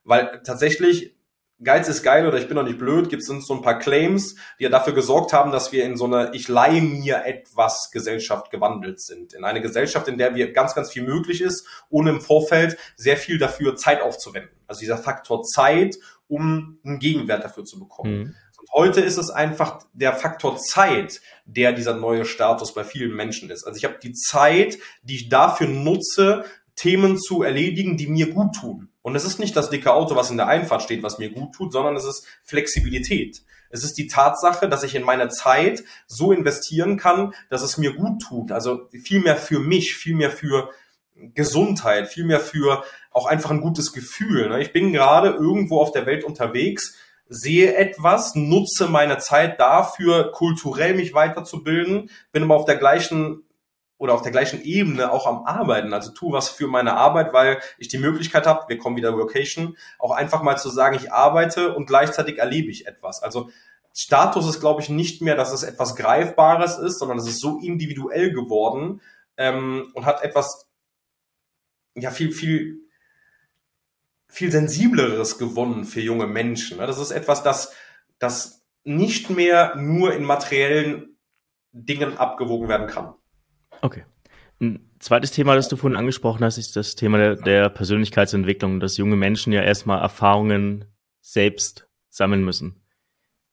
Weil 0.05 0.41
tatsächlich 0.43 1.18
Geiz 1.62 1.89
ist 1.89 2.03
geil 2.03 2.26
oder 2.26 2.38
ich 2.38 2.47
bin 2.47 2.55
doch 2.55 2.64
nicht 2.64 2.78
blöd, 2.78 3.10
gibt 3.10 3.22
es 3.22 3.28
so 3.28 3.53
ein 3.53 3.62
paar 3.62 3.80
Claims, 3.80 4.36
die 4.57 4.64
ja 4.64 4.70
dafür 4.70 4.93
gesorgt 4.93 5.34
haben, 5.34 5.51
dass 5.51 5.74
wir 5.74 5.84
in 5.84 5.97
so 5.97 6.05
eine 6.05 6.32
Ich 6.34 6.47
leihe 6.47 6.82
mir 6.82 7.26
etwas 7.26 7.89
Gesellschaft 7.91 8.49
gewandelt 8.49 9.01
sind. 9.01 9.34
In 9.34 9.43
eine 9.43 9.62
Gesellschaft, 9.62 10.07
in 10.07 10.18
der 10.18 10.36
wir 10.36 10.53
ganz, 10.53 10.74
ganz 10.74 10.91
viel 10.91 11.03
möglich 11.03 11.41
ist, 11.41 11.68
ohne 11.89 12.12
im 12.12 12.22
Vorfeld 12.22 12.78
sehr 12.95 13.18
viel 13.18 13.38
dafür 13.38 13.76
Zeit 13.76 14.01
aufzuwenden. 14.01 14.51
Also 14.68 14.80
dieser 14.80 14.97
Faktor 14.97 15.43
Zeit, 15.43 15.97
um 16.30 16.80
einen 16.86 16.99
Gegenwert 16.99 17.43
dafür 17.43 17.66
zu 17.66 17.78
bekommen. 17.78 18.18
Mhm. 18.18 18.36
Und 18.60 18.72
heute 18.74 19.01
ist 19.01 19.18
es 19.18 19.30
einfach 19.30 19.80
der 19.93 20.14
Faktor 20.14 20.57
Zeit, 20.57 21.20
der 21.45 21.74
dieser 21.74 21.95
neue 21.95 22.24
Status 22.24 22.74
bei 22.74 22.86
vielen 22.86 23.16
Menschen 23.16 23.49
ist. 23.49 23.66
Also 23.66 23.78
ich 23.78 23.84
habe 23.84 23.97
die 24.01 24.14
Zeit, 24.14 24.78
die 25.03 25.16
ich 25.16 25.30
dafür 25.30 25.68
nutze, 25.68 26.45
Themen 26.76 27.18
zu 27.18 27.43
erledigen, 27.43 27.97
die 27.97 28.07
mir 28.07 28.32
gut 28.32 28.55
tun. 28.55 28.89
Und 29.10 29.16
es 29.16 29.26
ist 29.26 29.39
nicht 29.39 29.55
das 29.55 29.72
dicke 29.72 29.91
Auto, 29.91 30.16
was 30.16 30.30
in 30.30 30.38
der 30.38 30.47
Einfahrt 30.47 30.84
steht, 30.84 31.01
was 31.01 31.18
mir 31.18 31.32
gut 31.32 31.53
tut, 31.53 31.74
sondern 31.74 31.95
es 31.95 32.05
ist 32.05 32.28
Flexibilität. 32.43 33.41
Es 33.72 33.84
ist 33.84 33.97
die 33.97 34.07
Tatsache, 34.07 34.70
dass 34.70 34.84
ich 34.84 34.93
in 34.93 35.03
meiner 35.03 35.30
Zeit 35.30 35.84
so 36.05 36.32
investieren 36.32 36.97
kann, 36.97 37.34
dass 37.49 37.64
es 37.64 37.78
mir 37.78 37.93
gut 37.93 38.22
tut. 38.22 38.51
Also 38.51 38.88
viel 39.03 39.20
mehr 39.20 39.36
für 39.36 39.60
mich, 39.60 39.95
viel 39.95 40.16
mehr 40.16 40.32
für 40.32 40.70
Gesundheit, 41.16 42.07
viel 42.07 42.26
mehr 42.26 42.39
für 42.39 42.84
auch 43.12 43.26
einfach 43.26 43.49
ein 43.49 43.62
gutes 43.62 43.93
Gefühl. 43.93 44.49
Ne? 44.49 44.62
Ich 44.62 44.74
bin 44.74 44.93
gerade 44.93 45.30
irgendwo 45.30 45.82
auf 45.82 45.91
der 45.91 46.05
Welt 46.05 46.24
unterwegs, 46.24 46.95
sehe 47.28 47.76
etwas, 47.76 48.36
nutze 48.36 48.88
meine 48.88 49.18
Zeit 49.18 49.60
dafür, 49.60 50.32
kulturell 50.32 50.93
mich 50.93 51.14
weiterzubilden, 51.14 52.10
bin 52.32 52.43
aber 52.43 52.55
auf 52.55 52.66
der 52.66 52.78
gleichen 52.78 53.43
oder 54.00 54.14
auf 54.14 54.24
der 54.24 54.32
gleichen 54.32 54.64
Ebene 54.64 55.12
auch 55.12 55.28
am 55.28 55.43
Arbeiten. 55.45 55.93
Also 55.93 56.12
tu 56.12 56.32
was 56.32 56.50
für 56.50 56.68
meine 56.68 56.95
Arbeit, 56.95 57.34
weil 57.34 57.60
ich 57.78 57.89
die 57.89 57.97
Möglichkeit 58.00 58.47
habe, 58.47 58.68
wir 58.68 58.80
kommen 58.80 58.95
wieder 58.95 59.16
Vocation, 59.16 59.78
auch 60.00 60.12
einfach 60.12 60.41
mal 60.41 60.58
zu 60.58 60.70
sagen, 60.70 60.95
ich 60.95 61.12
arbeite 61.12 61.76
und 61.76 61.86
gleichzeitig 61.86 62.39
erlebe 62.39 62.72
ich 62.72 62.88
etwas. 62.88 63.22
Also 63.22 63.52
Status 63.93 64.47
ist, 64.47 64.62
glaube 64.62 64.82
ich, 64.82 64.89
nicht 64.89 65.22
mehr, 65.22 65.36
dass 65.36 65.52
es 65.52 65.64
etwas 65.64 65.97
Greifbares 65.97 66.78
ist, 66.78 67.00
sondern 67.00 67.18
es 67.18 67.28
ist 67.28 67.41
so 67.41 67.60
individuell 67.60 68.32
geworden 68.32 69.02
ähm, 69.36 69.91
und 69.93 70.06
hat 70.06 70.24
etwas, 70.24 70.70
ja, 71.95 72.10
viel, 72.10 72.32
viel, 72.32 72.80
viel 74.30 74.52
sensibleres 74.52 75.38
gewonnen 75.38 75.84
für 75.84 76.00
junge 76.00 76.28
Menschen. 76.28 76.78
Ne? 76.78 76.88
Das 76.88 77.00
ist 77.00 77.12
etwas, 77.12 77.43
das, 77.43 77.74
das 78.18 78.64
nicht 78.86 79.30
mehr 79.30 79.76
nur 79.76 80.14
in 80.14 80.24
materiellen 80.24 81.18
Dingen 81.74 82.18
abgewogen 82.18 82.70
werden 82.70 82.88
kann. 82.88 83.16
Okay. 83.82 84.04
Ein 84.62 84.80
zweites 85.00 85.32
Thema, 85.32 85.56
das 85.56 85.70
du 85.70 85.78
vorhin 85.78 85.98
angesprochen 85.98 86.44
hast, 86.44 86.58
ist 86.58 86.76
das 86.76 86.96
Thema 86.96 87.18
der, 87.18 87.36
der 87.36 87.70
Persönlichkeitsentwicklung, 87.70 88.80
dass 88.80 88.98
junge 88.98 89.16
Menschen 89.16 89.54
ja 89.54 89.62
erstmal 89.62 90.02
Erfahrungen 90.02 90.86
selbst 91.22 91.88
sammeln 92.10 92.44
müssen. 92.44 92.82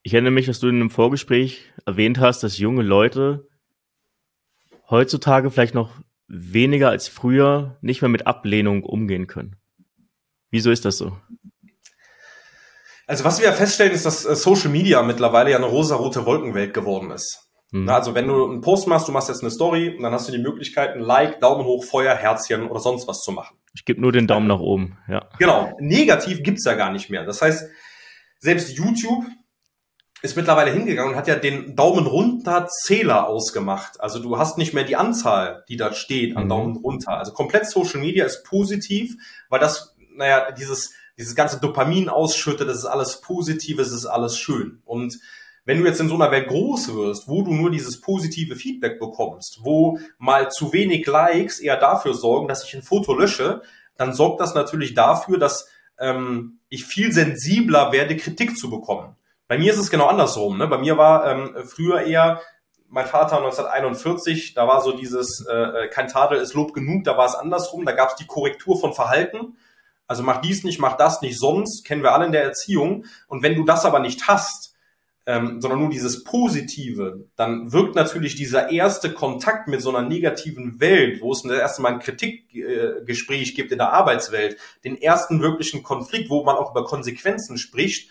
Ich 0.03 0.15
erinnere 0.15 0.33
mich, 0.33 0.47
dass 0.47 0.61
du 0.61 0.69
in 0.69 0.77
einem 0.77 0.91
Vorgespräch 0.91 1.73
erwähnt 1.85 2.19
hast, 2.19 2.43
dass 2.43 2.59
junge 2.59 2.83
Leute 2.83 3.49
heutzutage 4.89 5.51
vielleicht 5.51 5.75
noch 5.75 5.91
weniger 6.29 6.91
als 6.91 7.09
früher 7.09 7.77
nicht 7.81 8.03
mehr 8.03 8.09
mit 8.09 8.27
Ablehnung 8.27 8.83
umgehen 8.83 9.27
können. 9.27 9.57
Wieso 10.51 10.71
ist 10.71 10.85
das 10.85 10.99
so? 10.99 11.17
Also 13.07 13.25
was 13.25 13.41
wir 13.41 13.53
feststellen, 13.53 13.93
ist, 13.93 14.07
dass 14.07 14.25
äh, 14.25 14.35
Social 14.35 14.71
Media 14.71 15.03
mittlerweile 15.03 15.51
ja 15.51 15.57
eine 15.57 15.67
rosarote 15.67 16.27
Wolkenwelt 16.27 16.75
geworden 16.75 17.11
ist. 17.13 17.46
Mhm. 17.83 17.89
Also 17.89 18.15
wenn 18.15 18.27
du 18.27 18.47
einen 18.47 18.61
Post 18.61 18.87
machst, 18.87 19.09
du 19.09 19.13
machst 19.13 19.29
jetzt 19.29 19.43
eine 19.43 19.51
Story, 19.51 19.99
dann 20.01 20.13
hast 20.13 20.29
du 20.29 20.33
die 20.33 20.39
Möglichkeit, 20.39 20.95
ein 20.95 21.01
Like, 21.01 21.41
Daumen 21.41 21.65
hoch, 21.65 21.85
Feuer, 21.85 22.15
Herzchen 22.15 22.69
oder 22.69 22.81
sonst 22.81 23.07
was 23.07 23.23
zu 23.23 23.33
machen. 23.33 23.57
Ich 23.75 23.85
gebe 23.85 24.01
nur 24.01 24.13
den 24.13 24.27
Daumen 24.27 24.47
nach 24.47 24.61
oben, 24.61 24.99
ja. 25.09 25.29
Genau. 25.39 25.77
Negativ 25.79 26.43
gibt's 26.43 26.65
ja 26.65 26.75
gar 26.75 26.91
nicht 26.91 27.11
mehr. 27.11 27.25
Das 27.25 27.43
heißt, 27.43 27.69
selbst 28.39 28.77
YouTube 28.77 29.25
ist 30.23 30.37
mittlerweile 30.37 30.73
hingegangen 30.73 31.13
und 31.13 31.19
hat 31.19 31.29
ja 31.29 31.37
den 31.37 31.77
Daumen 31.77 32.07
runter 32.07 32.69
Zähler 32.69 33.29
ausgemacht. 33.29 34.01
Also 34.01 34.19
du 34.19 34.39
hast 34.39 34.57
nicht 34.57 34.73
mehr 34.73 34.85
die 34.85 34.97
Anzahl, 34.97 35.65
die 35.69 35.77
da 35.77 35.93
steht 35.93 36.37
an 36.37 36.45
mhm. 36.45 36.49
Daumen 36.49 36.77
runter. 36.77 37.19
Also 37.19 37.33
komplett 37.33 37.69
Social 37.69 38.01
Media 38.01 38.25
ist 38.25 38.45
positiv, 38.45 39.17
weil 39.51 39.61
das, 39.61 39.95
naja, 40.17 40.51
dieses, 40.53 40.95
dieses 41.19 41.35
ganze 41.35 41.61
Dopamin 41.61 42.09
ausschüttet, 42.09 42.69
das 42.69 42.79
ist 42.79 42.87
alles 42.87 43.21
positiv, 43.21 43.79
es 43.79 43.93
ist 43.93 44.07
alles 44.07 44.39
schön. 44.39 44.81
Und 44.85 45.19
wenn 45.67 45.81
du 45.81 45.85
jetzt 45.85 46.01
in 46.01 46.09
so 46.09 46.15
einer 46.15 46.31
Welt 46.31 46.49
groß 46.49 46.95
wirst, 46.95 47.29
wo 47.29 47.43
du 47.43 47.53
nur 47.53 47.71
dieses 47.71 48.01
positive 48.01 48.57
Feedback 48.57 48.99
bekommst, 48.99 49.59
wo 49.63 49.99
mal 50.17 50.51
zu 50.51 50.73
wenig 50.73 51.07
Likes 51.07 51.59
eher 51.59 51.77
dafür 51.77 52.15
sorgen, 52.15 52.49
dass 52.49 52.65
ich 52.65 52.75
ein 52.75 52.83
Foto 52.83 53.13
lösche, 53.15 53.63
dann 53.97 54.15
sorgt 54.15 54.41
das 54.41 54.55
natürlich 54.55 54.95
dafür, 54.95 55.39
dass 55.39 55.69
ähm, 55.99 56.61
ich 56.69 56.85
viel 56.85 57.13
sensibler 57.13 57.93
werde, 57.93 58.17
Kritik 58.17 58.57
zu 58.57 58.71
bekommen. 58.71 59.17
Bei 59.49 59.59
mir 59.59 59.73
ist 59.73 59.79
es 59.79 59.91
genau 59.91 60.07
andersrum. 60.07 60.57
Ne? 60.57 60.69
Bei 60.69 60.79
mir 60.79 60.97
war 60.99 61.31
ähm, 61.31 61.55
früher 61.67 62.03
eher 62.03 62.41
mein 62.89 63.07
Vater 63.07 63.39
1941, 63.39 64.55
da 64.55 64.69
war 64.69 64.81
so 64.81 64.93
dieses 64.93 65.45
äh, 65.51 65.53
äh, 65.53 65.89
kein 65.89 66.07
Tadel 66.07 66.39
ist 66.39 66.55
Lob 66.55 66.73
genug, 66.73 67.03
da 67.03 67.19
war 67.19 67.27
es 67.27 67.35
andersrum, 67.35 67.85
da 67.85 67.91
gab 67.91 68.11
es 68.11 68.15
die 68.15 68.27
Korrektur 68.27 68.79
von 68.79 68.95
Verhalten. 68.95 69.57
Also 70.07 70.23
mach 70.23 70.41
dies 70.41 70.63
nicht, 70.63 70.79
mach 70.79 70.97
das 70.97 71.21
nicht 71.21 71.39
sonst, 71.39 71.85
kennen 71.85 72.05
wir 72.05 72.15
alle 72.15 72.27
in 72.27 72.33
der 72.33 72.45
Erziehung. 72.45 73.07
Und 73.27 73.43
wenn 73.43 73.57
du 73.57 73.65
das 73.65 73.85
aber 73.85 73.99
nicht 73.99 74.29
hast, 74.29 74.76
ähm, 75.27 75.61
sondern 75.61 75.81
nur 75.81 75.91
dieses 75.91 76.23
Positive, 76.23 77.27
dann 77.35 77.73
wirkt 77.73 77.97
natürlich 77.97 78.37
dieser 78.37 78.71
erste 78.71 79.13
Kontakt 79.13 79.67
mit 79.67 79.83
so 79.83 79.95
einer 79.95 80.09
negativen 80.09 80.81
Welt, 80.81 81.21
wo 81.21 81.33
es 81.33 81.43
das 81.43 81.59
erste 81.59 81.83
Mal 81.83 81.95
ein 81.95 81.99
Kritikgespräch 81.99 83.51
äh, 83.51 83.55
gibt 83.55 83.73
in 83.73 83.79
der 83.79 83.93
Arbeitswelt, 83.93 84.57
den 84.85 85.01
ersten 85.01 85.43
wirklichen 85.43 85.83
Konflikt, 85.83 86.31
wo 86.31 86.45
man 86.45 86.57
auch 86.57 86.71
über 86.71 86.85
Konsequenzen 86.85 87.59
spricht, 87.59 88.09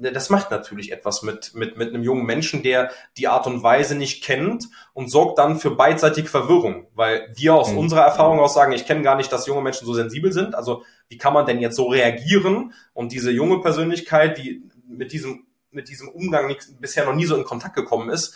das 0.00 0.30
macht 0.30 0.50
natürlich 0.50 0.92
etwas 0.92 1.22
mit, 1.22 1.54
mit, 1.54 1.76
mit 1.76 1.88
einem 1.88 2.02
jungen 2.02 2.24
Menschen, 2.24 2.62
der 2.62 2.90
die 3.16 3.28
Art 3.28 3.46
und 3.46 3.62
Weise 3.62 3.96
nicht 3.96 4.22
kennt 4.22 4.68
und 4.92 5.10
sorgt 5.10 5.38
dann 5.38 5.58
für 5.58 5.72
beidseitige 5.72 6.28
Verwirrung, 6.28 6.86
weil 6.94 7.32
wir 7.34 7.54
aus 7.54 7.72
mhm. 7.72 7.78
unserer 7.78 8.02
Erfahrung 8.02 8.38
aus 8.38 8.54
sagen, 8.54 8.72
ich 8.72 8.86
kenne 8.86 9.02
gar 9.02 9.16
nicht, 9.16 9.32
dass 9.32 9.46
junge 9.46 9.62
Menschen 9.62 9.86
so 9.86 9.94
sensibel 9.94 10.32
sind. 10.32 10.54
Also 10.54 10.84
wie 11.08 11.18
kann 11.18 11.34
man 11.34 11.46
denn 11.46 11.60
jetzt 11.60 11.76
so 11.76 11.88
reagieren? 11.88 12.72
Und 12.92 13.12
diese 13.12 13.30
junge 13.30 13.60
Persönlichkeit, 13.60 14.38
die 14.38 14.62
mit 14.86 15.12
diesem 15.12 15.47
mit 15.70 15.88
diesem 15.88 16.08
Umgang 16.08 16.46
nicht, 16.46 16.80
bisher 16.80 17.04
noch 17.04 17.14
nie 17.14 17.26
so 17.26 17.36
in 17.36 17.44
Kontakt 17.44 17.74
gekommen 17.74 18.10
ist, 18.10 18.34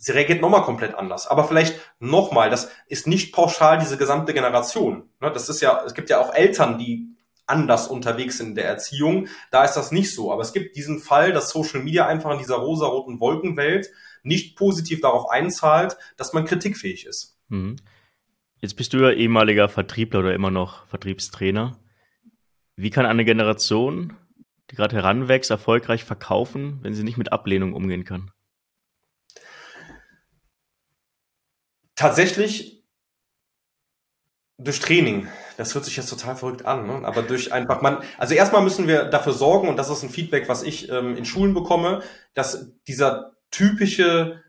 sie 0.00 0.12
reagiert 0.12 0.40
nochmal 0.40 0.62
komplett 0.62 0.94
anders. 0.94 1.26
Aber 1.26 1.44
vielleicht 1.44 1.78
nochmal, 2.00 2.50
das 2.50 2.70
ist 2.88 3.06
nicht 3.06 3.32
pauschal 3.32 3.78
diese 3.78 3.96
gesamte 3.96 4.34
Generation. 4.34 5.08
Ne, 5.20 5.30
das 5.30 5.48
ist 5.48 5.60
ja, 5.60 5.82
es 5.84 5.94
gibt 5.94 6.10
ja 6.10 6.20
auch 6.20 6.34
Eltern, 6.34 6.78
die 6.78 7.16
anders 7.46 7.88
unterwegs 7.88 8.38
sind 8.38 8.50
in 8.50 8.54
der 8.54 8.66
Erziehung. 8.66 9.28
Da 9.50 9.64
ist 9.64 9.74
das 9.74 9.92
nicht 9.92 10.14
so. 10.14 10.32
Aber 10.32 10.42
es 10.42 10.52
gibt 10.52 10.76
diesen 10.76 11.00
Fall, 11.00 11.32
dass 11.32 11.50
Social 11.50 11.82
Media 11.82 12.06
einfach 12.06 12.30
in 12.30 12.38
dieser 12.38 12.56
rosaroten 12.56 13.20
Wolkenwelt 13.20 13.90
nicht 14.22 14.56
positiv 14.56 15.00
darauf 15.00 15.28
einzahlt, 15.28 15.96
dass 16.16 16.32
man 16.32 16.44
kritikfähig 16.44 17.06
ist. 17.06 17.38
Mhm. 17.48 17.76
Jetzt 18.60 18.76
bist 18.76 18.92
du 18.92 18.98
ja 18.98 19.10
ehemaliger 19.10 19.68
Vertriebler 19.68 20.20
oder 20.20 20.34
immer 20.34 20.50
noch 20.50 20.86
Vertriebstrainer. 20.86 21.78
Wie 22.76 22.90
kann 22.90 23.06
eine 23.06 23.24
Generation, 23.24 24.16
die 24.70 24.76
gerade 24.76 24.96
heranwächst, 24.96 25.50
erfolgreich 25.50 26.04
verkaufen, 26.04 26.78
wenn 26.82 26.94
sie 26.94 27.04
nicht 27.04 27.18
mit 27.18 27.32
Ablehnung 27.32 27.74
umgehen 27.74 28.04
kann? 28.04 28.30
Tatsächlich 31.96 32.84
durch 34.58 34.80
Training. 34.80 35.28
Das 35.56 35.74
hört 35.74 35.84
sich 35.84 35.96
jetzt 35.96 36.10
total 36.10 36.36
verrückt 36.36 36.64
an, 36.64 36.86
ne? 36.86 37.06
aber 37.06 37.22
durch 37.22 37.52
einfach 37.52 37.82
man. 37.82 38.02
Also 38.18 38.34
erstmal 38.34 38.62
müssen 38.62 38.86
wir 38.86 39.04
dafür 39.04 39.32
sorgen, 39.32 39.68
und 39.68 39.76
das 39.76 39.90
ist 39.90 40.02
ein 40.02 40.10
Feedback, 40.10 40.48
was 40.48 40.62
ich 40.62 40.90
ähm, 40.90 41.16
in 41.16 41.24
Schulen 41.24 41.54
bekomme, 41.54 42.02
dass 42.34 42.72
dieser 42.86 43.36
typische 43.50 44.42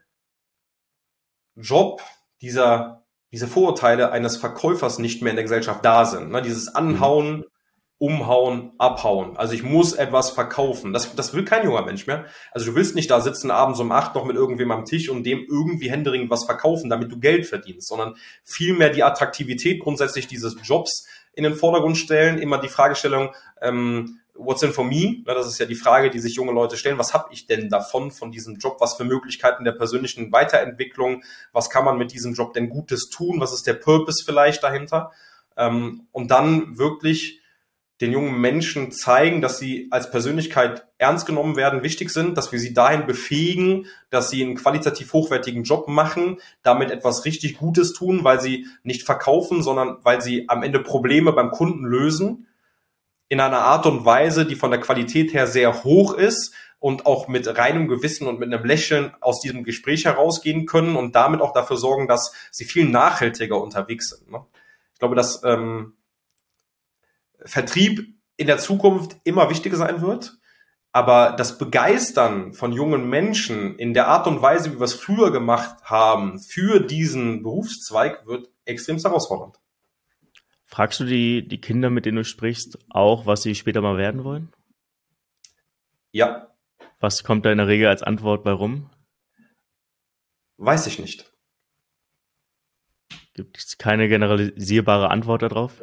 Job, 1.56 2.02
dieser 2.42 3.02
diese 3.32 3.48
Vorurteile 3.48 4.12
eines 4.12 4.38
Verkäufers 4.38 5.00
nicht 5.00 5.22
mehr 5.22 5.32
in 5.32 5.38
der 5.38 5.44
Gesellschaft 5.44 5.86
da 5.86 6.06
sind. 6.06 6.32
Ne? 6.32 6.42
Dieses 6.42 6.76
Anhauen, 6.76 7.46
Umhauen, 8.02 8.72
Abhauen. 8.80 9.38
Also 9.38 9.54
ich 9.54 9.62
muss 9.62 9.94
etwas 9.94 10.32
verkaufen. 10.32 10.92
Das, 10.92 11.16
das 11.16 11.36
will 11.36 11.46
kein 11.46 11.64
junger 11.64 11.84
Mensch 11.84 12.08
mehr. 12.08 12.26
Also 12.52 12.72
du 12.72 12.76
willst 12.76 12.96
nicht 12.96 13.12
da 13.12 13.22
sitzen 13.22 13.52
abends 13.52 13.80
um 13.80 13.92
acht 13.92 14.16
noch 14.16 14.26
mit 14.26 14.36
irgendwem 14.36 14.72
am 14.72 14.86
Tisch 14.86 15.08
und 15.08 15.24
dem 15.24 15.46
irgendwie 15.48 15.92
händeringend 15.92 16.32
was 16.32 16.46
verkaufen, 16.46 16.90
damit 16.90 17.12
du 17.12 17.20
Geld 17.20 17.46
verdienst, 17.46 17.88
sondern 17.88 18.16
vielmehr 18.44 18.90
die 18.90 19.04
Attraktivität 19.04 19.82
grundsätzlich 19.82 20.26
dieses 20.26 20.56
Jobs 20.64 21.06
in 21.34 21.44
den 21.44 21.54
Vordergrund 21.54 21.96
stellen. 21.96 22.40
Immer 22.40 22.58
die 22.58 22.70
Fragestellung, 22.70 23.36
ähm, 23.62 24.18
what's 24.34 24.64
in 24.64 24.72
for 24.74 24.84
me? 24.84 25.18
Das 25.28 25.46
ist 25.46 25.60
ja 25.60 25.68
die 25.68 25.76
Frage, 25.76 26.10
die 26.10 26.18
sich 26.20 26.34
junge 26.34 26.54
Leute 26.54 26.78
stellen. 26.78 26.98
Was 26.98 27.14
habe 27.14 27.32
ich 27.32 27.46
denn 27.46 27.70
davon, 27.70 28.10
von 28.10 28.32
diesem 28.32 28.56
Job? 28.56 28.78
Was 28.80 28.96
für 28.96 29.04
Möglichkeiten 29.04 29.64
der 29.64 29.74
persönlichen 29.74 30.32
Weiterentwicklung? 30.32 31.24
Was 31.54 31.70
kann 31.70 31.86
man 31.86 32.00
mit 32.00 32.14
diesem 32.14 32.34
Job 32.34 32.56
denn 32.56 32.70
Gutes 32.70 33.10
tun? 33.10 33.40
Was 33.40 33.54
ist 33.54 33.68
der 33.68 33.76
Purpose 33.76 34.24
vielleicht 34.26 34.64
dahinter? 34.64 35.12
Ähm, 35.56 36.08
und 36.12 36.32
dann 36.32 36.80
wirklich 36.80 37.41
den 38.02 38.12
jungen 38.12 38.42
Menschen 38.42 38.92
zeigen, 38.92 39.42
dass 39.42 39.60
sie 39.60 39.88
als 39.92 40.10
Persönlichkeit 40.10 40.88
ernst 40.98 41.28
genommen 41.28 41.56
werden, 41.56 41.84
wichtig 41.84 42.10
sind, 42.10 42.36
dass 42.36 42.52
wir 42.52 42.60
sie 42.60 42.74
dahin 42.74 43.06
befähigen, 43.06 43.86
dass 44.10 44.32
sie 44.32 44.44
einen 44.44 44.56
qualitativ 44.56 45.14
hochwertigen 45.14 45.64
Job 45.64 45.88
machen, 45.88 46.40
damit 46.64 46.90
etwas 46.90 47.26
richtig 47.26 47.60
Gutes 47.60 47.94
tun, 47.94 48.24
weil 48.24 48.42
sie 48.42 48.66
nicht 48.84 49.04
verkaufen, 49.04 49.62
sondern 49.62 49.98
weil 50.04 50.22
sie 50.22 50.50
am 50.50 50.64
Ende 50.64 50.80
Probleme 50.80 51.32
beim 51.32 51.52
Kunden 51.52 51.86
lösen 51.86 52.48
in 53.30 53.40
einer 53.40 53.60
Art 53.60 53.86
und 53.86 54.04
Weise, 54.04 54.46
die 54.46 54.56
von 54.56 54.72
der 54.72 54.82
Qualität 54.82 55.34
her 55.34 55.48
sehr 55.48 55.84
hoch 55.84 56.16
ist 56.16 56.54
und 56.80 57.06
auch 57.06 57.28
mit 57.28 57.48
reinem 57.58 57.88
Gewissen 57.88 58.28
und 58.28 58.40
mit 58.40 58.52
einem 58.52 58.66
Lächeln 58.66 59.14
aus 59.22 59.40
diesem 59.40 59.64
Gespräch 59.64 60.06
herausgehen 60.06 60.66
können 60.66 60.96
und 60.96 61.16
damit 61.16 61.40
auch 61.40 61.54
dafür 61.54 61.78
sorgen, 61.78 62.08
dass 62.08 62.34
sie 62.50 62.66
viel 62.66 62.90
nachhaltiger 62.90 63.62
unterwegs 63.62 64.10
sind. 64.10 64.32
Ne? 64.32 64.44
Ich 64.94 65.00
glaube, 65.00 65.16
dass 65.16 65.44
ähm, 65.46 65.94
Vertrieb 67.46 68.16
in 68.38 68.48
der 68.48 68.58
Zukunft 68.58 69.18
immer 69.24 69.50
wichtiger 69.50 69.78
sein 69.78 70.02
wird. 70.02 70.38
Aber 70.94 71.36
das 71.38 71.58
Begeistern 71.58 72.54
von 72.54 72.74
jungen 72.74 73.10
Menschen 73.10 73.78
in 73.80 73.94
der 73.94 74.08
Art 74.08 74.28
und 74.28 74.42
Weise, 74.42 74.74
wie 74.74 74.80
wir 74.80 74.84
es 74.84 74.94
früher 74.94 75.32
gemacht 75.32 75.84
haben, 75.84 76.40
für 76.40 76.82
diesen 76.82 77.44
Berufszweig 77.44 78.28
wird 78.28 78.50
extrem 78.66 78.98
herausfordernd. 78.98 79.58
Fragst 80.66 81.00
du 81.00 81.06
die, 81.06 81.48
die 81.48 81.62
Kinder, 81.62 81.90
mit 81.90 82.06
denen 82.06 82.18
du 82.18 82.24
sprichst, 82.26 82.78
auch, 82.90 83.26
was 83.26 83.44
sie 83.44 83.56
später 83.56 83.82
mal 83.82 83.98
werden 83.98 84.24
wollen? 84.24 84.52
Ja. 86.12 86.54
Was 87.00 87.24
kommt 87.24 87.46
da 87.46 87.52
in 87.52 87.58
der 87.58 87.68
Regel 87.68 87.88
als 87.88 88.04
Antwort 88.04 88.44
bei 88.44 88.52
rum? 88.52 88.90
Weiß 90.58 90.88
ich 90.88 91.00
nicht. 91.00 91.32
Gibt 93.34 93.58
es 93.58 93.78
keine 93.78 94.10
generalisierbare 94.10 95.10
Antwort 95.10 95.42
darauf? 95.42 95.82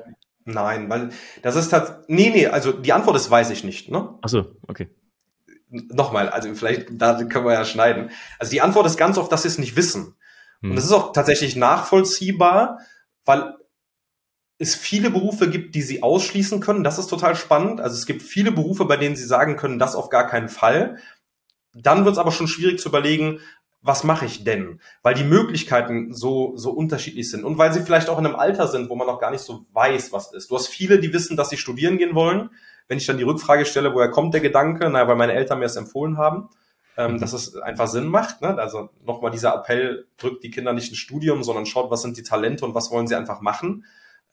Nein, 0.50 0.88
weil 0.88 1.10
das 1.42 1.56
ist 1.56 1.74
halt. 1.74 2.08
Nee, 2.08 2.30
nee, 2.30 2.46
also 2.46 2.72
die 2.72 2.94
Antwort 2.94 3.16
ist 3.16 3.30
weiß 3.30 3.50
ich 3.50 3.64
nicht, 3.64 3.90
ne? 3.90 4.18
Ach 4.22 4.30
so, 4.30 4.56
okay. 4.66 4.88
Nochmal, 5.68 6.30
also 6.30 6.54
vielleicht, 6.54 6.86
da 6.92 7.22
können 7.24 7.44
wir 7.44 7.52
ja 7.52 7.66
schneiden. 7.66 8.10
Also 8.38 8.52
die 8.52 8.62
Antwort 8.62 8.86
ist 8.86 8.96
ganz 8.96 9.18
oft, 9.18 9.30
dass 9.30 9.42
sie 9.42 9.48
es 9.48 9.58
nicht 9.58 9.76
wissen. 9.76 10.16
Hm. 10.62 10.70
Und 10.70 10.76
das 10.76 10.86
ist 10.86 10.92
auch 10.92 11.12
tatsächlich 11.12 11.54
nachvollziehbar, 11.54 12.78
weil 13.26 13.56
es 14.56 14.74
viele 14.74 15.10
Berufe 15.10 15.50
gibt, 15.50 15.74
die 15.74 15.82
sie 15.82 16.02
ausschließen 16.02 16.60
können. 16.60 16.82
Das 16.82 16.98
ist 16.98 17.08
total 17.08 17.36
spannend. 17.36 17.82
Also 17.82 17.96
es 17.96 18.06
gibt 18.06 18.22
viele 18.22 18.50
Berufe, 18.50 18.86
bei 18.86 18.96
denen 18.96 19.16
sie 19.16 19.26
sagen 19.26 19.56
können, 19.56 19.78
das 19.78 19.94
auf 19.94 20.08
gar 20.08 20.26
keinen 20.26 20.48
Fall. 20.48 20.96
Dann 21.74 22.06
wird 22.06 22.14
es 22.14 22.18
aber 22.18 22.32
schon 22.32 22.48
schwierig 22.48 22.80
zu 22.80 22.88
überlegen, 22.88 23.40
was 23.80 24.04
mache 24.04 24.26
ich 24.26 24.44
denn? 24.44 24.80
Weil 25.02 25.14
die 25.14 25.24
Möglichkeiten 25.24 26.12
so, 26.12 26.56
so 26.56 26.70
unterschiedlich 26.70 27.30
sind 27.30 27.44
und 27.44 27.58
weil 27.58 27.72
sie 27.72 27.82
vielleicht 27.82 28.08
auch 28.08 28.18
in 28.18 28.26
einem 28.26 28.36
Alter 28.36 28.66
sind, 28.66 28.90
wo 28.90 28.96
man 28.96 29.06
noch 29.06 29.20
gar 29.20 29.30
nicht 29.30 29.42
so 29.42 29.66
weiß, 29.72 30.12
was 30.12 30.32
ist. 30.32 30.50
Du 30.50 30.56
hast 30.56 30.68
viele, 30.68 30.98
die 30.98 31.12
wissen, 31.12 31.36
dass 31.36 31.50
sie 31.50 31.56
studieren 31.56 31.98
gehen 31.98 32.14
wollen. 32.14 32.50
Wenn 32.88 32.98
ich 32.98 33.06
dann 33.06 33.18
die 33.18 33.24
Rückfrage 33.24 33.64
stelle, 33.64 33.94
woher 33.94 34.10
kommt 34.10 34.34
der 34.34 34.40
Gedanke? 34.40 34.88
Naja, 34.88 35.06
weil 35.06 35.16
meine 35.16 35.34
Eltern 35.34 35.60
mir 35.60 35.66
es 35.66 35.76
empfohlen 35.76 36.16
haben, 36.16 36.48
ähm, 36.96 37.12
mhm. 37.12 37.20
dass 37.20 37.32
es 37.32 37.56
einfach 37.56 37.86
Sinn 37.86 38.08
macht. 38.08 38.42
Ne? 38.42 38.58
Also 38.58 38.90
nochmal 39.04 39.30
dieser 39.30 39.54
Appell, 39.54 40.06
drückt 40.16 40.42
die 40.42 40.50
Kinder 40.50 40.72
nicht 40.72 40.88
ins 40.88 40.98
Studium, 40.98 41.44
sondern 41.44 41.66
schaut, 41.66 41.90
was 41.90 42.02
sind 42.02 42.16
die 42.16 42.22
Talente 42.22 42.64
und 42.64 42.74
was 42.74 42.90
wollen 42.90 43.06
sie 43.06 43.14
einfach 43.14 43.40
machen. 43.40 43.84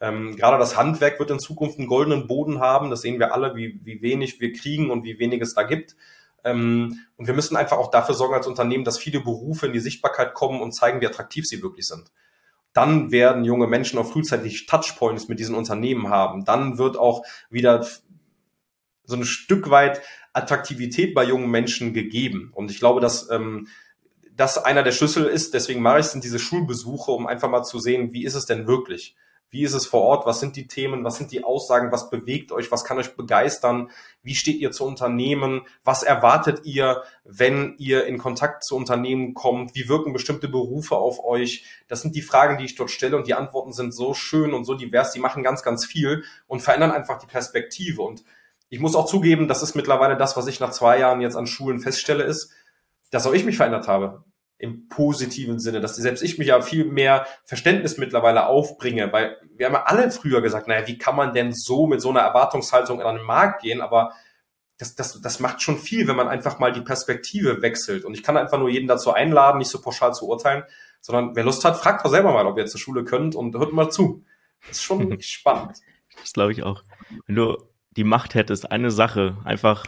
Ähm, 0.01 0.35
gerade 0.35 0.57
das 0.57 0.75
Handwerk 0.75 1.19
wird 1.19 1.31
in 1.31 1.39
Zukunft 1.39 1.77
einen 1.77 1.87
goldenen 1.87 2.27
Boden 2.27 2.59
haben. 2.59 2.89
Das 2.89 3.01
sehen 3.01 3.19
wir 3.19 3.33
alle, 3.33 3.55
wie, 3.55 3.79
wie 3.83 4.01
wenig 4.01 4.39
wir 4.39 4.51
kriegen 4.53 4.89
und 4.89 5.03
wie 5.03 5.19
wenig 5.19 5.41
es 5.41 5.53
da 5.53 5.63
gibt. 5.63 5.95
Ähm, 6.45 6.99
und 7.17 7.27
wir 7.27 7.33
müssen 7.33 7.57
einfach 7.57 7.77
auch 7.77 7.91
dafür 7.91 8.15
sorgen 8.15 8.35
als 8.35 8.47
Unternehmen, 8.47 8.85
dass 8.85 8.97
viele 8.97 9.19
Berufe 9.19 9.65
in 9.65 9.73
die 9.73 9.79
Sichtbarkeit 9.79 10.33
kommen 10.33 10.61
und 10.61 10.71
zeigen, 10.71 11.01
wie 11.01 11.07
attraktiv 11.07 11.45
sie 11.45 11.61
wirklich 11.61 11.85
sind. 11.85 12.11
Dann 12.71 13.11
werden 13.11 13.43
junge 13.43 13.67
Menschen 13.67 13.99
auch 13.99 14.09
frühzeitig 14.09 14.67
Touchpoints 14.67 15.27
mit 15.27 15.39
diesen 15.39 15.55
Unternehmen 15.55 16.09
haben. 16.09 16.45
Dann 16.45 16.77
wird 16.77 16.97
auch 16.97 17.23
wieder 17.49 17.85
so 19.05 19.15
ein 19.15 19.25
Stück 19.25 19.69
weit 19.69 20.01
Attraktivität 20.33 21.13
bei 21.13 21.23
jungen 21.23 21.49
Menschen 21.49 21.93
gegeben. 21.93 22.51
Und 22.53 22.69
ich 22.71 22.79
glaube, 22.79 23.01
dass 23.01 23.29
ähm, 23.31 23.67
das 24.35 24.57
einer 24.57 24.83
der 24.83 24.91
Schlüssel 24.91 25.25
ist. 25.25 25.53
Deswegen 25.53 25.81
mache 25.81 25.99
ich 25.99 26.07
es 26.07 26.15
in 26.15 26.21
diese 26.21 26.39
Schulbesuche, 26.39 27.11
um 27.11 27.27
einfach 27.27 27.49
mal 27.49 27.63
zu 27.63 27.79
sehen, 27.79 28.13
wie 28.13 28.25
ist 28.25 28.35
es 28.35 28.45
denn 28.45 28.67
wirklich? 28.67 29.15
Wie 29.55 29.63
ist 29.63 29.73
es 29.73 29.87
vor 29.87 30.01
Ort? 30.01 30.25
Was 30.25 30.41
sind 30.41 30.57
die 30.57 30.67
Themen? 30.67 31.05
Was 31.05 31.15
sind 31.15 31.31
die 31.31 31.45
Aussagen? 31.45 31.89
Was 31.89 32.09
bewegt 32.09 32.51
euch? 32.51 32.73
Was 32.73 32.83
kann 32.83 32.97
euch 32.97 33.15
begeistern? 33.15 33.89
Wie 34.21 34.35
steht 34.35 34.57
ihr 34.57 34.71
zu 34.71 34.83
Unternehmen? 34.83 35.61
Was 35.85 36.03
erwartet 36.03 36.65
ihr, 36.65 37.03
wenn 37.23 37.73
ihr 37.77 38.05
in 38.05 38.17
Kontakt 38.17 38.65
zu 38.65 38.75
Unternehmen 38.75 39.33
kommt? 39.33 39.73
Wie 39.73 39.87
wirken 39.87 40.11
bestimmte 40.11 40.49
Berufe 40.49 40.97
auf 40.97 41.23
euch? 41.23 41.63
Das 41.87 42.01
sind 42.01 42.17
die 42.17 42.21
Fragen, 42.21 42.57
die 42.57 42.65
ich 42.65 42.75
dort 42.75 42.91
stelle 42.91 43.15
und 43.15 43.27
die 43.27 43.33
Antworten 43.33 43.71
sind 43.71 43.95
so 43.95 44.13
schön 44.13 44.53
und 44.53 44.65
so 44.65 44.73
divers. 44.73 45.13
Die 45.13 45.21
machen 45.21 45.41
ganz, 45.41 45.63
ganz 45.63 45.85
viel 45.85 46.25
und 46.47 46.61
verändern 46.61 46.91
einfach 46.91 47.17
die 47.17 47.27
Perspektive. 47.27 48.01
Und 48.01 48.25
ich 48.67 48.81
muss 48.81 48.93
auch 48.93 49.05
zugeben, 49.05 49.47
das 49.47 49.63
ist 49.63 49.73
mittlerweile 49.73 50.17
das, 50.17 50.35
was 50.35 50.47
ich 50.47 50.59
nach 50.59 50.71
zwei 50.71 50.99
Jahren 50.99 51.21
jetzt 51.21 51.37
an 51.37 51.47
Schulen 51.47 51.79
feststelle, 51.79 52.25
ist, 52.25 52.51
dass 53.09 53.25
auch 53.25 53.33
ich 53.33 53.45
mich 53.45 53.55
verändert 53.55 53.87
habe 53.87 54.25
im 54.57 54.87
positiven 54.87 55.59
Sinne, 55.59 55.81
dass 55.81 55.95
selbst 55.95 56.23
ich 56.23 56.37
mich 56.37 56.47
ja 56.47 56.61
viel 56.61 56.85
mehr 56.85 57.25
Verständnis 57.43 57.97
mittlerweile 57.97 58.47
aufbringe, 58.47 59.11
weil 59.11 59.37
wir 59.55 59.65
haben 59.65 59.73
ja 59.73 59.83
alle 59.83 60.09
früher 60.11 60.41
gesagt, 60.41 60.67
naja, 60.67 60.87
wie 60.87 60.97
kann 60.97 61.15
man 61.15 61.33
denn 61.33 61.53
so 61.53 61.87
mit 61.87 62.01
so 62.01 62.09
einer 62.09 62.21
Erwartungshaltung 62.21 63.01
an 63.01 63.17
den 63.17 63.25
Markt 63.25 63.61
gehen, 63.61 63.81
aber 63.81 64.13
das, 64.77 64.95
das, 64.95 65.21
das 65.21 65.39
macht 65.39 65.61
schon 65.61 65.77
viel, 65.77 66.07
wenn 66.07 66.15
man 66.15 66.27
einfach 66.27 66.59
mal 66.59 66.71
die 66.71 66.81
Perspektive 66.81 67.61
wechselt. 67.61 68.03
Und 68.05 68.13
ich 68.13 68.23
kann 68.23 68.37
einfach 68.37 68.57
nur 68.57 68.69
jeden 68.69 68.87
dazu 68.87 69.13
einladen, 69.13 69.57
nicht 69.57 69.69
so 69.69 69.81
pauschal 69.81 70.13
zu 70.13 70.27
urteilen, 70.27 70.63
sondern 71.01 71.35
wer 71.35 71.43
Lust 71.43 71.63
hat, 71.63 71.77
fragt 71.77 72.03
doch 72.03 72.09
selber 72.09 72.33
mal, 72.33 72.45
ob 72.45 72.57
ihr 72.57 72.65
zur 72.65 72.79
Schule 72.79 73.03
könnt 73.03 73.35
und 73.35 73.55
hört 73.55 73.73
mal 73.73 73.89
zu. 73.89 74.25
Das 74.61 74.77
ist 74.77 74.83
schon 74.83 75.17
spannend. 75.21 75.77
Das 76.19 76.33
glaube 76.33 76.51
ich 76.51 76.63
auch. 76.63 76.83
Wenn 77.25 77.35
du 77.35 77.57
die 77.91 78.03
Macht 78.03 78.35
hättest, 78.35 78.71
eine 78.71 78.91
Sache 78.91 79.37
einfach 79.43 79.85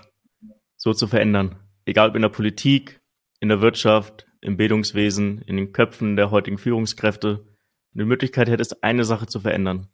so 0.76 0.94
zu 0.94 1.08
verändern, 1.08 1.60
egal 1.86 2.10
ob 2.10 2.16
in 2.16 2.22
der 2.22 2.30
Politik, 2.30 3.02
in 3.40 3.50
der 3.50 3.62
Wirtschaft, 3.62 4.27
im 4.42 4.58
Bildungswesen, 4.58 5.42
in 5.42 5.58
den 5.58 5.72
Köpfen 5.72 6.16
der 6.16 6.32
heutigen 6.32 6.58
Führungskräfte 6.58 7.46
eine 7.94 8.06
Möglichkeit 8.06 8.50
hättest, 8.50 8.84
eine 8.84 9.06
Sache 9.06 9.28
zu 9.28 9.40
verändern. 9.40 9.88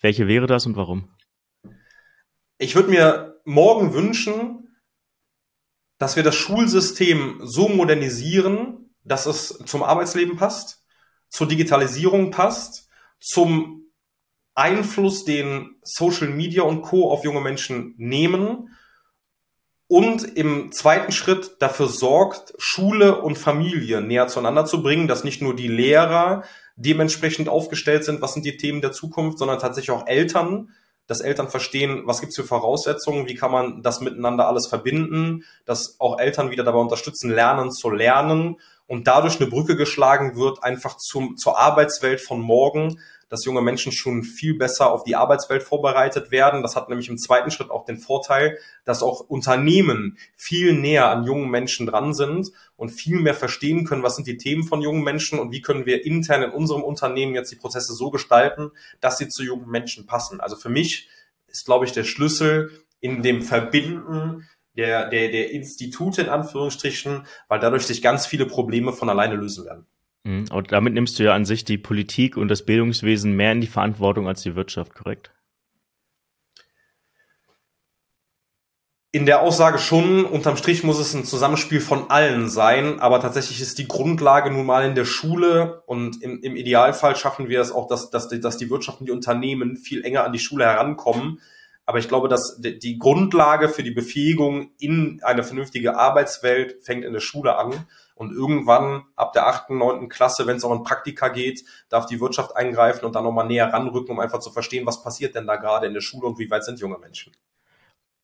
Welche 0.00 0.26
wäre 0.26 0.46
das 0.46 0.66
und 0.66 0.76
warum? 0.76 1.14
Ich 2.58 2.74
würde 2.74 2.90
mir 2.90 3.40
morgen 3.44 3.92
wünschen, 3.92 4.76
dass 5.98 6.16
wir 6.16 6.22
das 6.22 6.34
Schulsystem 6.34 7.40
so 7.42 7.68
modernisieren, 7.68 8.94
dass 9.04 9.26
es 9.26 9.48
zum 9.66 9.82
Arbeitsleben 9.82 10.36
passt, 10.36 10.84
zur 11.28 11.48
Digitalisierung 11.48 12.30
passt, 12.30 12.88
zum 13.20 13.92
Einfluss, 14.54 15.24
den 15.24 15.76
Social 15.82 16.28
Media 16.28 16.62
und 16.62 16.82
Co. 16.82 17.10
auf 17.10 17.24
junge 17.24 17.40
Menschen 17.40 17.94
nehmen 17.96 18.68
und 19.92 20.24
im 20.38 20.72
zweiten 20.72 21.12
Schritt 21.12 21.56
dafür 21.58 21.86
sorgt, 21.86 22.54
Schule 22.56 23.20
und 23.20 23.36
Familie 23.36 24.00
näher 24.00 24.26
zueinander 24.26 24.64
zu 24.64 24.82
bringen, 24.82 25.06
dass 25.06 25.22
nicht 25.22 25.42
nur 25.42 25.54
die 25.54 25.68
Lehrer 25.68 26.44
dementsprechend 26.76 27.50
aufgestellt 27.50 28.02
sind, 28.02 28.22
was 28.22 28.32
sind 28.32 28.46
die 28.46 28.56
Themen 28.56 28.80
der 28.80 28.92
Zukunft, 28.92 29.38
sondern 29.38 29.58
tatsächlich 29.58 29.90
auch 29.90 30.06
Eltern, 30.06 30.70
dass 31.06 31.20
Eltern 31.20 31.50
verstehen, 31.50 32.04
was 32.06 32.22
gibt's 32.22 32.36
für 32.36 32.44
Voraussetzungen, 32.44 33.28
wie 33.28 33.34
kann 33.34 33.52
man 33.52 33.82
das 33.82 34.00
miteinander 34.00 34.48
alles 34.48 34.66
verbinden, 34.66 35.44
dass 35.66 36.00
auch 36.00 36.18
Eltern 36.18 36.50
wieder 36.50 36.64
dabei 36.64 36.78
unterstützen, 36.78 37.30
lernen 37.30 37.70
zu 37.70 37.90
lernen 37.90 38.56
und 38.86 39.06
dadurch 39.06 39.40
eine 39.40 39.50
Brücke 39.50 39.76
geschlagen 39.76 40.36
wird, 40.36 40.64
einfach 40.64 40.96
zum, 40.96 41.36
zur 41.36 41.58
Arbeitswelt 41.58 42.22
von 42.22 42.40
morgen, 42.40 42.98
dass 43.32 43.46
junge 43.46 43.62
Menschen 43.62 43.92
schon 43.92 44.24
viel 44.24 44.58
besser 44.58 44.92
auf 44.92 45.04
die 45.04 45.16
Arbeitswelt 45.16 45.62
vorbereitet 45.62 46.30
werden. 46.30 46.60
Das 46.60 46.76
hat 46.76 46.90
nämlich 46.90 47.08
im 47.08 47.16
zweiten 47.16 47.50
Schritt 47.50 47.70
auch 47.70 47.86
den 47.86 47.96
Vorteil, 47.96 48.58
dass 48.84 49.02
auch 49.02 49.20
Unternehmen 49.20 50.18
viel 50.36 50.74
näher 50.74 51.08
an 51.08 51.24
jungen 51.24 51.48
Menschen 51.48 51.86
dran 51.86 52.12
sind 52.12 52.52
und 52.76 52.90
viel 52.90 53.20
mehr 53.20 53.32
verstehen 53.32 53.86
können, 53.86 54.02
was 54.02 54.16
sind 54.16 54.26
die 54.26 54.36
Themen 54.36 54.64
von 54.64 54.82
jungen 54.82 55.02
Menschen 55.02 55.38
und 55.38 55.50
wie 55.50 55.62
können 55.62 55.86
wir 55.86 56.04
intern 56.04 56.42
in 56.42 56.50
unserem 56.50 56.82
Unternehmen 56.82 57.34
jetzt 57.34 57.50
die 57.50 57.56
Prozesse 57.56 57.94
so 57.94 58.10
gestalten, 58.10 58.70
dass 59.00 59.16
sie 59.16 59.28
zu 59.28 59.42
jungen 59.42 59.70
Menschen 59.70 60.04
passen. 60.04 60.42
Also 60.42 60.56
für 60.56 60.68
mich 60.68 61.08
ist, 61.46 61.64
glaube 61.64 61.86
ich, 61.86 61.92
der 61.92 62.04
Schlüssel 62.04 62.84
in 63.00 63.22
dem 63.22 63.40
Verbinden 63.40 64.46
der, 64.76 65.08
der, 65.08 65.30
der 65.30 65.52
Institute 65.52 66.20
in 66.20 66.28
Anführungsstrichen, 66.28 67.26
weil 67.48 67.60
dadurch 67.60 67.86
sich 67.86 68.02
ganz 68.02 68.26
viele 68.26 68.44
Probleme 68.44 68.92
von 68.92 69.08
alleine 69.08 69.36
lösen 69.36 69.64
werden. 69.64 69.86
Mhm. 70.24 70.46
Und 70.50 70.72
damit 70.72 70.94
nimmst 70.94 71.18
du 71.18 71.24
ja 71.24 71.34
an 71.34 71.44
sich 71.44 71.64
die 71.64 71.78
Politik 71.78 72.36
und 72.36 72.48
das 72.48 72.64
Bildungswesen 72.64 73.32
mehr 73.32 73.52
in 73.52 73.60
die 73.60 73.66
Verantwortung 73.66 74.28
als 74.28 74.42
die 74.42 74.54
Wirtschaft, 74.54 74.94
korrekt? 74.94 75.32
In 79.14 79.26
der 79.26 79.42
Aussage 79.42 79.78
schon, 79.78 80.24
unterm 80.24 80.56
Strich 80.56 80.84
muss 80.84 80.98
es 80.98 81.12
ein 81.12 81.26
Zusammenspiel 81.26 81.80
von 81.80 82.08
allen 82.08 82.48
sein, 82.48 82.98
aber 82.98 83.20
tatsächlich 83.20 83.60
ist 83.60 83.76
die 83.76 83.86
Grundlage 83.86 84.50
nun 84.50 84.64
mal 84.64 84.86
in 84.86 84.94
der 84.94 85.04
Schule 85.04 85.82
und 85.84 86.22
im, 86.22 86.40
im 86.40 86.56
Idealfall 86.56 87.14
schaffen 87.14 87.50
wir 87.50 87.60
es 87.60 87.72
auch, 87.72 87.88
dass, 87.88 88.08
dass, 88.08 88.28
dass 88.28 88.56
die 88.56 88.70
Wirtschaft 88.70 89.00
und 89.00 89.06
die 89.06 89.12
Unternehmen 89.12 89.76
viel 89.76 90.02
enger 90.02 90.24
an 90.24 90.32
die 90.32 90.38
Schule 90.38 90.64
herankommen. 90.64 91.40
Aber 91.84 91.98
ich 91.98 92.08
glaube, 92.08 92.28
dass 92.28 92.58
die 92.58 92.98
Grundlage 92.98 93.68
für 93.68 93.82
die 93.82 93.90
Befähigung 93.90 94.70
in 94.78 95.20
eine 95.22 95.42
vernünftige 95.42 95.98
Arbeitswelt 95.98 96.76
fängt 96.82 97.04
in 97.04 97.12
der 97.12 97.20
Schule 97.20 97.58
an. 97.58 97.86
Und 98.22 98.30
irgendwann 98.30 99.02
ab 99.16 99.32
der 99.32 99.48
achten, 99.48 99.78
neunten 99.78 100.08
Klasse, 100.08 100.46
wenn 100.46 100.56
es 100.56 100.62
auch 100.62 100.72
in 100.72 100.84
Praktika 100.84 101.28
geht, 101.28 101.64
darf 101.88 102.06
die 102.06 102.20
Wirtschaft 102.20 102.54
eingreifen 102.54 103.04
und 103.04 103.16
dann 103.16 103.24
nochmal 103.24 103.48
näher 103.48 103.72
ranrücken, 103.72 104.12
um 104.12 104.20
einfach 104.20 104.38
zu 104.38 104.52
verstehen, 104.52 104.86
was 104.86 105.02
passiert 105.02 105.34
denn 105.34 105.48
da 105.48 105.56
gerade 105.56 105.88
in 105.88 105.92
der 105.92 106.02
Schule 106.02 106.28
und 106.28 106.38
wie 106.38 106.48
weit 106.48 106.64
sind 106.64 106.78
junge 106.78 106.98
Menschen. 106.98 107.32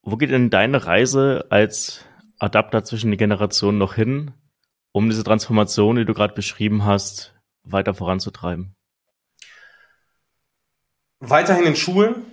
Wo 0.01 0.15
geht 0.15 0.31
denn 0.31 0.49
deine 0.49 0.85
Reise 0.85 1.47
als 1.49 2.05
Adapter 2.37 2.85
zwischen 2.85 3.11
den 3.11 3.17
Generationen 3.17 3.77
noch 3.77 3.93
hin, 3.93 4.31
um 4.93 5.09
diese 5.09 5.25
Transformation, 5.25 5.97
die 5.97 6.05
du 6.05 6.13
gerade 6.13 6.33
beschrieben 6.33 6.85
hast, 6.85 7.35
weiter 7.63 7.93
voranzutreiben? 7.93 8.73
Weiterhin 11.19 11.65
in 11.65 11.75
Schulen, 11.75 12.25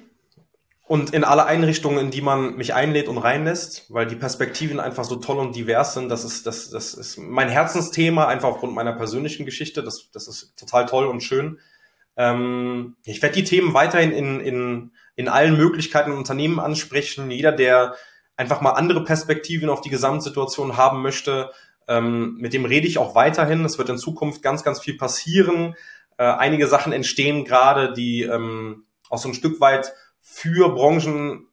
und 0.89 1.13
in 1.13 1.25
alle 1.25 1.47
Einrichtungen, 1.47 1.99
in 1.99 2.11
die 2.13 2.21
man 2.21 2.57
mich 2.57 2.73
einlädt 2.73 3.09
und 3.09 3.19
reinlässt, 3.19 3.87
weil 3.89 4.07
die 4.07 4.15
Perspektiven 4.15 4.79
einfach 4.79 5.03
so 5.03 5.17
toll 5.17 5.39
und 5.39 5.57
divers 5.57 5.95
sind. 5.95 6.09
Das 6.09 6.25
ist, 6.25 6.47
das, 6.47 6.71
das 6.71 6.95
ist 6.95 7.19
mein 7.19 7.49
Herzensthema, 7.49 8.27
einfach 8.27 8.51
aufgrund 8.51 8.75
meiner 8.75 8.93
persönlichen 8.93 9.45
Geschichte. 9.45 9.83
Das, 9.83 10.11
das 10.13 10.29
ist 10.29 10.57
total 10.57 10.87
toll 10.87 11.07
und 11.07 11.23
schön. 11.23 11.59
Ähm, 12.17 12.95
ich 13.05 13.21
werde 13.21 13.35
die 13.35 13.43
Themen 13.43 13.75
weiterhin 13.75 14.13
in, 14.13 14.41
in, 14.41 14.93
in 15.17 15.29
allen 15.29 15.57
Möglichkeiten 15.57 16.13
und 16.13 16.19
Unternehmen 16.19 16.61
ansprechen. 16.61 17.33
Jeder, 17.33 17.51
der 17.51 17.97
einfach 18.37 18.61
mal 18.61 18.73
andere 18.73 19.03
Perspektiven 19.03 19.69
auf 19.69 19.81
die 19.81 19.91
Gesamtsituation 19.91 20.77
haben 20.77 21.03
möchte, 21.03 21.51
ähm, 21.89 22.37
mit 22.37 22.53
dem 22.53 22.65
rede 22.65 22.87
ich 22.87 22.99
auch 22.99 23.17
weiterhin. 23.17 23.65
Es 23.65 23.79
wird 23.79 23.89
in 23.89 23.99
Zukunft 23.99 24.41
ganz, 24.41 24.63
ganz 24.63 24.81
viel 24.81 24.97
passieren. 24.97 25.75
Äh, 26.17 26.27
einige 26.27 26.69
Sachen 26.69 26.93
entstehen 26.93 27.45
gerade, 27.45 27.93
die 27.93 28.23
ähm, 28.23 28.85
auch 29.11 29.19
so 29.19 29.29
ein 29.29 29.35
Stück 29.35 29.61
weit 29.61 29.93
für 30.29 30.71
Branchen 30.71 31.47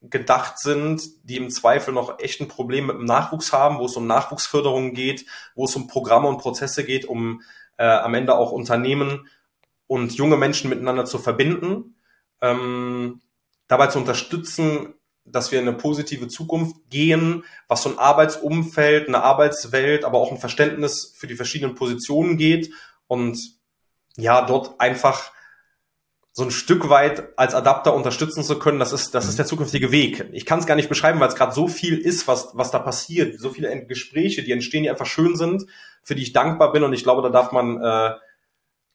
gedacht 0.00 0.60
sind, 0.60 1.02
die 1.24 1.36
im 1.36 1.50
Zweifel 1.50 1.92
noch 1.92 2.20
echt 2.20 2.40
ein 2.40 2.46
Problem 2.46 2.86
mit 2.86 2.96
dem 2.96 3.04
Nachwuchs 3.04 3.52
haben, 3.52 3.78
wo 3.78 3.86
es 3.86 3.96
um 3.96 4.06
Nachwuchsförderung 4.06 4.94
geht, 4.94 5.26
wo 5.56 5.64
es 5.64 5.74
um 5.74 5.88
Programme 5.88 6.28
und 6.28 6.38
Prozesse 6.38 6.84
geht, 6.84 7.04
um 7.04 7.42
äh, 7.78 7.84
am 7.84 8.14
Ende 8.14 8.36
auch 8.36 8.52
Unternehmen 8.52 9.28
und 9.88 10.14
junge 10.14 10.36
Menschen 10.36 10.70
miteinander 10.70 11.04
zu 11.04 11.18
verbinden, 11.18 11.96
ähm, 12.40 13.22
dabei 13.66 13.88
zu 13.88 13.98
unterstützen, 13.98 14.94
dass 15.24 15.50
wir 15.50 15.60
in 15.60 15.66
eine 15.66 15.76
positive 15.76 16.28
Zukunft 16.28 16.76
gehen, 16.90 17.44
was 17.66 17.82
so 17.82 17.90
ein 17.90 17.98
Arbeitsumfeld, 17.98 19.08
eine 19.08 19.22
Arbeitswelt, 19.24 20.04
aber 20.04 20.18
auch 20.18 20.30
ein 20.30 20.38
Verständnis 20.38 21.12
für 21.16 21.26
die 21.26 21.36
verschiedenen 21.36 21.74
Positionen 21.74 22.36
geht 22.36 22.72
und 23.08 23.38
ja, 24.16 24.42
dort 24.42 24.80
einfach 24.80 25.32
so 26.34 26.44
ein 26.44 26.50
Stück 26.50 26.88
weit 26.88 27.38
als 27.38 27.54
Adapter 27.54 27.94
unterstützen 27.94 28.42
zu 28.42 28.58
können, 28.58 28.78
das 28.78 28.92
ist, 28.92 29.14
das 29.14 29.26
ist 29.26 29.34
mhm. 29.34 29.36
der 29.36 29.46
zukünftige 29.46 29.92
Weg. 29.92 30.28
Ich 30.32 30.46
kann 30.46 30.58
es 30.58 30.66
gar 30.66 30.76
nicht 30.76 30.88
beschreiben, 30.88 31.20
weil 31.20 31.28
es 31.28 31.34
gerade 31.34 31.52
so 31.52 31.68
viel 31.68 31.98
ist, 31.98 32.26
was, 32.26 32.50
was 32.54 32.70
da 32.70 32.78
passiert, 32.78 33.38
so 33.38 33.50
viele 33.50 33.86
Gespräche, 33.86 34.42
die 34.42 34.52
entstehen, 34.52 34.82
die 34.82 34.90
einfach 34.90 35.06
schön 35.06 35.36
sind, 35.36 35.66
für 36.02 36.14
die 36.14 36.22
ich 36.22 36.32
dankbar 36.32 36.72
bin 36.72 36.84
und 36.84 36.94
ich 36.94 37.02
glaube, 37.02 37.22
da 37.22 37.28
darf 37.28 37.52
man 37.52 37.76
äh, 37.76 38.14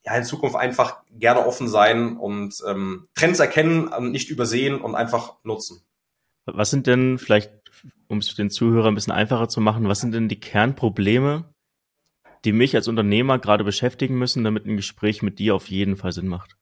ja 0.05 0.15
in 0.15 0.23
Zukunft 0.23 0.55
einfach 0.55 1.03
gerne 1.11 1.45
offen 1.45 1.67
sein 1.67 2.17
und 2.17 2.55
ähm, 2.67 3.07
Trends 3.13 3.39
erkennen, 3.39 4.11
nicht 4.11 4.29
übersehen 4.31 4.81
und 4.81 4.95
einfach 4.95 5.35
nutzen. 5.43 5.83
Was 6.45 6.71
sind 6.71 6.87
denn 6.87 7.19
vielleicht, 7.19 7.51
um 8.07 8.17
es 8.17 8.33
den 8.33 8.49
Zuhörer 8.49 8.87
ein 8.87 8.95
bisschen 8.95 9.13
einfacher 9.13 9.47
zu 9.47 9.61
machen, 9.61 9.87
was 9.87 9.99
sind 9.99 10.13
denn 10.13 10.27
die 10.27 10.39
Kernprobleme, 10.39 11.45
die 12.45 12.51
mich 12.51 12.75
als 12.75 12.87
Unternehmer 12.87 13.37
gerade 13.37 13.63
beschäftigen 13.63 14.17
müssen, 14.17 14.43
damit 14.43 14.65
ein 14.65 14.77
Gespräch 14.77 15.21
mit 15.21 15.37
dir 15.37 15.53
auf 15.53 15.67
jeden 15.67 15.97
Fall 15.97 16.13
Sinn 16.13 16.27
macht? 16.27 16.56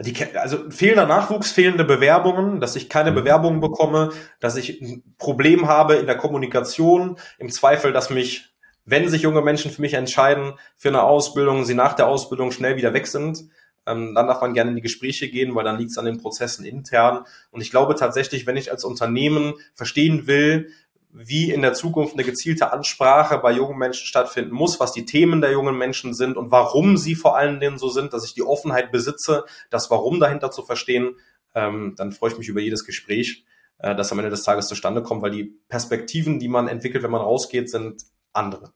Die, 0.00 0.16
also 0.36 0.70
fehlender 0.70 1.06
Nachwuchs, 1.06 1.52
fehlende 1.52 1.84
Bewerbungen, 1.84 2.60
dass 2.60 2.76
ich 2.76 2.88
keine 2.88 3.10
mhm. 3.10 3.16
Bewerbungen 3.16 3.60
bekomme, 3.60 4.10
dass 4.40 4.56
ich 4.56 4.80
ein 4.80 5.02
Problem 5.18 5.68
habe 5.68 5.94
in 5.94 6.06
der 6.06 6.16
Kommunikation, 6.16 7.18
im 7.38 7.50
Zweifel, 7.50 7.92
dass 7.92 8.10
mich, 8.10 8.54
wenn 8.84 9.08
sich 9.08 9.22
junge 9.22 9.42
Menschen 9.42 9.70
für 9.70 9.82
mich 9.82 9.94
entscheiden 9.94 10.54
für 10.76 10.88
eine 10.88 11.02
Ausbildung, 11.02 11.64
sie 11.64 11.74
nach 11.74 11.92
der 11.92 12.06
Ausbildung 12.06 12.50
schnell 12.50 12.76
wieder 12.76 12.94
weg 12.94 13.06
sind, 13.06 13.44
ähm, 13.86 14.14
dann 14.14 14.26
darf 14.26 14.40
man 14.40 14.54
gerne 14.54 14.70
in 14.70 14.76
die 14.76 14.82
Gespräche 14.82 15.28
gehen, 15.28 15.54
weil 15.54 15.64
dann 15.64 15.78
liegt 15.78 15.90
es 15.90 15.98
an 15.98 16.04
den 16.04 16.18
Prozessen 16.18 16.64
intern. 16.64 17.24
Und 17.50 17.60
ich 17.60 17.70
glaube 17.70 17.94
tatsächlich, 17.94 18.46
wenn 18.46 18.56
ich 18.56 18.70
als 18.70 18.84
Unternehmen 18.84 19.54
verstehen 19.74 20.26
will, 20.26 20.70
wie 21.12 21.50
in 21.50 21.62
der 21.62 21.74
Zukunft 21.74 22.14
eine 22.14 22.24
gezielte 22.24 22.72
Ansprache 22.72 23.38
bei 23.38 23.52
jungen 23.52 23.78
Menschen 23.78 24.06
stattfinden 24.06 24.52
muss, 24.52 24.78
was 24.78 24.92
die 24.92 25.04
Themen 25.04 25.40
der 25.40 25.50
jungen 25.50 25.76
Menschen 25.76 26.14
sind 26.14 26.36
und 26.36 26.50
warum 26.50 26.96
sie 26.96 27.14
vor 27.14 27.36
allen 27.36 27.60
Dingen 27.60 27.78
so 27.78 27.88
sind, 27.88 28.12
dass 28.12 28.24
ich 28.24 28.34
die 28.34 28.42
Offenheit 28.42 28.92
besitze, 28.92 29.44
das 29.70 29.90
Warum 29.90 30.20
dahinter 30.20 30.50
zu 30.50 30.62
verstehen, 30.62 31.16
ähm, 31.54 31.94
dann 31.96 32.12
freue 32.12 32.30
ich 32.30 32.38
mich 32.38 32.48
über 32.48 32.60
jedes 32.60 32.84
Gespräch, 32.84 33.44
äh, 33.78 33.94
das 33.96 34.12
am 34.12 34.18
Ende 34.18 34.30
des 34.30 34.44
Tages 34.44 34.68
zustande 34.68 35.02
kommt, 35.02 35.22
weil 35.22 35.32
die 35.32 35.52
Perspektiven, 35.68 36.38
die 36.38 36.48
man 36.48 36.68
entwickelt, 36.68 37.02
wenn 37.02 37.10
man 37.10 37.22
rausgeht, 37.22 37.70
sind 37.70 38.02
andere. 38.32 38.72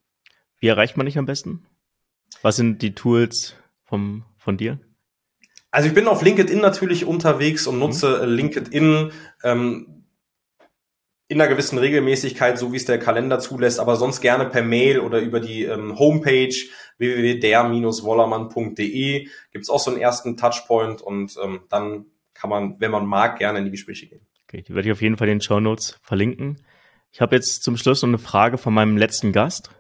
Wie 0.59 0.69
erreicht 0.69 0.97
man 0.97 1.07
dich 1.07 1.19
am 1.19 1.27
besten? 1.27 1.67
Was 2.43 2.57
sind 2.57 2.83
die 2.83 2.95
Tools 2.95 3.55
vom, 3.85 4.25
von 4.39 4.57
dir? 4.57 4.81
Also 5.71 5.89
ich 5.89 5.95
bin 5.95 6.09
auf 6.09 6.23
LinkedIn 6.23 6.61
natürlich 6.61 7.05
unterwegs 7.05 7.67
und 7.67 7.79
nutze 7.79 8.25
mhm. 8.25 8.35
LinkedIn 8.35 9.13
ähm, 9.43 10.04
in 11.29 11.41
einer 11.41 11.49
gewissen 11.49 11.79
Regelmäßigkeit, 11.79 12.59
so 12.59 12.73
wie 12.73 12.77
es 12.77 12.85
der 12.85 12.99
Kalender 12.99 13.39
zulässt, 13.39 13.81
aber 13.81 13.97
sonst 13.97 14.21
gerne 14.21 14.45
per 14.47 14.63
Mail 14.63 15.01
oder 15.01 15.21
über 15.21 15.41
die 15.41 15.65
ähm, 15.65 15.99
Homepage 15.99 16.55
www.der-wollermann.de 16.99 19.29
gibt's 19.53 19.71
auch 19.71 19.81
so 19.81 19.91
einen 19.91 20.01
ersten 20.01 20.37
Touchpoint 20.37 21.01
und 21.01 21.35
ähm, 21.43 21.63
dann 21.71 22.07
kann 22.35 22.51
man, 22.51 22.79
wenn 22.81 22.91
man 22.91 23.07
mag, 23.07 23.39
gerne 23.39 23.61
in 23.61 23.65
die 23.65 23.71
Gespräche 23.71 24.07
gehen. 24.07 24.27
Okay, 24.47 24.63
die 24.63 24.75
werde 24.75 24.89
ich 24.89 24.93
auf 24.93 25.01
jeden 25.01 25.17
Fall 25.17 25.29
in 25.29 25.39
den 25.39 25.41
Show 25.41 25.61
Notes 25.61 25.99
verlinken. 26.03 26.63
Ich 27.11 27.21
habe 27.21 27.35
jetzt 27.35 27.63
zum 27.63 27.77
Schluss 27.77 28.03
noch 28.03 28.09
eine 28.09 28.19
Frage 28.19 28.59
von 28.59 28.75
meinem 28.75 28.97
letzten 28.97 29.33
Gast. 29.33 29.71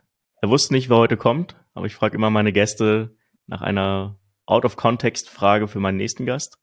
Er 0.40 0.48
wusste 0.48 0.72
nicht, 0.72 0.88
wer 0.88 0.96
heute 0.96 1.16
kommt, 1.16 1.56
aber 1.74 1.86
ich 1.86 1.94
frage 1.94 2.16
immer 2.16 2.30
meine 2.30 2.52
Gäste 2.52 3.16
nach 3.46 3.60
einer 3.60 4.18
Out-of-Context-Frage 4.46 5.68
für 5.68 5.80
meinen 5.80 5.96
nächsten 5.96 6.26
Gast. 6.26 6.58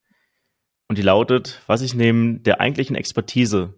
Und 0.87 0.97
die 0.97 1.03
lautet, 1.03 1.61
was 1.67 1.81
ich 1.81 1.93
neben 1.93 2.43
der 2.43 2.59
eigentlichen 2.59 2.95
Expertise 2.95 3.75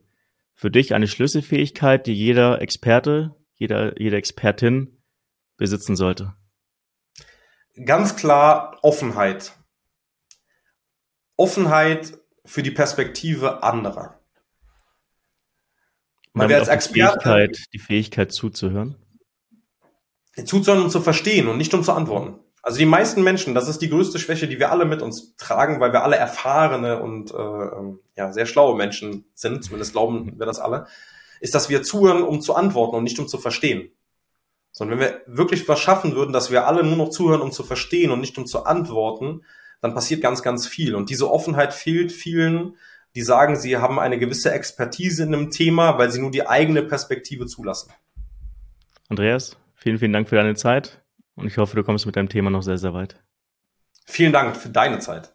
für 0.53 0.71
dich 0.71 0.93
eine 0.93 1.07
Schlüsselfähigkeit, 1.07 2.07
die 2.07 2.13
jeder 2.13 2.61
Experte, 2.61 3.35
jeder, 3.55 3.99
jede 3.99 4.17
Expertin 4.17 5.01
besitzen 5.57 5.95
sollte? 5.95 6.33
Ganz 7.85 8.15
klar 8.15 8.77
Offenheit. 8.81 9.57
Offenheit 11.35 12.19
für 12.45 12.61
die 12.61 12.71
Perspektive 12.71 13.63
anderer. 13.63 14.19
Man 16.33 16.49
wir 16.49 16.57
als 16.57 16.67
Experte, 16.67 17.19
die 17.19 17.23
Fähigkeit, 17.23 17.65
die 17.73 17.79
Fähigkeit 17.79 18.31
zuzuhören. 18.31 18.95
Zuzuhören 20.45 20.83
und 20.83 20.89
zu 20.89 20.99
verstehen 21.01 21.47
und 21.47 21.57
nicht 21.57 21.73
um 21.73 21.83
zu 21.83 21.93
antworten. 21.93 22.42
Also 22.66 22.78
die 22.78 22.86
meisten 22.86 23.24
Menschen, 23.24 23.53
das 23.53 23.68
ist 23.68 23.80
die 23.80 23.89
größte 23.89 24.20
Schwäche, 24.20 24.47
die 24.47 24.57
wir 24.57 24.72
alle 24.72 24.86
mit 24.86 25.01
uns 25.01 25.36
tragen, 25.36 25.82
weil 25.82 25.91
wir 25.91 26.01
alle 26.03 26.16
erfahrene 26.16 27.01
und 27.01 27.32
äh, 27.32 27.38
ähm, 27.38 27.99
ja, 28.16 28.32
sehr 28.32 28.45
schlaue 28.45 28.78
Menschen 28.78 29.26
sind, 29.36 29.66
zumindest 29.66 29.91
glauben 29.91 30.39
wir 30.39 30.45
das 30.45 30.59
alle, 30.59 30.88
ist, 31.41 31.53
dass 31.53 31.70
wir 31.70 31.84
zuhören, 31.84 32.24
um 32.24 32.39
zu 32.39 32.55
antworten 32.55 32.95
und 32.95 33.03
nicht 33.03 33.20
um 33.20 33.28
zu 33.28 33.38
verstehen. 33.38 33.91
Sondern 34.72 34.97
wenn 34.97 35.07
wir 35.07 35.22
wirklich 35.28 35.68
was 35.68 35.82
schaffen 35.82 36.16
würden, 36.16 36.32
dass 36.32 36.51
wir 36.51 36.66
alle 36.66 36.86
nur 36.86 36.95
noch 36.95 37.09
zuhören, 37.09 37.41
um 37.41 37.51
zu 37.51 37.64
verstehen 37.64 38.11
und 38.11 38.22
nicht 38.22 38.38
um 38.38 38.45
zu 38.45 38.64
antworten, 38.64 39.41
dann 39.82 39.93
passiert 39.93 40.22
ganz, 40.22 40.41
ganz 40.41 40.66
viel. 40.66 40.95
Und 40.95 41.09
diese 41.09 41.30
Offenheit 41.30 41.74
fehlt 41.74 42.14
vielen, 42.14 42.78
die 43.14 43.24
sagen, 43.24 43.57
sie 43.57 43.76
haben 43.76 43.99
eine 43.99 44.18
gewisse 44.18 44.53
Expertise 44.53 45.24
in 45.24 45.36
einem 45.36 45.51
Thema, 45.51 45.97
weil 45.97 46.11
sie 46.11 46.22
nur 46.22 46.32
die 46.32 46.47
eigene 46.47 46.82
Perspektive 46.82 47.45
zulassen. 47.45 47.91
Andreas, 49.09 49.57
vielen, 49.76 49.99
vielen 49.99 50.14
Dank 50.14 50.30
für 50.30 50.38
deine 50.38 50.55
Zeit 50.55 51.02
und 51.36 51.47
ich 51.47 51.57
hoffe, 51.57 51.75
du 51.75 51.84
kommst 51.84 52.05
mit 52.05 52.15
deinem 52.15 52.29
Thema 52.29 52.49
noch 52.49 52.63
sehr, 52.63 52.77
sehr 52.77 52.93
weit. 52.93 53.21
Vielen 54.05 54.34
Dank 54.34 54.57
für 54.57 54.69
deine 54.69 54.99
Zeit. 54.99 55.34